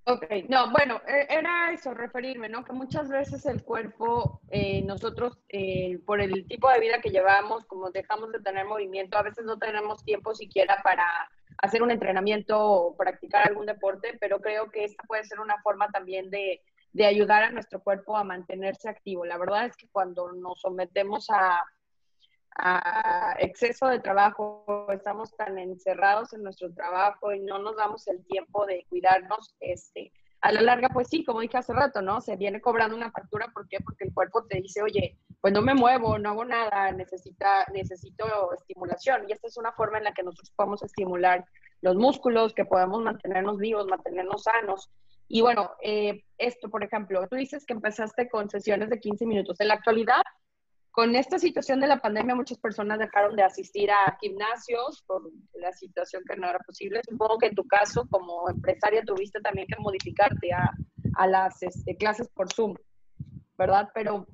Ok, 0.05 0.25
no, 0.49 0.71
bueno, 0.73 1.01
e, 1.07 1.27
era 1.31 1.73
eso, 1.73 1.95
referirme, 1.95 2.49
¿no? 2.49 2.65
Que 2.65 2.73
muchas 2.73 3.09
veces 3.09 3.47
el 3.47 3.63
cuerpo, 3.63 4.41
eh, 4.51 4.83
nosotros, 4.83 5.39
eh, 5.49 5.99
por 6.05 6.21
el 6.21 6.47
tipo 6.49 6.69
de 6.71 6.81
vida 6.81 7.01
que 7.01 7.11
llevamos, 7.11 7.65
como 7.67 7.91
dejamos 7.93 8.33
de 8.33 8.41
tener 8.41 8.67
movimiento, 8.67 9.17
a 9.17 9.23
veces 9.23 9.45
no 9.45 9.59
tenemos 9.59 10.05
tiempo 10.05 10.35
siquiera 10.35 10.81
para 10.83 11.05
hacer 11.59 11.83
un 11.83 11.93
entrenamiento 11.93 12.59
o 12.59 12.97
practicar 12.97 13.47
algún 13.47 13.67
deporte, 13.67 14.17
pero 14.21 14.41
creo 14.41 14.71
que 14.73 14.85
esta 14.85 15.05
puede 15.05 15.25
ser 15.25 15.39
una 15.39 15.63
forma 15.63 15.89
también 15.91 16.31
de, 16.31 16.61
de 16.93 17.07
ayudar 17.07 17.45
a 17.45 17.51
nuestro 17.51 17.81
cuerpo 17.81 18.17
a 18.17 18.25
mantenerse 18.25 18.89
activo. 18.89 19.25
La 19.25 19.39
verdad 19.39 19.67
es 19.67 19.77
que 19.77 19.89
cuando 19.89 20.33
nos 20.33 20.61
sometemos 20.61 21.29
a, 21.31 21.65
exceso 23.39 23.87
de 23.87 24.01
trabajo, 24.01 24.87
estamos 24.93 25.35
tan 25.37 25.59
encerrados 25.59 26.33
en 26.33 26.43
nuestro 26.43 26.73
trabajo 26.73 27.33
y 27.33 27.41
no 27.41 27.59
nos 27.59 27.77
damos 27.77 28.07
el 28.09 28.25
tiempo 28.27 28.67
de 28.67 28.85
cuidarnos, 28.89 29.55
este, 29.61 30.13
a 30.43 30.51
la 30.51 30.61
larga, 30.61 30.89
pues 30.89 31.09
sí, 31.09 31.25
como 31.25 31.41
dije 31.41 31.57
hace 31.57 31.73
rato, 31.73 32.03
¿no? 32.03 32.21
Se 32.21 32.37
viene 32.37 32.61
cobrando 32.61 32.97
una 32.97 33.13
factura, 33.13 33.49
¿por 33.55 33.69
qué? 33.69 33.79
Porque 33.79 34.05
el 34.05 34.13
cuerpo 34.13 34.45
te 34.45 34.61
dice, 34.61 34.83
oye, 34.83 35.17
pues 35.41 35.55
no 35.55 35.63
me 35.63 35.73
muevo, 35.73 36.19
no 36.19 36.31
hago 36.31 36.45
nada, 36.45 36.91
necesita, 36.91 37.65
necesito 37.73 38.53
estimulación. 38.53 39.25
Y 39.29 39.33
esta 39.33 39.47
es 39.47 39.57
una 39.57 39.73
forma 39.73 39.99
en 39.99 40.05
la 40.05 40.13
que 40.13 40.25
nosotros 40.25 40.53
podemos 40.57 40.83
estimular 40.83 41.45
los 41.81 41.95
músculos, 41.95 42.55
que 42.55 42.65
podemos 42.65 43.01
mantenernos 43.03 43.59
vivos, 43.59 43.87
mantenernos 43.87 44.43
sanos. 44.43 44.91
Y 45.29 45.43
bueno, 45.43 45.71
eh, 45.81 46.25
esto, 46.39 46.69
por 46.69 46.83
ejemplo, 46.83 47.27
tú 47.29 47.37
dices 47.37 47.65
que 47.65 47.75
empezaste 47.75 48.29
con 48.29 48.51
sesiones 48.51 48.91
de 48.91 48.99
15 48.99 49.25
minutos. 49.27 49.61
En 49.61 49.69
la 49.69 49.75
actualidad, 49.75 50.23
con 50.93 51.17
esta 51.17 51.39
situación 51.39 51.81
de 51.81 51.87
la 51.87 52.01
pandemia, 52.01 52.35
muchas 52.35 52.59
personas 52.59 52.99
dejaron 52.99 53.35
de 53.35 53.43
asistir 53.43 53.91
a 53.91 54.17
gimnasios 54.21 55.03
por 55.07 55.23
la 55.55 55.73
situación 55.73 56.23
que 56.29 56.37
no 56.37 56.49
era 56.49 56.59
posible. 56.59 57.01
Supongo 57.09 57.39
que 57.39 57.47
en 57.47 57.55
tu 57.55 57.67
caso, 57.67 58.07
como 58.11 58.49
empresaria, 58.51 59.03
tuviste 59.03 59.41
también 59.41 59.67
que 59.67 59.81
modificarte 59.81 60.53
a, 60.53 60.71
a 61.17 61.27
las 61.27 61.63
este, 61.63 61.97
clases 61.97 62.29
por 62.29 62.53
Zoom, 62.53 62.75
¿verdad? 63.57 63.89
Pero, 63.95 64.27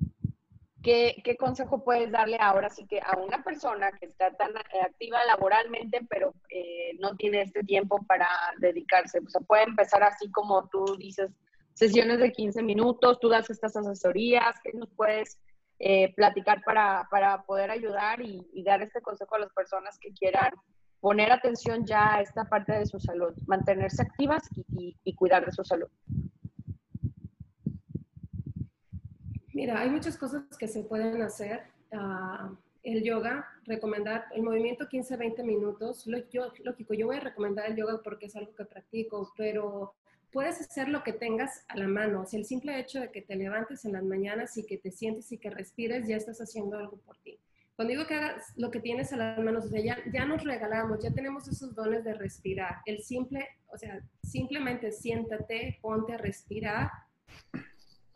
¿qué, 0.83 1.21
¿qué, 1.23 1.37
consejo 1.37 1.81
puedes 1.81 2.11
darle 2.11 2.37
ahora 2.41 2.69
sí 2.69 2.85
que 2.87 2.99
a 2.99 3.17
una 3.17 3.41
persona 3.41 3.93
que 3.93 4.07
está 4.07 4.29
tan 4.33 4.51
activa 4.57 5.23
laboralmente, 5.25 6.05
pero 6.09 6.33
eh, 6.49 6.91
no 6.99 7.15
tiene 7.15 7.43
este 7.43 7.63
tiempo 7.63 8.05
para 8.05 8.27
dedicarse? 8.57 9.19
O 9.19 9.29
sea, 9.29 9.39
puede 9.47 9.63
empezar 9.63 10.03
así 10.03 10.29
como 10.29 10.67
tú 10.67 10.97
dices, 10.97 11.31
sesiones 11.73 12.19
de 12.19 12.33
15 12.33 12.61
minutos, 12.63 13.17
tú 13.21 13.29
das 13.29 13.49
estas 13.49 13.77
asesorías, 13.77 14.57
¿qué 14.61 14.73
nos 14.73 14.89
puedes 14.97 15.39
eh, 15.79 16.13
platicar 16.15 16.61
para, 16.63 17.07
para, 17.09 17.43
poder 17.43 17.71
ayudar 17.71 18.21
y, 18.21 18.63
dar 18.63 18.81
este 18.81 19.01
consejo 19.01 19.35
a 19.35 19.39
las 19.39 19.53
personas 19.53 19.97
que 19.99 20.11
quieran 20.11 20.51
poner 20.99 21.31
atención 21.31 21.85
ya 21.85 22.15
a 22.15 22.21
esta 22.21 22.43
parte 22.45 22.73
de 22.73 22.85
su 22.85 22.99
salud, 22.99 23.33
mantenerse 23.47 24.01
activas 24.01 24.43
y, 24.77 24.97
y, 25.03 25.15
cuidar 25.15 25.45
de 25.45 25.53
su 25.53 25.63
salud. 25.63 25.87
Mira, 29.53 29.79
hay 29.79 29.89
muchas 29.89 30.17
cosas 30.17 30.43
que 30.57 30.67
se 30.67 30.83
pueden 30.83 31.21
hacer. 31.21 31.63
Uh, 31.91 32.55
el 32.83 33.03
yoga, 33.03 33.45
recomendar 33.65 34.25
el 34.33 34.43
movimiento 34.43 34.87
15-20 34.87 35.43
minutos. 35.43 36.07
Lógico, 36.07 36.93
yo 36.93 37.07
voy 37.07 37.17
a 37.17 37.21
recomendar 37.21 37.69
el 37.69 37.75
yoga 37.75 38.01
porque 38.03 38.27
es 38.27 38.35
algo 38.35 38.53
que 38.55 38.65
practico, 38.65 39.33
pero 39.37 39.95
puedes 40.31 40.59
hacer 40.61 40.89
lo 40.89 41.03
que 41.03 41.13
tengas 41.13 41.65
a 41.67 41.77
la 41.77 41.87
mano. 41.87 42.21
O 42.21 42.25
sea, 42.25 42.39
el 42.39 42.45
simple 42.45 42.79
hecho 42.79 42.99
de 42.99 43.11
que 43.11 43.21
te 43.21 43.35
levantes 43.35 43.85
en 43.85 43.93
las 43.93 44.03
mañanas 44.03 44.57
y 44.57 44.65
que 44.65 44.77
te 44.77 44.91
sientes 44.91 45.31
y 45.31 45.37
que 45.37 45.49
respires, 45.49 46.07
ya 46.07 46.17
estás 46.17 46.39
haciendo 46.39 46.77
algo 46.77 46.97
por 46.97 47.17
ti. 47.17 47.39
Cuando 47.75 47.93
digo 47.93 48.07
que 48.07 48.15
hagas 48.15 48.53
lo 48.57 48.71
que 48.71 48.81
tienes 48.81 49.13
a 49.13 49.17
las 49.17 49.39
manos, 49.39 49.65
o 49.65 49.69
sea, 49.69 49.81
ya, 49.81 49.97
ya 50.11 50.25
nos 50.25 50.43
regalamos, 50.43 51.01
ya 51.01 51.11
tenemos 51.11 51.47
esos 51.47 51.73
dones 51.73 52.03
de 52.03 52.13
respirar. 52.13 52.81
El 52.85 53.01
simple, 53.01 53.47
o 53.67 53.77
sea, 53.77 54.01
simplemente 54.21 54.91
siéntate, 54.91 55.79
ponte 55.81 56.13
a 56.13 56.17
respirar 56.17 56.91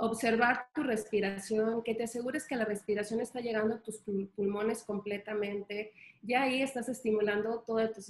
observar 0.04 0.68
tu 0.74 0.84
respiración, 0.84 1.82
que 1.82 1.96
te 1.96 2.04
asegures 2.04 2.46
que 2.46 2.58
la 2.58 2.66
respiración 2.66 3.22
está 3.22 3.40
llegando 3.40 3.76
a 3.76 3.82
tus 3.82 4.04
pulmones 4.36 4.84
completamente. 4.84 5.94
Ya 6.22 6.44
ahí 6.44 6.62
estás 6.62 6.90
estimulando 6.90 7.64
todo 7.66 7.80
tu, 7.90 8.02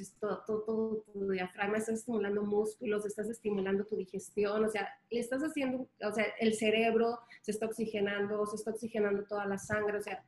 todo, 0.45 1.03
tu 1.13 1.29
diafragma, 1.29 1.77
estás 1.77 1.99
estimulando 1.99 2.41
músculos, 2.43 3.05
estás 3.05 3.29
estimulando 3.29 3.85
tu 3.85 3.95
digestión, 3.95 4.65
o 4.65 4.69
sea, 4.69 4.89
le 5.11 5.19
estás 5.19 5.43
haciendo, 5.43 5.87
o 6.03 6.11
sea, 6.11 6.25
el 6.39 6.55
cerebro 6.55 7.19
se 7.41 7.51
está 7.51 7.67
oxigenando, 7.67 8.45
se 8.47 8.55
está 8.55 8.71
oxigenando 8.71 9.25
toda 9.25 9.45
la 9.45 9.59
sangre, 9.59 9.97
o 9.97 10.01
sea, 10.01 10.23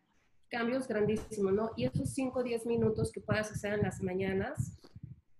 cambios 0.49 0.87
grandísimos, 0.87 1.51
¿no? 1.51 1.71
Y 1.75 1.85
esos 1.85 2.11
5 2.11 2.39
o 2.39 2.43
10 2.43 2.65
minutos 2.67 3.11
que 3.11 3.21
puedas 3.21 3.51
hacer 3.51 3.73
en 3.73 3.81
las 3.81 4.01
mañanas, 4.03 4.77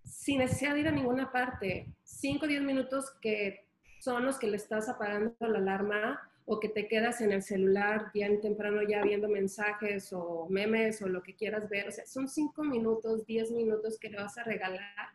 sin 0.04 0.40
necesidad 0.40 0.74
de 0.74 0.80
ir 0.82 0.88
a 0.88 0.92
ninguna 0.92 1.32
parte, 1.32 1.94
5 2.04 2.46
o 2.46 2.48
10 2.48 2.64
minutos 2.64 3.12
que 3.22 3.65
son 4.06 4.24
los 4.24 4.38
que 4.38 4.46
le 4.46 4.58
estás 4.58 4.88
apagando 4.88 5.34
la 5.40 5.58
alarma 5.58 6.22
o 6.46 6.60
que 6.60 6.70
te 6.70 6.88
quedas 6.88 7.22
en 7.22 7.32
el 7.32 7.42
celular 7.42 8.12
bien 8.14 8.40
temprano 8.40 8.84
ya 8.88 9.02
viendo 9.02 9.28
mensajes 9.28 10.14
o 10.14 10.46
memes 10.48 11.02
o 11.02 11.08
lo 11.08 11.24
que 11.24 11.36
quieras 11.36 11.68
ver. 11.70 11.88
O 11.88 11.92
sea, 11.92 12.06
son 12.06 12.28
cinco 12.28 12.64
minutos, 12.64 13.26
diez 13.26 13.50
minutos 13.50 13.98
que 14.00 14.10
le 14.12 14.18
vas 14.18 14.38
a 14.38 14.44
regalar. 14.44 15.10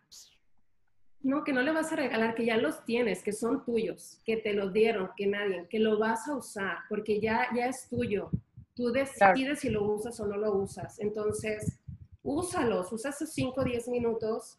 No, 1.23 1.45
que 1.45 1.53
no 1.53 1.63
le 1.63 1.71
vas 1.71 1.93
a 1.93 1.97
regalar, 1.97 2.35
que 2.35 2.47
ya 2.47 2.57
los 2.57 2.85
tienes, 2.85 3.23
que 3.23 3.33
son 3.33 3.65
tuyos, 3.65 4.21
que 4.25 4.39
te 4.39 4.55
los 4.55 4.73
dieron, 4.73 5.11
que 5.17 5.29
nadie, 5.29 5.69
que 5.69 5.79
lo 5.79 5.97
vas 5.97 6.27
a 6.27 6.35
usar, 6.35 6.79
porque 6.89 7.21
ya, 7.21 7.47
ya 7.55 7.67
es 7.67 7.89
tuyo. 7.89 8.31
Tú 8.75 8.91
decides 8.91 9.61
si 9.61 9.69
lo 9.69 9.85
usas 9.85 10.19
o 10.19 10.27
no 10.27 10.37
lo 10.37 10.57
usas. 10.57 10.99
Entonces, 10.99 11.79
úsalos, 12.25 12.93
usa 12.93 13.11
esos 13.11 13.31
5 13.31 13.61
o 13.61 13.65
10 13.65 13.87
minutos. 13.89 14.59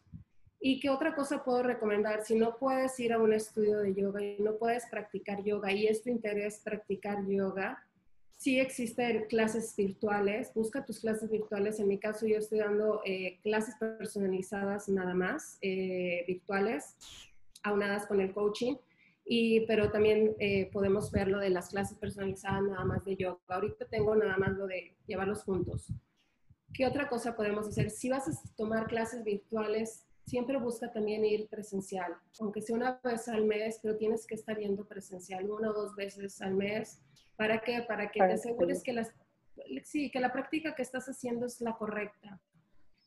¿Y 0.64 0.78
qué 0.78 0.90
otra 0.90 1.16
cosa 1.16 1.42
puedo 1.42 1.64
recomendar? 1.64 2.24
Si 2.24 2.36
no 2.36 2.56
puedes 2.56 2.98
ir 3.00 3.12
a 3.12 3.18
un 3.18 3.32
estudio 3.32 3.78
de 3.78 3.94
yoga 3.94 4.22
y 4.22 4.38
no 4.38 4.58
puedes 4.58 4.86
practicar 4.86 5.42
yoga 5.42 5.72
y 5.72 5.88
es 5.88 6.04
tu 6.04 6.08
interés 6.08 6.60
practicar 6.62 7.26
yoga, 7.26 7.84
sí 8.36 8.60
existen 8.60 9.26
clases 9.28 9.74
virtuales. 9.76 10.54
Busca 10.54 10.84
tus 10.84 11.00
clases 11.00 11.32
virtuales. 11.32 11.80
En 11.80 11.88
mi 11.88 11.98
caso, 11.98 12.28
yo 12.28 12.36
estoy 12.36 12.60
dando 12.60 13.00
eh, 13.04 13.40
clases 13.42 13.74
personalizadas 13.74 14.88
nada 14.88 15.14
más, 15.14 15.58
eh, 15.62 16.22
virtuales, 16.28 16.94
aunadas 17.64 18.06
con 18.06 18.20
el 18.20 18.32
coaching. 18.32 18.76
Y, 19.24 19.66
pero 19.66 19.90
también 19.90 20.36
eh, 20.38 20.70
podemos 20.72 21.10
ver 21.10 21.26
lo 21.26 21.40
de 21.40 21.50
las 21.50 21.70
clases 21.70 21.98
personalizadas 21.98 22.62
nada 22.62 22.84
más 22.84 23.04
de 23.04 23.16
yoga. 23.16 23.40
Ahorita 23.48 23.86
tengo 23.86 24.14
nada 24.14 24.36
más 24.36 24.52
lo 24.52 24.68
de 24.68 24.94
llevarlos 25.08 25.42
juntos. 25.42 25.92
¿Qué 26.72 26.86
otra 26.86 27.08
cosa 27.08 27.34
podemos 27.34 27.66
hacer? 27.66 27.90
Si 27.90 28.08
vas 28.08 28.28
a 28.28 28.54
tomar 28.54 28.86
clases 28.86 29.24
virtuales, 29.24 30.06
siempre 30.26 30.58
busca 30.58 30.92
también 30.92 31.24
ir 31.24 31.48
presencial, 31.48 32.14
aunque 32.40 32.62
sea 32.62 32.76
una 32.76 33.00
vez 33.02 33.28
al 33.28 33.44
mes, 33.44 33.80
pero 33.82 33.96
tienes 33.96 34.26
que 34.26 34.34
estar 34.34 34.58
yendo 34.58 34.84
presencial 34.86 35.50
una 35.50 35.70
o 35.70 35.72
dos 35.72 35.94
veces 35.94 36.40
al 36.40 36.54
mes. 36.54 37.00
¿Para 37.36 37.60
qué? 37.60 37.82
Para 37.82 38.10
que 38.10 38.20
te 38.20 38.32
asegures 38.32 38.82
que, 38.82 38.92
las, 38.92 39.12
sí, 39.84 40.10
que 40.10 40.20
la 40.20 40.32
práctica 40.32 40.74
que 40.74 40.82
estás 40.82 41.06
haciendo 41.06 41.46
es 41.46 41.60
la 41.60 41.76
correcta. 41.76 42.40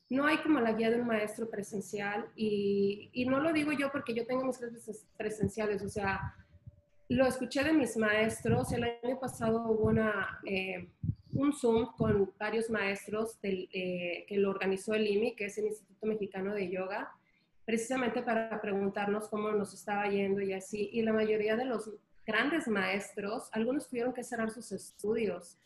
No 0.09 0.26
hay 0.26 0.38
como 0.38 0.59
la 0.59 0.74
guía 0.74 0.91
de 0.91 1.01
un 1.01 1.07
maestro 1.07 1.49
presencial 1.49 2.30
y, 2.36 3.09
y 3.13 3.26
no 3.26 3.39
lo 3.39 3.53
digo 3.53 3.72
yo 3.72 3.91
porque 3.91 4.13
yo 4.13 4.28
tengo 4.28 4.45
mis 4.45 4.57
clases 4.57 5.07
presenciales, 5.18 5.82
o 5.82 5.89
sea, 5.89 6.36
lo 7.09 7.26
escuché 7.26 7.63
de 7.63 7.74
mis 7.74 7.97
maestros. 7.97 8.72
El 8.72 8.84
año 8.84 9.20
pasado 9.20 9.63
hubo 9.68 9.86
una, 9.86 10.39
eh, 10.45 10.89
un 11.36 11.53
Zoom 11.53 11.91
con 11.97 12.33
varios 12.39 12.69
maestros 12.69 13.38
eh, 13.43 14.25
que 14.27 14.38
lo 14.38 14.49
organizó 14.49 14.93
el 14.93 15.07
IMI, 15.07 15.36
que 15.36 15.45
es 15.45 15.57
el 15.57 15.65
Instituto 15.65 16.07
Mexicano 16.07 16.53
de 16.53 16.69
Yoga, 16.69 17.11
precisamente 17.65 18.21
para 18.23 18.61
preguntarnos 18.61 19.27
cómo 19.27 19.51
nos 19.51 19.73
estaba 19.73 20.09
yendo 20.09 20.41
y 20.41 20.53
así. 20.53 20.89
Y 20.93 21.01
la 21.01 21.13
mayoría 21.13 21.55
de 21.55 21.65
los 21.65 21.91
grandes 22.25 22.67
maestros, 22.67 23.49
algunos 23.51 23.88
tuvieron 23.88 24.13
que 24.13 24.23
cerrar 24.23 24.49
sus 24.49 24.71
estudios 24.71 25.57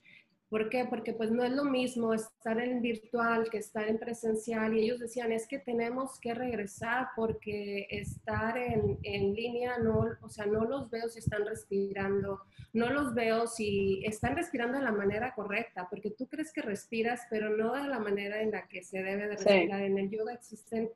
¿Por 0.49 0.67
qué? 0.69 0.85
Porque 0.85 1.13
pues 1.13 1.29
no 1.29 1.43
es 1.43 1.51
lo 1.51 1.63
mismo 1.63 2.11
estar 2.11 2.59
en 2.59 2.81
virtual 2.81 3.49
que 3.51 3.59
estar 3.59 3.87
en 3.87 3.99
presencial 3.99 4.75
y 4.75 4.81
ellos 4.81 4.99
decían, 4.99 5.31
es 5.31 5.47
que 5.47 5.59
tenemos 5.59 6.19
que 6.19 6.33
regresar 6.33 7.09
porque 7.15 7.85
estar 7.91 8.57
en, 8.57 8.97
en, 9.03 9.35
línea, 9.35 9.77
no, 9.77 10.07
o 10.21 10.29
sea, 10.29 10.47
no 10.47 10.65
los 10.65 10.89
veo 10.89 11.07
si 11.07 11.19
están 11.19 11.45
respirando, 11.45 12.41
no 12.73 12.89
los 12.89 13.13
veo 13.13 13.45
si 13.45 14.03
están 14.05 14.35
respirando 14.35 14.79
de 14.79 14.83
la 14.83 14.91
manera 14.91 15.35
correcta, 15.35 15.87
porque 15.87 16.09
tú 16.09 16.27
crees 16.27 16.51
que 16.51 16.63
respiras, 16.63 17.21
pero 17.29 17.55
no 17.55 17.73
de 17.73 17.87
la 17.87 17.99
manera 17.99 18.41
en 18.41 18.49
la 18.49 18.67
que 18.67 18.81
se 18.81 19.03
debe 19.03 19.27
de 19.27 19.35
respirar. 19.35 19.83
En 19.83 19.99
el 19.99 20.09
yoga 20.09 20.33
existen 20.33 20.89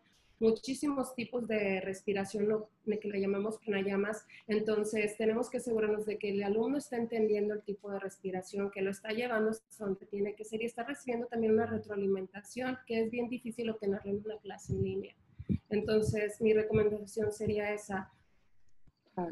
muchísimos 0.43 1.15
tipos 1.15 1.47
de 1.47 1.79
respiración, 1.81 2.49
lo 2.49 2.69
que 2.85 3.07
le 3.07 3.21
llamamos 3.21 3.57
pranayamas. 3.59 4.25
Entonces, 4.47 5.15
tenemos 5.17 5.49
que 5.49 5.57
asegurarnos 5.57 6.05
de 6.05 6.17
que 6.17 6.31
el 6.31 6.43
alumno 6.43 6.77
está 6.77 6.97
entendiendo 6.97 7.53
el 7.53 7.63
tipo 7.63 7.89
de 7.89 7.99
respiración, 7.99 8.69
que 8.69 8.81
lo 8.81 8.91
está 8.91 9.09
llevando 9.09 9.51
a 9.51 9.55
donde 9.79 10.05
tiene 10.05 10.35
que 10.35 10.43
ser 10.43 10.61
y 10.61 10.65
está 10.65 10.83
recibiendo 10.83 11.27
también 11.27 11.53
una 11.53 11.65
retroalimentación, 11.65 12.77
que 12.85 13.01
es 13.01 13.09
bien 13.09 13.29
difícil 13.29 13.69
obtenerlo 13.69 14.11
en 14.11 14.21
una 14.25 14.37
clase 14.39 14.73
en 14.73 14.83
línea. 14.83 15.15
Entonces, 15.69 16.39
mi 16.41 16.53
recomendación 16.53 17.31
sería 17.31 17.73
esa. 17.73 18.11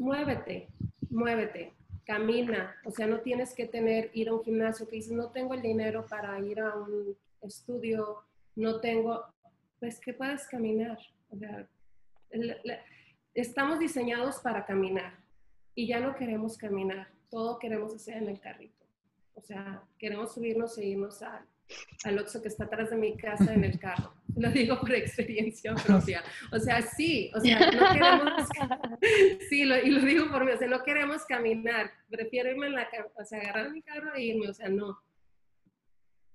Muévete, 0.00 0.68
muévete, 1.10 1.74
camina. 2.04 2.74
O 2.84 2.90
sea, 2.90 3.06
no 3.06 3.20
tienes 3.20 3.54
que 3.54 3.66
tener, 3.66 4.10
ir 4.14 4.30
a 4.30 4.34
un 4.34 4.42
gimnasio 4.42 4.88
que 4.88 4.96
dices, 4.96 5.12
no 5.12 5.30
tengo 5.30 5.52
el 5.52 5.62
dinero 5.62 6.06
para 6.08 6.38
ir 6.40 6.60
a 6.60 6.74
un 6.74 7.16
estudio, 7.42 8.22
no 8.56 8.80
tengo, 8.80 9.24
pues 9.82 9.98
que 9.98 10.14
puedas 10.14 10.46
caminar. 10.46 10.96
estamos 13.34 13.80
diseñados 13.80 14.38
para 14.38 14.64
caminar 14.64 15.18
y 15.74 15.88
ya 15.88 15.98
no 15.98 16.14
queremos 16.14 16.56
caminar, 16.56 17.08
todo 17.28 17.58
queremos 17.58 17.92
hacer 17.92 18.18
en 18.18 18.28
el 18.28 18.38
carrito. 18.38 18.86
O 19.34 19.40
sea, 19.42 19.82
queremos 19.98 20.34
subirnos 20.34 20.78
e 20.78 20.84
irnos 20.84 21.20
al, 21.24 21.44
al 22.04 22.18
Oxxo 22.20 22.40
que 22.40 22.46
está 22.46 22.66
atrás 22.66 22.90
de 22.90 22.96
mi 22.96 23.16
casa 23.16 23.52
en 23.52 23.64
el 23.64 23.80
carro. 23.80 24.14
Lo 24.36 24.52
digo 24.52 24.78
por 24.78 24.94
experiencia 24.94 25.74
propia. 25.84 26.22
O 26.52 26.60
sea, 26.60 26.80
sí, 26.82 27.32
o 27.34 27.40
sea, 27.40 27.58
no 27.72 27.92
queremos, 27.92 28.48
sí, 29.48 29.62
y 29.62 29.64
lo 29.64 30.00
digo 30.00 30.30
por 30.30 30.44
mí, 30.44 30.52
o 30.52 30.58
sea, 30.58 30.68
no 30.68 30.84
queremos 30.84 31.24
caminar. 31.24 31.90
Prefiero 32.08 32.52
irme 32.52 32.68
en 32.68 32.74
la, 32.74 32.88
o 33.16 33.24
sea, 33.24 33.40
agarrar 33.40 33.72
mi 33.72 33.82
carro 33.82 34.14
e 34.14 34.22
irme, 34.22 34.48
o 34.48 34.54
sea, 34.54 34.68
no 34.68 35.00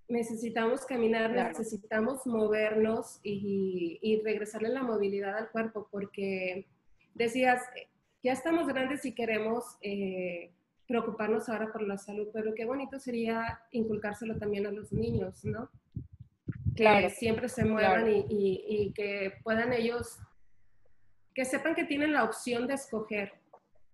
necesitamos 0.08 0.86
caminar, 0.86 1.32
necesitamos 1.32 2.26
movernos 2.26 3.20
y, 3.24 3.99
y, 4.01 4.22
regresarle 4.22 4.70
la 4.70 4.84
movilidad 4.84 5.38
al 5.38 5.49
cuerpo, 5.49 5.88
porque 5.91 6.68
decías, 7.14 7.62
ya 8.24 8.32
estamos 8.32 8.68
grandes 8.68 9.05
y 9.05 9.14
queremos 9.14 9.78
eh, 9.82 10.51
preocuparnos 10.88 11.49
ahora 11.49 11.72
por 11.72 11.82
la 11.82 11.97
salud, 11.97 12.28
pero 12.34 12.53
qué 12.55 12.66
bonito 12.66 12.99
sería 12.99 13.62
inculcárselo 13.72 14.38
también 14.38 14.66
a 14.66 14.72
los 14.72 14.93
niños, 14.93 15.43
¿no? 15.43 15.70
Claro. 16.76 17.08
Que 17.08 17.14
siempre 17.14 17.49
se 17.49 17.66
muevan 17.66 18.10
y, 18.10 18.26
y, 18.30 18.66
y 18.68 18.93
que 18.93 19.34
puedan 19.43 19.74
ellos, 19.74 20.20
que 21.34 21.43
sepan 21.43 21.76
que 21.76 21.84
tienen 21.84 22.14
la 22.14 22.24
opción 22.24 22.68
de 22.68 22.76
escoger 22.76 23.34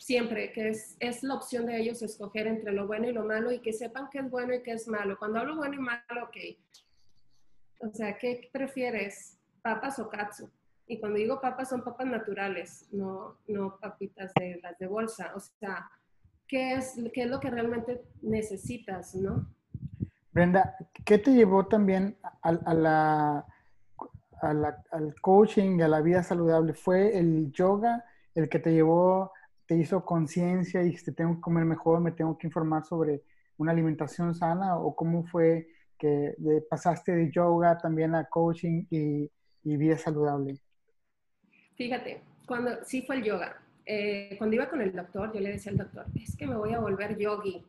siempre, 0.04 0.52
que 0.52 0.70
es, 0.70 0.98
es, 1.00 1.24
la 1.24 1.36
opción 1.36 1.66
de 1.66 1.80
ellos 1.80 2.02
escoger 2.02 2.48
entre 2.48 2.74
lo 2.74 2.88
bueno 2.88 3.08
y 3.08 3.14
lo 3.14 3.24
malo 3.24 3.52
y 3.52 3.60
que 3.60 3.72
sepan 3.72 4.10
qué 4.12 4.20
es 4.20 4.30
bueno 4.30 4.54
y 4.54 4.62
qué 4.62 4.74
es 4.74 4.88
malo. 4.88 5.18
Cuando 5.18 5.40
hablo 5.40 5.56
bueno 5.56 5.76
y 5.76 5.80
malo, 5.80 6.24
ok. 6.24 6.38
O 7.80 7.94
sea, 7.94 8.18
¿qué 8.18 8.50
prefieres? 8.52 9.40
¿Papas 9.62 10.00
o 10.00 10.10
katsu? 10.10 10.50
Y 10.88 11.00
cuando 11.00 11.18
digo 11.18 11.40
papas, 11.40 11.70
son 11.70 11.84
papas 11.84 12.08
naturales, 12.08 12.90
no, 12.92 13.38
no 13.48 13.78
papitas 13.80 14.34
de 14.34 14.60
las 14.62 14.78
de 14.78 14.88
bolsa. 14.88 15.32
O 15.36 15.40
sea, 15.40 15.90
¿qué 16.48 16.74
es, 16.74 16.96
qué 17.14 17.24
es 17.24 17.30
lo 17.30 17.40
que 17.40 17.50
realmente 17.50 18.04
necesitas, 18.22 19.16
no? 19.16 19.48
Brenda, 20.34 20.76
¿qué 21.06 21.18
te 21.18 21.32
llevó 21.32 21.68
también 21.68 22.18
al 22.42 23.46
coaching, 25.22 25.82
a 25.82 25.88
la 25.88 26.02
vida 26.02 26.24
saludable? 26.24 26.74
¿Fue 26.74 27.18
el 27.18 27.52
yoga 27.54 28.04
el 28.36 28.50
que 28.50 28.60
te 28.60 28.74
llevó 28.74 29.32
te 29.66 29.76
hizo 29.76 30.04
conciencia 30.04 30.84
y 30.84 30.96
te 30.96 31.12
tengo 31.12 31.36
que 31.36 31.42
comer 31.42 31.66
mejor, 31.66 32.02
me 32.02 32.12
tengo 32.12 32.38
que 32.38 32.48
informar 32.48 32.86
sobre 32.86 33.24
una 33.58 33.72
alimentación 33.72 34.34
sana 34.34 34.78
o 34.78 34.96
cómo 34.96 35.24
fue 35.26 35.68
que 35.98 36.36
pasaste 36.70 37.14
de 37.14 37.32
yoga 37.32 37.78
también 37.78 38.14
a 38.16 38.26
coaching 38.26 38.86
y, 38.90 39.30
vida 39.64 39.98
saludable? 39.98 40.60
Fíjate, 41.78 42.22
cuando 42.46 42.84
sí 42.84 43.02
fue 43.04 43.18
el 43.18 43.24
yoga. 43.24 43.62
Eh, 43.86 44.36
cuando 44.38 44.56
iba 44.56 44.70
con 44.70 44.82
el 44.82 44.94
doctor, 44.94 45.34
yo 45.34 45.40
le 45.40 45.52
decía 45.52 45.72
al 45.72 45.78
doctor, 45.78 46.06
es 46.16 46.36
que 46.36 46.46
me 46.46 46.56
voy 46.56 46.74
a 46.74 46.80
volver 46.80 47.18
yogi, 47.18 47.66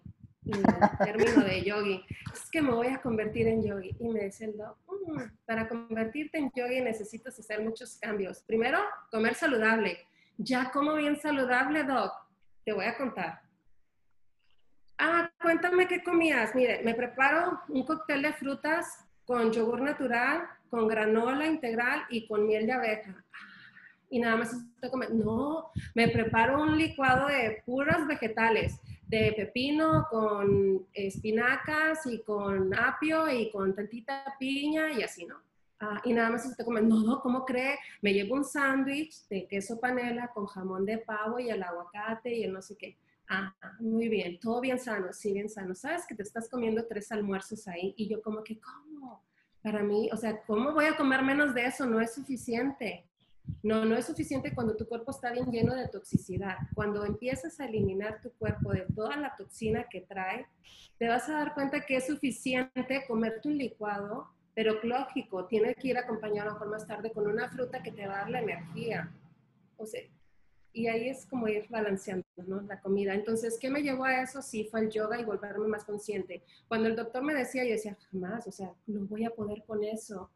el 0.47 0.63
término 1.05 1.45
de 1.45 1.63
yogi, 1.63 2.05
es 2.33 2.51
que 2.51 2.61
me 2.61 2.73
voy 2.73 2.89
a 2.89 3.01
convertir 3.01 3.47
en 3.47 3.63
yogi. 3.63 3.97
Y 4.01 4.09
me 4.09 4.21
decía 4.25 4.49
el 4.49 4.57
doctor, 4.57 4.99
mm, 5.07 5.47
para 5.47 5.69
convertirte 5.69 6.39
en 6.39 6.51
yogi 6.55 6.81
necesitas 6.81 7.39
hacer 7.39 7.63
muchos 7.63 7.97
cambios. 7.99 8.43
Primero, 8.43 8.79
comer 9.11 9.35
saludable 9.35 9.99
ya 10.39 10.71
como 10.71 10.95
bien 10.95 11.21
saludable, 11.21 11.85
Doc. 11.85 12.13
Te 12.65 12.73
voy 12.73 12.85
a 12.87 12.97
contar. 12.97 13.41
Ah, 14.99 15.31
cuéntame 15.41 15.87
qué 15.87 16.03
comías. 16.03 16.55
Mire, 16.55 16.83
me 16.85 16.95
preparo 16.95 17.61
un 17.69 17.85
cóctel 17.85 18.23
de 18.23 18.33
frutas 18.33 19.05
con 19.25 19.53
yogur 19.53 19.81
natural, 19.81 20.45
con 20.71 20.87
granola 20.89 21.47
integral 21.47 22.03
y 22.11 22.27
con 22.27 22.47
miel 22.47 22.67
de 22.67 22.73
abeja. 22.73 23.25
Y 24.11 24.21
nada 24.21 24.37
más 24.37 24.53
estoy 24.53 24.91
comiendo. 24.91 25.25
No, 25.25 25.71
me 25.95 26.09
preparo 26.09 26.63
un 26.63 26.79
licuado 26.79 27.27
de 27.29 27.63
puros 27.67 28.07
vegetales, 28.07 28.81
de 29.07 29.33
pepino 29.37 30.07
con 30.11 30.87
espinacas 30.93 32.07
y 32.07 32.23
con 32.23 32.73
apio 32.79 33.29
y 33.29 33.51
con 33.51 33.75
tantita 33.75 34.25
piña 34.39 34.93
y 34.93 35.03
así, 35.03 35.27
¿no? 35.27 35.37
Ah, 35.87 36.01
y 36.03 36.15
nada 36.15 36.31
más 36.31 36.57
se 36.57 36.65
come, 36.65 36.81
no, 36.81 37.21
¿cómo 37.21 37.45
cree? 37.45 37.79
Me 38.01 38.15
llevo 38.15 38.37
un 38.37 38.45
sándwich 38.45 39.29
de 39.29 39.47
queso 39.47 39.79
panela 39.79 40.29
con 40.29 40.47
jamón 40.47 40.87
de 40.87 40.97
pavo 40.97 41.39
y 41.39 41.51
el 41.51 41.63
aguacate 41.63 42.35
y 42.35 42.45
el 42.45 42.55
no 42.55 42.63
sé 42.63 42.75
qué. 42.77 42.97
Ah, 43.29 43.55
muy 43.81 44.09
bien, 44.09 44.41
todo 44.41 44.63
bien 44.63 44.79
sano, 44.79 45.13
sí, 45.13 45.35
bien 45.35 45.51
sano. 45.51 45.75
Sabes 45.75 46.07
que 46.07 46.15
te 46.15 46.23
estás 46.23 46.49
comiendo 46.49 46.87
tres 46.87 47.13
almuerzos 47.13 47.69
ahí 47.69 47.93
y 47.99 48.09
yo 48.09 48.23
como 48.23 48.43
que, 48.43 48.59
¿cómo? 48.59 49.23
Para 49.63 49.83
mí, 49.83 50.09
o 50.11 50.17
sea, 50.17 50.41
¿cómo 50.47 50.73
voy 50.73 50.87
a 50.87 50.97
comer 50.97 51.23
menos 51.23 51.53
de 51.53 51.67
eso? 51.67 51.85
No 51.85 52.01
es 52.01 52.15
suficiente. 52.15 53.05
No, 53.63 53.85
no 53.85 53.95
es 53.95 54.07
suficiente 54.07 54.55
cuando 54.55 54.75
tu 54.77 54.87
cuerpo 54.87 55.11
está 55.11 55.33
bien 55.33 55.51
lleno 55.51 55.75
de 55.75 55.89
toxicidad. 55.89 56.57
Cuando 56.75 57.05
empiezas 57.05 57.61
a 57.61 57.67
eliminar 57.67 58.23
tu 58.23 58.33
cuerpo 58.33 58.73
de 58.73 58.87
toda 58.95 59.17
la 59.17 59.37
toxina 59.37 59.85
que 59.91 60.01
trae, 60.01 60.47
te 60.97 61.09
vas 61.09 61.29
a 61.29 61.35
dar 61.35 61.53
cuenta 61.53 61.85
que 61.85 61.97
es 61.97 62.07
suficiente 62.07 63.05
comerte 63.07 63.49
un 63.49 63.59
licuado, 63.59 64.34
pero 64.55 64.79
lógico, 64.83 65.47
tiene 65.47 65.75
que 65.75 65.89
ir 65.89 65.99
acompañado 65.99 66.43
a 66.43 66.53
lo 66.53 66.53
mejor 66.53 66.71
más 66.71 66.87
tarde 66.87 67.13
con 67.13 67.27
una 67.27 67.49
fruta 67.51 67.83
que 67.83 67.91
te 67.91 68.07
va 68.07 68.15
a 68.15 68.19
dar 68.19 68.31
la 68.31 68.41
energía. 68.41 69.13
O 69.77 69.85
sea, 69.85 70.01
y 70.73 70.87
ahí 70.89 71.09
es 71.09 71.27
como 71.27 71.49
ir 71.49 71.67
balanceando 71.69 72.25
¿no? 72.47 72.61
la 72.63 72.81
comida. 72.81 73.15
Entonces, 73.15 73.59
¿qué 73.61 73.71
me 73.71 73.83
llevó 73.83 74.05
a 74.05 74.23
eso? 74.23 74.43
Sí, 74.43 74.65
fue 74.65 74.81
el 74.81 74.91
yoga 74.91 75.21
y 75.21 75.25
volverme 75.25 75.69
más 75.69 75.85
consciente. 75.85 76.45
Cuando 76.69 76.89
el 76.89 76.97
doctor 76.97 77.23
me 77.23 77.35
decía, 77.35 77.65
yo 77.65 77.71
decía, 77.71 77.97
jamás, 78.11 78.47
o 78.47 78.53
sea, 78.53 78.73
no 78.87 79.07
voy 79.07 79.25
a 79.25 79.31
poder 79.31 79.65
con 79.67 79.83
eso. 79.85 80.31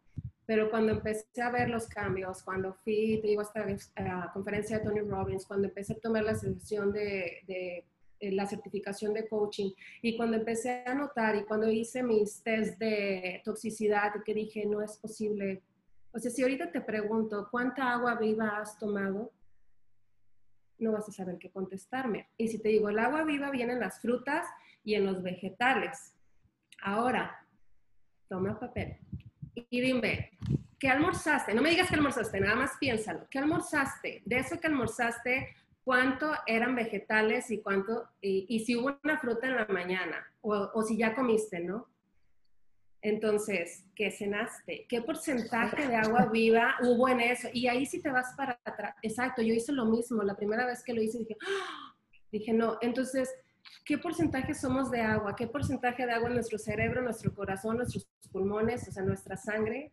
Pero 0.46 0.70
cuando 0.70 0.92
empecé 0.92 1.42
a 1.42 1.50
ver 1.50 1.68
los 1.68 1.86
cambios, 1.88 2.42
cuando 2.42 2.72
fui, 2.72 3.18
te 3.20 3.28
digo, 3.28 3.42
hasta 3.42 3.66
la 3.96 4.30
conferencia 4.32 4.78
de 4.78 4.84
Tony 4.84 5.00
Robbins, 5.00 5.44
cuando 5.44 5.68
empecé 5.68 5.92
a 5.94 6.00
tomar 6.00 6.24
la 6.24 6.34
sesión 6.34 6.92
de 6.92 7.84
la 8.20 8.46
certificación 8.46 9.14
de 9.14 9.28
coaching 9.28 9.70
y 10.02 10.16
cuando 10.16 10.36
empecé 10.36 10.84
a 10.86 10.94
notar 10.94 11.36
y 11.36 11.44
cuando 11.44 11.70
hice 11.70 12.02
mis 12.02 12.42
test 12.42 12.78
de 12.78 13.40
toxicidad 13.44 14.12
que 14.24 14.34
dije, 14.34 14.66
no 14.66 14.82
es 14.82 14.96
posible. 14.96 15.62
O 16.12 16.18
sea, 16.18 16.30
si 16.30 16.42
ahorita 16.42 16.72
te 16.72 16.80
pregunto, 16.80 17.48
¿cuánta 17.50 17.92
agua 17.92 18.16
viva 18.16 18.58
has 18.58 18.78
tomado? 18.78 19.32
no 20.78 20.92
vas 20.92 21.08
a 21.08 21.12
saber 21.12 21.38
qué 21.38 21.50
contestarme. 21.50 22.28
Y 22.36 22.48
si 22.48 22.60
te 22.60 22.68
digo, 22.68 22.88
el 22.88 22.98
agua 22.98 23.24
viva 23.24 23.50
viene 23.50 23.72
en 23.72 23.80
las 23.80 24.00
frutas 24.00 24.46
y 24.84 24.94
en 24.94 25.04
los 25.04 25.22
vegetales. 25.22 26.14
Ahora, 26.80 27.46
toma 28.28 28.58
papel 28.58 28.98
y 29.70 29.80
dime, 29.80 30.30
¿qué 30.78 30.88
almorzaste? 30.88 31.54
No 31.54 31.62
me 31.62 31.70
digas 31.70 31.88
que 31.88 31.96
almorzaste, 31.96 32.40
nada 32.40 32.54
más 32.54 32.72
piénsalo. 32.78 33.26
¿Qué 33.28 33.38
almorzaste? 33.38 34.22
De 34.24 34.38
eso 34.38 34.60
que 34.60 34.68
almorzaste, 34.68 35.48
¿cuánto 35.88 36.34
eran 36.46 36.74
vegetales 36.74 37.50
y 37.50 37.62
cuánto, 37.62 38.10
y, 38.20 38.62
si 38.66 38.76
hubo 38.76 38.98
una 39.02 39.18
fruta 39.18 39.46
en 39.46 39.56
la 39.56 39.64
mañana? 39.68 40.22
O, 40.42 40.52
o 40.74 40.82
si 40.82 40.98
ya 40.98 41.14
comiste, 41.14 41.60
¿no? 41.60 41.88
Entonces, 43.00 43.86
¿qué 43.94 44.10
cenaste? 44.10 44.84
¿Qué 44.86 45.00
porcentaje 45.00 45.88
de 45.88 45.96
agua 45.96 46.26
viva 46.32 46.74
hubo 46.82 47.08
en 47.08 47.20
eso? 47.20 47.48
Y 47.54 47.68
ahí 47.68 47.86
sí 47.86 48.02
te 48.02 48.10
vas 48.10 48.34
para 48.36 48.60
atrás. 48.66 48.96
Exacto, 49.00 49.40
yo 49.40 49.54
hice 49.54 49.72
lo 49.72 49.86
mismo. 49.86 50.22
La 50.22 50.36
primera 50.36 50.66
vez 50.66 50.84
que 50.84 50.92
lo 50.92 51.00
hice 51.00 51.20
dije, 51.20 51.38
¡Ah! 51.40 51.96
dije, 52.30 52.52
no. 52.52 52.76
Entonces, 52.82 53.34
¿qué 53.86 53.96
porcentaje 53.96 54.52
somos 54.52 54.90
de 54.90 55.00
agua? 55.00 55.36
¿Qué 55.36 55.46
porcentaje 55.46 56.04
de 56.04 56.12
agua 56.12 56.28
en 56.28 56.34
nuestro 56.34 56.58
cerebro, 56.58 57.00
nuestro 57.00 57.34
corazón, 57.34 57.78
nuestros 57.78 58.06
pulmones, 58.30 58.86
o 58.86 58.92
sea, 58.92 59.04
nuestra 59.04 59.38
sangre? 59.38 59.90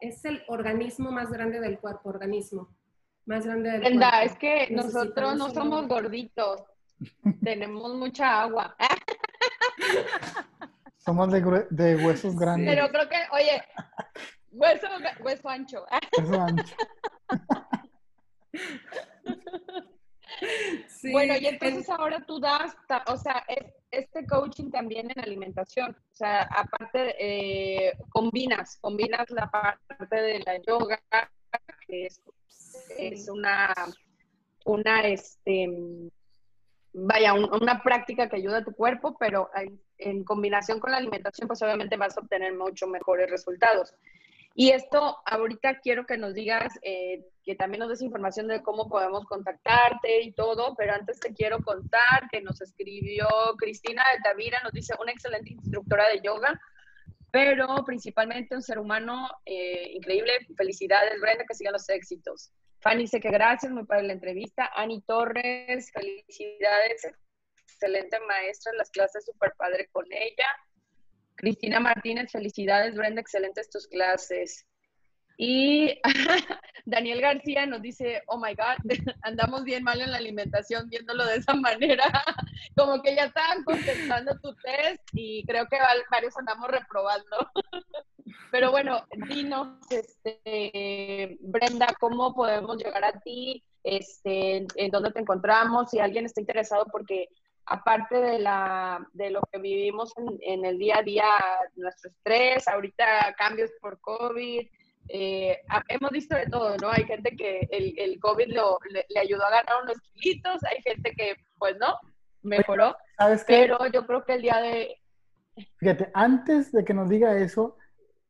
Es 0.00 0.24
el 0.24 0.44
organismo 0.48 1.12
más 1.12 1.30
grande 1.30 1.60
del 1.60 1.78
cuerpo, 1.78 2.08
organismo 2.08 2.74
más 3.28 3.46
grande 3.46 3.70
del 3.70 3.82
cuerpo. 3.98 4.16
es 4.22 4.36
que 4.38 4.68
nosotros 4.70 5.36
no 5.36 5.50
somos 5.50 5.86
gorditos, 5.86 6.64
tenemos 7.44 7.94
mucha 7.94 8.42
agua. 8.42 8.74
Somos 10.96 11.30
de, 11.30 11.66
de 11.70 11.96
huesos 11.96 12.36
grandes. 12.36 12.74
Pero 12.74 12.88
creo 12.90 13.08
que, 13.08 13.16
oye, 13.32 13.62
hueso, 14.50 14.86
hueso 15.20 15.48
ancho. 15.48 15.86
Hueso 16.18 16.38
ancho. 16.38 16.76
bueno, 21.10 21.34
y 21.40 21.46
entonces 21.46 21.88
ahora 21.88 22.22
tú 22.26 22.38
das, 22.40 22.76
o 23.06 23.16
sea, 23.16 23.42
este 23.90 24.26
coaching 24.26 24.70
también 24.70 25.10
en 25.10 25.20
alimentación, 25.20 25.90
o 25.90 26.14
sea, 26.14 26.42
aparte, 26.42 27.14
eh, 27.18 27.92
combinas, 28.10 28.78
combinas 28.80 29.30
la 29.30 29.50
parte 29.50 30.16
de 30.16 30.40
la 30.40 30.60
yoga, 30.62 31.00
que 31.86 32.06
es, 32.06 32.20
es 32.98 33.28
una, 33.28 33.74
una, 34.64 35.00
este, 35.06 35.68
vaya, 36.92 37.34
una 37.34 37.82
práctica 37.82 38.28
que 38.28 38.36
ayuda 38.36 38.58
a 38.58 38.64
tu 38.64 38.72
cuerpo, 38.72 39.16
pero 39.18 39.50
en 39.98 40.24
combinación 40.24 40.80
con 40.80 40.90
la 40.90 40.98
alimentación, 40.98 41.48
pues 41.48 41.62
obviamente 41.62 41.96
vas 41.96 42.16
a 42.16 42.20
obtener 42.20 42.54
mucho 42.54 42.86
mejores 42.86 43.30
resultados. 43.30 43.94
Y 44.60 44.72
esto, 44.72 45.18
ahorita 45.24 45.78
quiero 45.78 46.04
que 46.04 46.18
nos 46.18 46.34
digas, 46.34 46.80
eh, 46.82 47.24
que 47.44 47.54
también 47.54 47.78
nos 47.78 47.90
des 47.90 48.02
información 48.02 48.48
de 48.48 48.60
cómo 48.60 48.88
podemos 48.88 49.24
contactarte 49.24 50.20
y 50.22 50.32
todo, 50.32 50.74
pero 50.76 50.94
antes 50.94 51.20
te 51.20 51.32
quiero 51.32 51.62
contar 51.62 52.28
que 52.28 52.40
nos 52.40 52.60
escribió 52.60 53.28
Cristina 53.56 54.02
de 54.12 54.20
Tavira, 54.20 54.60
nos 54.64 54.72
dice 54.72 54.94
una 55.00 55.12
excelente 55.12 55.52
instructora 55.52 56.08
de 56.08 56.22
yoga, 56.24 56.60
pero 57.30 57.68
principalmente 57.86 58.56
un 58.56 58.62
ser 58.62 58.80
humano 58.80 59.28
eh, 59.46 59.92
increíble. 59.92 60.32
Felicidades, 60.56 61.20
Brenda, 61.20 61.44
que 61.46 61.54
sigan 61.54 61.74
los 61.74 61.88
éxitos. 61.88 62.50
Fanny 62.80 63.02
dice 63.02 63.20
que 63.20 63.30
gracias, 63.30 63.70
muy 63.70 63.84
padre 63.84 64.08
la 64.08 64.14
entrevista. 64.14 64.72
Ani 64.74 65.00
Torres, 65.02 65.92
felicidades, 65.92 67.06
excelente 67.62 68.18
maestra, 68.26 68.72
las 68.72 68.90
clases 68.90 69.24
súper 69.24 69.52
padre 69.56 69.88
con 69.92 70.04
ella. 70.10 70.48
Cristina 71.38 71.78
Martínez, 71.78 72.30
felicidades, 72.32 72.96
Brenda, 72.96 73.20
excelentes 73.20 73.70
tus 73.70 73.86
clases. 73.86 74.66
Y 75.38 75.96
Daniel 76.84 77.20
García 77.20 77.64
nos 77.64 77.80
dice, 77.80 78.22
oh 78.26 78.38
my 78.38 78.54
God, 78.54 78.76
andamos 79.22 79.62
bien 79.62 79.84
mal 79.84 80.00
en 80.00 80.10
la 80.10 80.18
alimentación 80.18 80.88
viéndolo 80.88 81.24
de 81.24 81.36
esa 81.36 81.54
manera, 81.54 82.04
como 82.76 83.00
que 83.00 83.14
ya 83.14 83.26
estaban 83.26 83.62
contestando 83.62 84.36
tu 84.42 84.52
test 84.56 85.00
y 85.12 85.44
creo 85.46 85.66
que 85.68 85.78
varios 86.10 86.36
andamos 86.36 86.68
reprobando. 86.68 87.50
Pero 88.50 88.72
bueno, 88.72 89.06
dinos, 89.28 89.78
este, 89.90 91.38
Brenda, 91.40 91.86
¿cómo 92.00 92.34
podemos 92.34 92.76
llegar 92.82 93.04
a 93.04 93.20
ti? 93.20 93.62
Este, 93.84 94.66
¿En 94.74 94.90
dónde 94.90 95.12
te 95.12 95.20
encontramos? 95.20 95.90
Si 95.90 96.00
alguien 96.00 96.26
está 96.26 96.40
interesado, 96.40 96.86
porque 96.90 97.28
aparte 97.68 98.16
de, 98.20 98.38
la, 98.38 99.06
de 99.12 99.30
lo 99.30 99.40
que 99.52 99.58
vivimos 99.58 100.12
en, 100.40 100.64
el 100.64 100.78
día 100.78 100.98
a 100.98 101.02
día, 101.02 101.24
nuestro 101.76 102.10
estrés, 102.10 102.66
ahorita 102.66 103.34
cambios 103.36 103.70
por 103.80 104.00
COVID, 104.00 104.66
eh, 105.08 105.58
hemos 105.88 106.10
visto 106.10 106.36
de 106.36 106.46
todo, 106.46 106.76
¿no? 106.78 106.90
Hay 106.90 107.04
gente 107.04 107.36
que 107.36 107.66
el, 107.70 107.94
el 107.98 108.20
COVID 108.20 108.54
lo, 108.54 108.78
le, 108.90 109.04
ayudó 109.18 109.44
a 109.44 109.50
ganar 109.50 109.82
unos 109.82 110.00
kilitos, 110.00 110.62
hay 110.64 110.82
gente 110.82 111.12
que, 111.16 111.36
pues 111.58 111.76
no, 111.78 111.94
mejoró. 112.42 112.96
¿Sabes 113.16 113.44
Pero 113.46 113.78
yo 113.92 114.06
creo 114.06 114.24
que 114.24 114.34
el 114.34 114.42
día 114.42 114.58
de... 114.58 114.96
Fíjate, 115.78 116.10
antes 116.14 116.72
de 116.72 116.84
que 116.84 116.94
nos 116.94 117.08
diga 117.08 117.36
eso, 117.38 117.76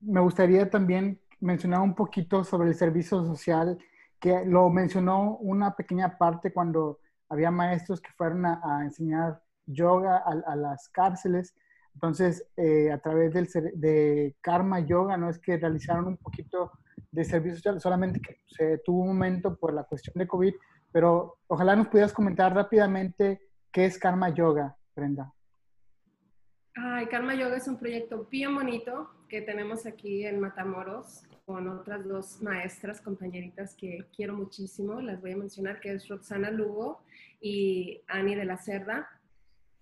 me 0.00 0.20
gustaría 0.20 0.70
también 0.70 1.20
mencionar 1.40 1.80
un 1.80 1.94
poquito 1.94 2.44
sobre 2.44 2.68
el 2.68 2.74
servicio 2.74 3.24
social, 3.24 3.78
que 4.18 4.44
lo 4.44 4.68
mencionó 4.70 5.36
una 5.36 5.76
pequeña 5.76 6.16
parte 6.18 6.52
cuando 6.52 7.00
había 7.28 7.50
maestros 7.50 8.00
que 8.00 8.10
fueron 8.16 8.46
a, 8.46 8.80
enseñar 8.82 9.42
yoga 9.66 10.18
a, 10.18 10.56
las 10.56 10.88
cárceles. 10.88 11.54
Entonces, 11.94 12.46
eh, 12.56 12.90
a 12.92 12.98
través 12.98 13.32
del, 13.32 13.48
de 13.74 14.36
Karma 14.40 14.80
Yoga, 14.80 15.16
¿no? 15.16 15.28
Es 15.28 15.38
que 15.38 15.56
realizaron 15.56 16.06
un 16.06 16.16
poquito 16.16 16.70
de 17.10 17.24
servicio 17.24 17.56
social, 17.56 17.80
solamente 17.80 18.20
que 18.20 18.40
se 18.46 18.78
tuvo 18.78 19.02
un 19.02 19.08
momento 19.08 19.56
por 19.56 19.72
la 19.72 19.84
cuestión 19.84 20.14
de 20.16 20.28
COVID, 20.28 20.54
pero 20.92 21.38
ojalá 21.48 21.74
nos 21.74 21.88
pudieras 21.88 22.12
comentar 22.12 22.54
rápidamente 22.54 23.40
qué 23.72 23.86
es 23.86 23.98
Karma 23.98 24.30
Yoga, 24.30 24.76
Brenda. 24.94 25.32
Ay, 26.74 27.06
Karma 27.06 27.34
Yoga 27.34 27.56
es 27.56 27.66
un 27.66 27.78
proyecto 27.78 28.26
bien 28.30 28.54
bonito 28.54 29.10
que 29.28 29.42
tenemos 29.42 29.84
aquí 29.86 30.24
en 30.24 30.40
Matamoros 30.40 31.27
con 31.48 31.66
otras 31.66 32.06
dos 32.06 32.42
maestras, 32.42 33.00
compañeritas 33.00 33.74
que 33.74 34.04
quiero 34.14 34.34
muchísimo. 34.34 35.00
Las 35.00 35.18
voy 35.22 35.32
a 35.32 35.36
mencionar, 35.38 35.80
que 35.80 35.94
es 35.94 36.06
Roxana 36.06 36.50
Lugo 36.50 37.00
y 37.40 38.02
Ani 38.06 38.34
de 38.34 38.44
la 38.44 38.58
Cerda. 38.58 39.08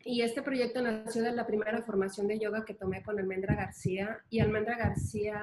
Y 0.04 0.22
este 0.22 0.42
proyecto 0.42 0.80
nació 0.80 1.24
de 1.24 1.32
la 1.32 1.44
primera 1.44 1.82
formación 1.82 2.28
de 2.28 2.38
yoga 2.38 2.64
que 2.64 2.74
tomé 2.74 3.02
con 3.02 3.18
Almendra 3.18 3.56
García. 3.56 4.20
Y 4.30 4.38
Almendra 4.38 4.78
García 4.78 5.42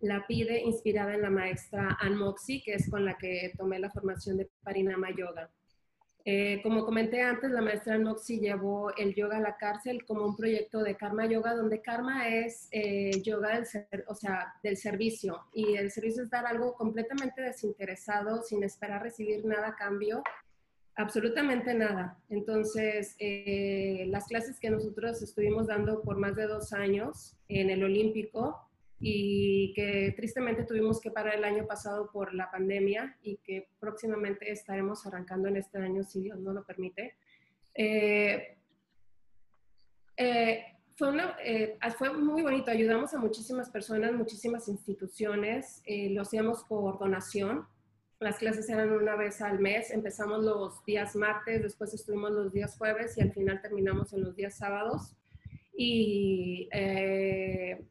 la 0.00 0.26
pide 0.26 0.62
inspirada 0.62 1.14
en 1.14 1.20
la 1.20 1.28
maestra 1.28 1.98
Ann 2.00 2.16
Moxie, 2.16 2.62
que 2.62 2.72
es 2.72 2.88
con 2.88 3.04
la 3.04 3.18
que 3.18 3.52
tomé 3.58 3.78
la 3.78 3.90
formación 3.90 4.38
de 4.38 4.48
Parinama 4.62 5.10
Yoga. 5.14 5.50
Eh, 6.30 6.60
como 6.62 6.84
comenté 6.84 7.22
antes, 7.22 7.50
la 7.50 7.62
maestra 7.62 7.96
Noxi 7.96 8.38
llevó 8.38 8.94
el 8.98 9.14
yoga 9.14 9.38
a 9.38 9.40
la 9.40 9.56
cárcel 9.56 10.04
como 10.04 10.26
un 10.26 10.36
proyecto 10.36 10.82
de 10.82 10.94
Karma 10.94 11.24
Yoga, 11.24 11.54
donde 11.54 11.80
Karma 11.80 12.28
es 12.28 12.68
eh, 12.70 13.22
yoga 13.22 13.58
del, 13.58 14.04
o 14.06 14.14
sea, 14.14 14.52
del 14.62 14.76
servicio 14.76 15.46
y 15.54 15.76
el 15.76 15.90
servicio 15.90 16.22
es 16.22 16.28
dar 16.28 16.46
algo 16.46 16.74
completamente 16.74 17.40
desinteresado, 17.40 18.42
sin 18.42 18.62
esperar 18.62 19.02
recibir 19.02 19.42
nada 19.46 19.68
a 19.68 19.76
cambio, 19.76 20.22
absolutamente 20.96 21.72
nada. 21.72 22.18
Entonces, 22.28 23.16
eh, 23.20 24.04
las 24.08 24.26
clases 24.26 24.60
que 24.60 24.68
nosotros 24.68 25.22
estuvimos 25.22 25.66
dando 25.66 26.02
por 26.02 26.18
más 26.18 26.36
de 26.36 26.46
dos 26.46 26.74
años 26.74 27.38
en 27.48 27.70
el 27.70 27.82
Olímpico, 27.82 28.67
y 29.00 29.72
que 29.74 30.12
tristemente 30.16 30.64
tuvimos 30.64 31.00
que 31.00 31.10
parar 31.10 31.36
el 31.36 31.44
año 31.44 31.66
pasado 31.66 32.10
por 32.10 32.34
la 32.34 32.50
pandemia 32.50 33.16
y 33.22 33.36
que 33.38 33.68
próximamente 33.78 34.50
estaremos 34.50 35.06
arrancando 35.06 35.48
en 35.48 35.56
este 35.56 35.78
año 35.78 36.02
si 36.02 36.20
Dios 36.20 36.38
no 36.40 36.52
lo 36.52 36.64
permite. 36.64 37.14
Eh, 37.74 38.56
eh, 40.16 40.64
fue, 40.96 41.10
una, 41.10 41.36
eh, 41.44 41.78
fue 41.96 42.12
muy 42.12 42.42
bonito, 42.42 42.72
ayudamos 42.72 43.14
a 43.14 43.18
muchísimas 43.18 43.70
personas, 43.70 44.12
muchísimas 44.12 44.66
instituciones, 44.68 45.82
lo 45.86 46.22
hacíamos 46.22 46.64
por 46.64 46.98
donación, 46.98 47.68
Las 48.20 48.38
clases 48.38 48.68
eran 48.68 48.90
una 48.90 49.14
vez 49.14 49.40
al 49.40 49.60
mes, 49.60 49.92
empezamos 49.92 50.44
los 50.44 50.84
días 50.84 51.14
martes, 51.14 51.62
después 51.62 51.94
estuvimos 51.94 52.32
los 52.32 52.52
días 52.52 52.76
jueves 52.76 53.16
y 53.16 53.20
al 53.20 53.32
final 53.32 53.62
terminamos 53.62 54.12
en 54.12 54.22
los 54.22 54.34
días 54.34 54.56
sábados. 54.56 55.14
Y 55.72 56.68
eh, 56.72 57.86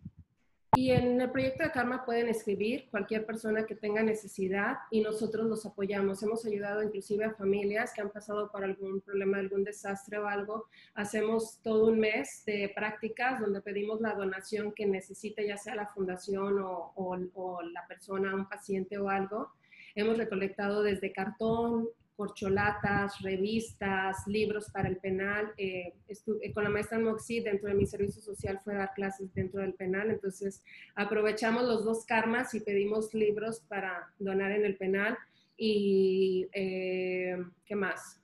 y 0.78 0.91
en 0.91 1.19
el 1.19 1.32
proyecto 1.32 1.63
de 1.63 1.71
Karma 1.71 2.05
pueden 2.05 2.30
escribir 2.30 2.88
cualquier 2.91 3.25
persona 3.25 3.65
que 3.65 3.73
tenga 3.73 4.03
necesidad 4.03 4.75
y 4.91 5.01
nosotros 5.01 5.47
los 5.47 5.65
apoyamos. 5.65 6.21
Hemos 6.21 6.45
ayudado 6.45 6.84
inclusive 6.84 7.25
a 7.25 7.34
familias 7.34 7.91
que 7.95 8.01
han 8.01 8.11
pasado 8.11 8.51
por 8.51 8.63
algún 8.63 9.01
problema, 9.01 9.39
algún 9.39 9.63
desastre 9.63 10.19
o 10.19 10.28
algo. 10.28 10.67
Hacemos 10.93 11.59
todo 11.63 11.88
un 11.88 11.99
mes 11.99 12.43
de 12.45 12.71
prácticas 12.75 13.39
donde 13.39 13.61
pedimos 13.61 14.01
la 14.01 14.13
donación 14.13 14.71
que 14.71 14.86
necesite, 14.86 15.47
ya 15.47 15.57
sea 15.57 15.73
la 15.73 15.88
fundación 15.88 16.59
o, 16.59 16.93
o 16.95 17.61
la 17.63 17.88
persona, 17.88 18.36
un 18.36 18.47
paciente 18.47 18.99
o 18.99 19.09
algo. 19.09 19.53
Hemos 19.95 20.15
recolectado 20.19 20.84
desde 20.84 21.11
cartón, 21.11 21.89
corcholatas, 22.18 23.22
revistas, 23.22 24.26
libros 24.26 24.70
para 24.72 24.89
el 24.89 24.97
penal. 24.97 25.53
Eh, 25.55 25.93
eh, 26.09 26.51
con 26.51 26.63
la 26.63 26.70
maestra 26.70 26.99
Moxie 26.99 27.43
dentro 27.43 27.70
de 27.70 27.76
mi 27.76 27.86
servicio 27.86 28.22
social 28.22 28.59
fue 28.63 28.74
dar 28.74 28.93
clases 28.95 29.32
dentro 29.36 29.61
del 29.61 29.76
penal, 29.76 30.09
entonces 30.09 30.63
aprovechamos 30.95 31.63
los 31.63 31.86
dos 31.86 32.05
karmas 32.05 32.53
y 32.55 32.59
pedimos 32.59 33.13
libros 33.13 33.61
para 33.70 34.11
donar 34.18 34.51
en 34.51 34.65
el 34.65 34.76
penal. 34.76 35.15
Y, 35.55 36.49
eh, 36.53 37.38
¿qué 37.65 37.76
más? 37.76 38.20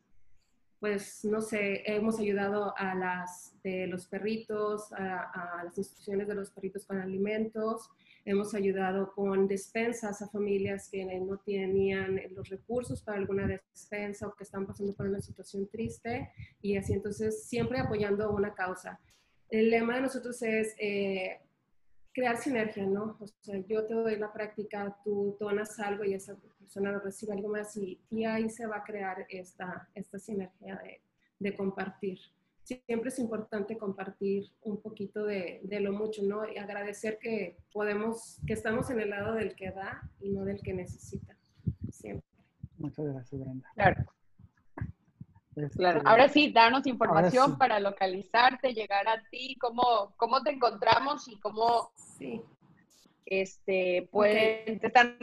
Pues, 0.79 1.23
no 1.23 1.41
sé, 1.41 1.83
hemos 1.85 2.19
ayudado 2.19 2.73
a 2.77 2.93
las 2.95 3.55
de 3.63 3.87
los 3.87 4.07
perritos, 4.07 4.91
a, 4.93 5.59
a 5.59 5.63
las 5.63 5.77
instituciones 5.77 6.27
de 6.27 6.35
los 6.35 6.49
perritos 6.49 6.85
con 6.85 6.99
alimentos. 6.99 7.89
Hemos 8.25 8.53
ayudado 8.53 9.13
con 9.13 9.47
despensas 9.47 10.21
a 10.21 10.29
familias 10.29 10.89
que 10.89 11.03
no 11.19 11.37
tenían 11.39 12.21
los 12.31 12.47
recursos 12.49 13.01
para 13.01 13.17
alguna 13.17 13.47
despensa 13.47 14.27
o 14.27 14.35
que 14.35 14.43
están 14.43 14.65
pasando 14.65 14.93
por 14.93 15.07
una 15.07 15.19
situación 15.19 15.67
triste 15.67 16.29
y 16.61 16.77
así 16.77 16.93
entonces 16.93 17.45
siempre 17.45 17.79
apoyando 17.79 18.31
una 18.31 18.53
causa. 18.53 18.99
El 19.49 19.69
lema 19.69 19.95
de 19.95 20.01
nosotros 20.01 20.41
es 20.41 20.73
eh, 20.79 21.41
crear 22.13 22.37
sinergia, 22.37 22.85
¿no? 22.85 23.17
O 23.19 23.27
sea, 23.41 23.57
yo 23.67 23.85
te 23.85 23.93
doy 23.93 24.15
la 24.17 24.31
práctica, 24.31 24.97
tú 25.03 25.35
donas 25.39 25.77
algo 25.79 26.03
y 26.05 26.13
esa 26.13 26.35
persona 26.59 26.97
recibe 26.99 27.33
algo 27.33 27.49
más 27.49 27.75
y, 27.75 27.99
y 28.09 28.23
ahí 28.23 28.49
se 28.49 28.65
va 28.67 28.77
a 28.77 28.83
crear 28.83 29.25
esta, 29.29 29.89
esta 29.95 30.17
sinergia 30.17 30.75
de, 30.77 31.01
de 31.39 31.55
compartir 31.57 32.19
siempre 32.63 33.09
es 33.09 33.19
importante 33.19 33.77
compartir 33.77 34.51
un 34.61 34.81
poquito 34.81 35.25
de, 35.25 35.61
de, 35.63 35.79
lo 35.79 35.91
mucho, 35.93 36.21
¿no? 36.23 36.47
Y 36.47 36.57
agradecer 36.57 37.19
que 37.19 37.57
podemos, 37.71 38.39
que 38.47 38.53
estamos 38.53 38.89
en 38.89 38.99
el 38.99 39.09
lado 39.09 39.33
del 39.33 39.55
que 39.55 39.71
da 39.71 40.09
y 40.19 40.29
no 40.29 40.45
del 40.45 40.61
que 40.61 40.73
necesita. 40.73 41.37
Siempre. 41.91 42.27
Muchas 42.77 43.05
gracias, 43.05 43.41
Brenda. 43.41 43.69
Claro. 43.75 44.05
Este, 45.55 45.77
claro. 45.77 46.01
Ahora 46.05 46.29
sí, 46.29 46.51
danos 46.51 46.87
información 46.87 47.57
para 47.57 47.79
localizarte, 47.79 48.73
llegar 48.73 49.07
a 49.07 49.21
ti, 49.29 49.55
cómo, 49.59 50.13
cómo 50.17 50.41
te 50.41 50.51
encontramos 50.51 51.27
y 51.27 51.39
cómo 51.39 51.91
sí. 51.95 52.41
este, 53.25 54.09
pues, 54.11 54.65
te 54.65 54.87
están 54.87 55.17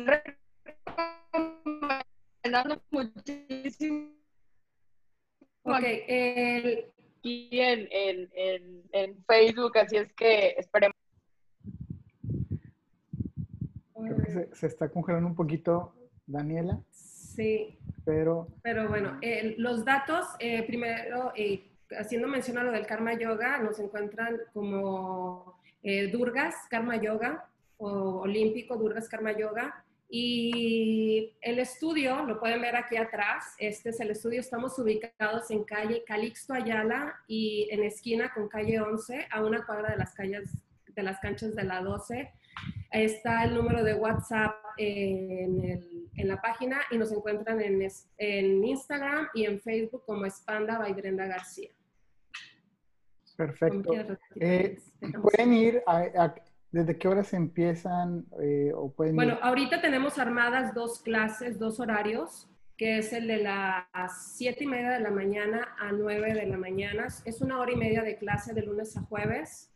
recomendando 2.42 2.82
muchísimo. 2.90 4.12
Ok, 5.62 5.82
el, 5.82 6.86
aquí 7.20 7.48
en, 7.52 7.88
en, 7.90 8.82
en, 8.92 9.24
Facebook, 9.24 9.76
así 9.78 9.96
es 9.96 10.12
que 10.14 10.54
esperemos. 10.58 10.96
Creo 13.94 14.16
que 14.16 14.48
se, 14.54 14.66
está 14.66 14.88
congelando 14.88 15.28
un 15.28 15.36
poquito, 15.36 15.94
Daniela. 16.26 16.80
Sí. 16.90 17.78
Pero, 18.04 18.48
pero 18.62 18.88
bueno, 18.88 19.20
los 19.58 19.84
datos, 19.84 20.26
eh, 20.38 20.64
primero, 20.66 21.32
eh, 21.36 21.62
haciendo 21.98 22.26
mención 22.28 22.56
a 22.58 22.64
lo 22.64 22.72
del 22.72 22.86
Karma 22.86 23.12
Yoga, 23.14 23.58
nos 23.58 23.78
encuentran 23.78 24.38
como 24.54 25.60
eh, 25.82 26.10
Durgas 26.10 26.54
Karma 26.70 26.96
Yoga 26.96 27.46
o 27.76 28.20
Olímpico 28.20 28.76
Durgas 28.76 29.08
Karma 29.08 29.32
Yoga. 29.32 29.84
Y 30.12 31.36
el 31.40 31.60
estudio, 31.60 32.24
lo 32.26 32.40
pueden 32.40 32.60
ver 32.60 32.74
aquí 32.74 32.96
atrás, 32.96 33.54
este 33.58 33.90
es 33.90 34.00
el 34.00 34.10
estudio, 34.10 34.40
estamos 34.40 34.76
ubicados 34.76 35.52
en 35.52 35.62
calle 35.62 36.02
Calixto 36.04 36.52
Ayala 36.52 37.14
y 37.28 37.68
en 37.70 37.84
esquina 37.84 38.32
con 38.34 38.48
calle 38.48 38.80
11, 38.80 39.28
a 39.30 39.44
una 39.44 39.64
cuadra 39.64 39.90
de 39.90 39.98
las, 39.98 40.12
calles, 40.12 40.50
de 40.88 41.02
las 41.04 41.20
canchas 41.20 41.54
de 41.54 41.62
la 41.62 41.80
12. 41.80 42.28
Está 42.90 43.44
el 43.44 43.54
número 43.54 43.84
de 43.84 43.94
WhatsApp 43.94 44.56
en, 44.78 45.64
el, 45.64 46.10
en 46.16 46.28
la 46.28 46.42
página 46.42 46.80
y 46.90 46.98
nos 46.98 47.12
encuentran 47.12 47.60
en, 47.60 47.86
en, 48.18 48.64
Instagram 48.64 49.28
y 49.32 49.44
en 49.44 49.60
Facebook 49.60 50.02
como 50.06 50.26
Espanda 50.26 50.76
by 50.78 50.92
Brenda 50.92 51.26
García. 51.26 51.70
Perfecto. 53.36 53.92
Eh, 54.40 54.76
pueden 55.22 55.52
ir 55.52 55.82
a 55.86 56.34
¿Desde 56.72 56.98
qué 56.98 57.08
horas 57.08 57.32
empiezan 57.32 58.26
eh, 58.40 58.72
o 58.74 58.92
pueden 58.92 59.16
Bueno, 59.16 59.38
ahorita 59.42 59.80
tenemos 59.80 60.18
armadas 60.18 60.72
dos 60.72 61.02
clases, 61.02 61.58
dos 61.58 61.80
horarios, 61.80 62.48
que 62.76 62.98
es 62.98 63.12
el 63.12 63.26
de 63.26 63.38
las 63.38 64.34
siete 64.36 64.64
y 64.64 64.66
media 64.68 64.90
de 64.90 65.00
la 65.00 65.10
mañana 65.10 65.76
a 65.80 65.90
9 65.90 66.32
de 66.32 66.46
la 66.46 66.56
mañana. 66.56 67.08
Es 67.24 67.40
una 67.40 67.58
hora 67.58 67.72
y 67.72 67.76
media 67.76 68.02
de 68.02 68.16
clase 68.16 68.54
de 68.54 68.62
lunes 68.62 68.96
a 68.96 69.02
jueves. 69.02 69.72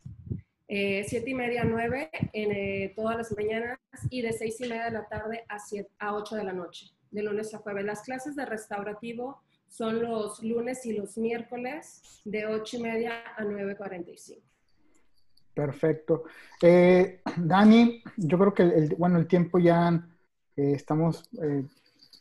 Eh, 0.67 1.03
siete 1.07 1.29
y 1.31 1.33
media 1.35 1.61
a 1.61 1.65
9 1.65 2.09
en 2.33 2.51
eh, 2.51 2.93
todas 2.95 3.17
las 3.17 3.31
mañanas 3.37 3.77
y 4.09 4.21
de 4.21 4.33
seis 4.33 4.59
y 4.61 4.67
media 4.67 4.85
de 4.85 4.91
la 4.91 5.07
tarde 5.07 5.43
a, 5.47 5.59
siete, 5.59 5.91
a 5.99 6.15
8 6.15 6.37
de 6.37 6.43
la 6.45 6.53
noche, 6.53 6.87
de 7.11 7.23
lunes 7.23 7.53
a 7.53 7.59
jueves. 7.59 7.85
Las 7.85 8.01
clases 8.01 8.35
de 8.35 8.45
restaurativo 8.45 9.43
son 9.67 10.01
los 10.01 10.41
lunes 10.41 10.85
y 10.85 10.93
los 10.93 11.17
miércoles 11.17 12.21
de 12.23 12.45
8 12.45 12.77
y 12.77 12.81
media 12.81 13.23
a 13.35 13.43
9.45. 13.43 14.41
Perfecto. 15.55 16.25
Eh, 16.61 17.21
Dani, 17.37 18.03
yo 18.17 18.37
creo 18.37 18.53
que 18.53 18.63
el, 18.63 18.95
bueno, 18.97 19.17
el 19.17 19.27
tiempo 19.27 19.57
ya 19.57 19.89
eh, 20.55 20.73
estamos 20.73 21.27
eh, 21.41 21.65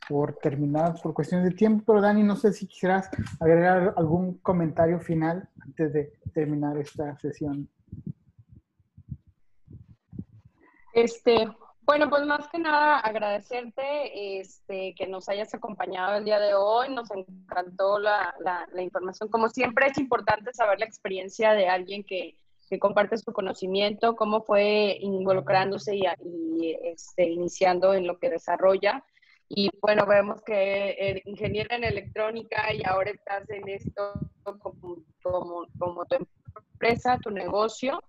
por 0.08 0.36
terminar 0.36 0.94
por 1.02 1.12
cuestiones 1.12 1.50
de 1.50 1.56
tiempo, 1.56 1.82
pero 1.86 2.00
Dani, 2.00 2.22
no 2.22 2.36
sé 2.36 2.52
si 2.52 2.66
quisieras 2.66 3.10
agregar 3.40 3.92
algún 3.96 4.38
comentario 4.38 5.00
final 5.00 5.48
antes 5.60 5.92
de 5.92 6.12
terminar 6.32 6.78
esta 6.78 7.18
sesión. 7.18 7.68
Este, 10.92 11.48
bueno, 11.82 12.08
pues 12.08 12.24
más 12.24 12.46
que 12.48 12.58
nada 12.58 13.00
agradecerte 13.00 14.38
este, 14.38 14.94
que 14.94 15.08
nos 15.08 15.28
hayas 15.28 15.52
acompañado 15.54 16.16
el 16.16 16.24
día 16.24 16.38
de 16.38 16.54
hoy. 16.54 16.94
Nos 16.94 17.10
encantó 17.10 17.98
la, 17.98 18.32
la 18.72 18.82
información. 18.82 19.28
Como 19.28 19.48
siempre 19.48 19.88
es 19.88 19.98
importante 19.98 20.52
saber 20.54 20.78
la 20.78 20.86
experiencia 20.86 21.52
de 21.52 21.66
alguien 21.66 22.04
que, 22.04 22.36
que 22.68 22.78
comparte 22.78 23.18
su 23.18 23.32
conocimiento, 23.32 24.16
cómo 24.16 24.42
fue 24.42 24.96
involucrándose 25.00 25.96
y, 25.96 26.76
este, 26.84 27.28
iniciando 27.28 27.94
en 27.94 28.06
lo 28.06 28.18
que 28.18 28.30
desarrolla. 28.30 29.04
Y 29.48 29.70
bueno, 29.80 30.06
vemos 30.06 30.42
que 30.42 30.90
eh, 30.90 31.22
ingeniera 31.26 31.76
en 31.76 31.84
electrónica 31.84 32.72
y 32.72 32.82
ahora 32.84 33.10
estás 33.10 33.48
en 33.50 33.68
esto 33.68 34.14
como, 34.42 35.66
como, 35.78 36.06
tu 36.06 36.16
empresa, 36.72 37.18
tu 37.22 37.30
negocio, 37.30 38.02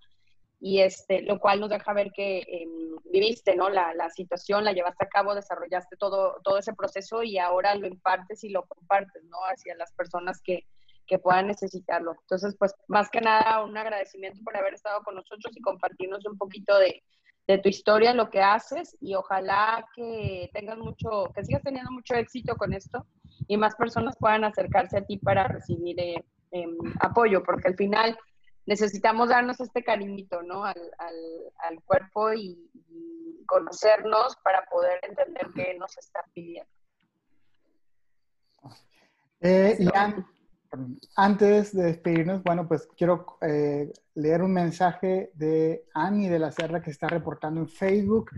y 0.58 0.80
este, 0.80 1.20
lo 1.22 1.38
cual 1.38 1.60
nos 1.60 1.68
deja 1.68 1.92
ver 1.92 2.10
que 2.12 2.38
em, 2.38 2.96
viviste 3.12 3.54
¿no? 3.54 3.68
La, 3.68 3.92
la, 3.94 4.08
situación, 4.08 4.64
la 4.64 4.72
llevaste 4.72 5.04
a 5.04 5.08
cabo, 5.08 5.34
desarrollaste 5.34 5.96
todo, 5.96 6.40
todo 6.42 6.58
ese 6.58 6.72
proceso 6.72 7.22
y 7.22 7.38
ahora 7.38 7.74
lo 7.74 7.86
impartes 7.86 8.42
y 8.42 8.48
lo 8.48 8.64
compartes 8.64 9.22
¿no? 9.24 9.38
hacia 9.44 9.74
las 9.74 9.92
personas 9.92 10.40
que, 10.42 10.64
que 11.06 11.18
puedan 11.18 11.46
necesitarlo. 11.46 12.12
Entonces, 12.20 12.56
pues 12.58 12.74
más 12.88 13.08
que 13.10 13.20
nada, 13.20 13.64
un 13.64 13.76
agradecimiento 13.76 14.40
por 14.44 14.56
haber 14.56 14.74
estado 14.74 15.02
con 15.02 15.14
nosotros 15.14 15.56
y 15.56 15.60
compartirnos 15.60 16.24
un 16.26 16.36
poquito 16.36 16.78
de, 16.78 17.02
de 17.46 17.58
tu 17.58 17.68
historia, 17.68 18.12
lo 18.12 18.30
que 18.30 18.42
haces 18.42 18.96
y 19.00 19.14
ojalá 19.14 19.86
que 19.94 20.50
tengas 20.52 20.78
mucho, 20.78 21.32
que 21.34 21.44
sigas 21.44 21.62
teniendo 21.62 21.92
mucho 21.92 22.14
éxito 22.14 22.56
con 22.56 22.72
esto 22.72 23.06
y 23.46 23.56
más 23.56 23.76
personas 23.76 24.16
puedan 24.18 24.44
acercarse 24.44 24.98
a 24.98 25.04
ti 25.04 25.18
para 25.18 25.46
recibir 25.46 25.98
eh, 26.00 26.24
em, 26.50 26.76
apoyo, 27.00 27.42
porque 27.44 27.68
al 27.68 27.76
final 27.76 28.18
necesitamos 28.66 29.28
darnos 29.28 29.60
este 29.60 29.84
cariñito, 29.84 30.42
¿no? 30.42 30.64
Al, 30.64 30.80
al, 30.98 31.14
al 31.58 31.82
cuerpo 31.84 32.32
y, 32.32 32.70
conocernos 33.46 34.34
para 34.42 34.64
poder 34.64 34.98
entender 35.04 35.46
qué 35.54 35.74
nos 35.78 35.96
está 35.98 36.24
pidiendo. 36.34 36.68
Eh, 39.40 39.76
antes 41.16 41.74
de 41.74 41.84
despedirnos, 41.84 42.42
bueno, 42.42 42.66
pues 42.66 42.88
quiero 42.96 43.38
eh, 43.40 43.92
leer 44.14 44.42
un 44.42 44.52
mensaje 44.52 45.30
de 45.34 45.84
Annie 45.94 46.28
de 46.28 46.38
la 46.38 46.52
Serra 46.52 46.82
que 46.82 46.90
está 46.90 47.08
reportando 47.08 47.60
en 47.60 47.68
Facebook. 47.68 48.30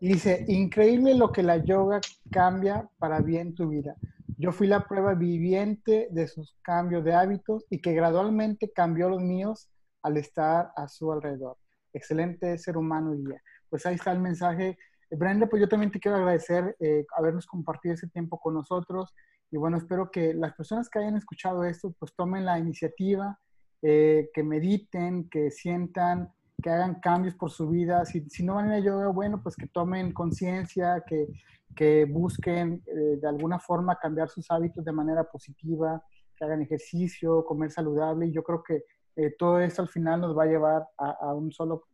Dice, 0.00 0.44
increíble 0.48 1.14
lo 1.14 1.32
que 1.32 1.42
la 1.42 1.58
yoga 1.58 2.00
cambia 2.30 2.88
para 2.98 3.20
bien 3.20 3.54
tu 3.54 3.68
vida. 3.68 3.96
Yo 4.36 4.52
fui 4.52 4.66
la 4.66 4.86
prueba 4.86 5.14
viviente 5.14 6.08
de 6.10 6.26
sus 6.28 6.56
cambios 6.62 7.04
de 7.04 7.14
hábitos 7.14 7.64
y 7.70 7.80
que 7.80 7.92
gradualmente 7.92 8.70
cambió 8.72 9.08
los 9.08 9.22
míos 9.22 9.68
al 10.02 10.16
estar 10.16 10.72
a 10.76 10.88
su 10.88 11.12
alrededor. 11.12 11.56
Excelente 11.92 12.58
ser 12.58 12.76
humano 12.76 13.14
y 13.14 13.24
guía. 13.24 13.42
Pues 13.70 13.86
ahí 13.86 13.94
está 13.94 14.12
el 14.12 14.20
mensaje 14.20 14.76
Brenda, 15.10 15.46
pues 15.46 15.60
yo 15.60 15.68
también 15.68 15.92
te 15.92 16.00
quiero 16.00 16.16
agradecer 16.16 16.76
eh, 16.80 17.04
habernos 17.16 17.46
compartido 17.46 17.94
ese 17.94 18.08
tiempo 18.08 18.38
con 18.38 18.54
nosotros 18.54 19.14
y 19.50 19.56
bueno, 19.56 19.76
espero 19.76 20.10
que 20.10 20.34
las 20.34 20.54
personas 20.54 20.88
que 20.90 20.98
hayan 20.98 21.16
escuchado 21.16 21.64
esto 21.64 21.94
pues 21.98 22.14
tomen 22.14 22.44
la 22.44 22.58
iniciativa, 22.58 23.38
eh, 23.86 24.30
que 24.32 24.42
mediten, 24.42 25.28
que 25.28 25.50
sientan, 25.50 26.32
que 26.62 26.70
hagan 26.70 27.00
cambios 27.00 27.34
por 27.34 27.50
su 27.50 27.68
vida. 27.68 28.06
Si, 28.06 28.28
si 28.30 28.42
no 28.42 28.54
van 28.54 28.70
a 28.70 28.78
yoga, 28.78 29.08
bueno, 29.08 29.42
pues 29.42 29.56
que 29.56 29.66
tomen 29.66 30.14
conciencia, 30.14 31.04
que, 31.06 31.28
que, 31.76 32.06
busquen 32.06 32.82
eh, 32.86 33.18
de 33.20 33.28
alguna 33.28 33.58
forma 33.58 33.98
cambiar 33.98 34.30
sus 34.30 34.50
hábitos 34.50 34.86
de 34.86 34.92
manera 34.92 35.24
positiva, 35.24 36.02
que 36.34 36.44
hagan 36.46 36.62
ejercicio, 36.62 37.44
comer 37.44 37.70
saludable. 37.70 38.26
Y 38.26 38.32
yo 38.32 38.42
creo 38.42 38.62
que 38.62 38.84
eh, 39.16 39.34
todo 39.38 39.60
esto 39.60 39.82
al 39.82 39.88
final 39.88 40.22
nos 40.22 40.34
va 40.34 40.44
a 40.44 40.46
llevar 40.46 40.88
a, 40.96 41.10
a 41.10 41.34
un 41.34 41.52
solo 41.52 41.88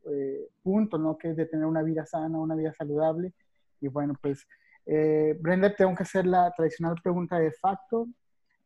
punto, 0.62 0.96
¿no? 0.96 1.18
Que 1.18 1.30
es 1.30 1.36
de 1.36 1.46
tener 1.46 1.66
una 1.66 1.82
vida 1.82 2.06
sana, 2.06 2.38
una 2.38 2.54
vida 2.54 2.72
saludable. 2.72 3.34
Y 3.80 3.88
bueno, 3.88 4.14
pues, 4.22 4.46
Brenda, 4.86 5.74
tengo 5.74 5.94
que 5.94 6.02
hacer 6.02 6.26
la 6.26 6.50
tradicional 6.56 6.96
pregunta 7.02 7.38
de 7.38 7.52
facto. 7.52 8.08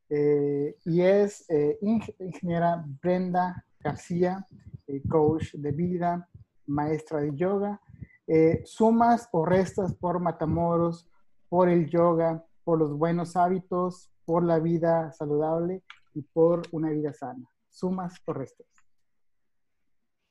y 0.08 1.00
es, 1.00 1.46
ingeniera 1.80 2.84
Brenda 3.02 3.64
García, 3.84 4.46
eh, 4.86 5.02
coach 5.08 5.54
de 5.54 5.72
vida, 5.72 6.28
maestra 6.66 7.20
de 7.20 7.34
yoga. 7.34 7.80
Eh, 8.26 8.62
sumas 8.64 9.28
o 9.32 9.44
restas 9.44 9.94
por 9.94 10.18
Matamoros, 10.20 11.06
por 11.50 11.68
el 11.68 11.86
yoga, 11.86 12.44
por 12.64 12.78
los 12.78 12.96
buenos 12.96 13.36
hábitos, 13.36 14.10
por 14.24 14.42
la 14.42 14.58
vida 14.58 15.12
saludable 15.12 15.82
y 16.14 16.22
por 16.22 16.62
una 16.72 16.90
vida 16.90 17.12
sana. 17.12 17.46
Sumas 17.68 18.14
o 18.24 18.32
restas. 18.32 18.73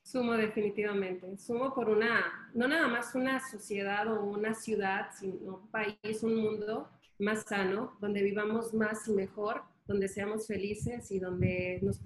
Sumo 0.04 0.34
definitivamente. 0.34 1.36
Sumo 1.38 1.74
por 1.74 1.88
una, 1.88 2.50
no 2.54 2.68
nada 2.68 2.86
más 2.86 3.16
una 3.16 3.40
sociedad 3.40 4.06
o 4.12 4.22
una 4.24 4.54
ciudad, 4.54 5.08
sino 5.18 5.56
un 5.56 5.68
país, 5.68 6.22
un 6.22 6.36
mundo 6.36 6.88
más 7.18 7.42
sano, 7.42 7.96
donde 8.00 8.22
vivamos 8.22 8.72
más 8.72 9.08
y 9.08 9.12
mejor 9.12 9.62
donde 9.86 10.08
seamos 10.08 10.46
felices 10.46 11.10
y 11.10 11.18
donde 11.18 11.78
nos, 11.82 12.00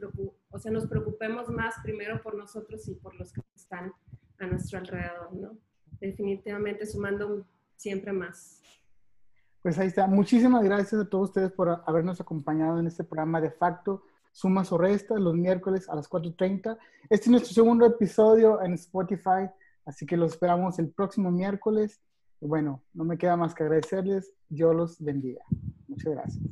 o 0.51 0.59
sea, 0.59 0.73
nos 0.73 0.87
preocupemos 0.87 1.49
más 1.49 1.77
primero 1.83 2.21
por 2.23 2.35
nosotros 2.35 2.89
y 2.89 2.95
por 2.95 3.15
los 3.15 3.33
que 3.33 3.41
están 3.55 3.93
a 4.39 4.47
nuestro 4.47 4.79
alrededor, 4.79 5.33
¿no? 5.35 5.59
Definitivamente 6.01 6.87
sumando 6.87 7.47
siempre 7.77 8.13
más. 8.13 8.61
Pues 9.63 9.79
ahí 9.79 9.89
está. 9.89 10.07
Muchísimas 10.07 10.65
gracias 10.65 11.01
a 11.01 11.09
todos 11.09 11.31
ustedes 11.31 11.53
por 11.53 11.83
habernos 11.87 12.21
acompañado 12.21 12.79
en 12.79 12.87
este 12.87 13.05
programa 13.05 13.41
de 13.41 13.51
facto, 13.51 14.05
sumas 14.33 14.73
o 14.73 14.79
restas, 14.79 15.21
los 15.21 15.35
miércoles 15.35 15.89
a 15.89 15.97
las 15.97 16.09
4.30. 16.09 16.79
Este 17.11 17.27
es 17.27 17.29
nuestro 17.29 17.53
segundo 17.53 17.87
episodio 17.87 18.63
en 18.63 18.75
Spotify, 18.75 19.49
así 19.85 20.07
que 20.07 20.17
los 20.17 20.33
esperamos 20.33 20.79
el 20.79 20.91
próximo 20.91 21.31
miércoles. 21.31 22.01
Bueno, 22.41 22.83
no 22.95 23.05
me 23.05 23.19
queda 23.19 23.37
más 23.37 23.55
que 23.55 23.65
agradecerles. 23.65 24.33
yo 24.49 24.73
los 24.73 25.03
bendiga. 25.03 25.43
Muchas 25.89 26.13
gracias. 26.15 26.45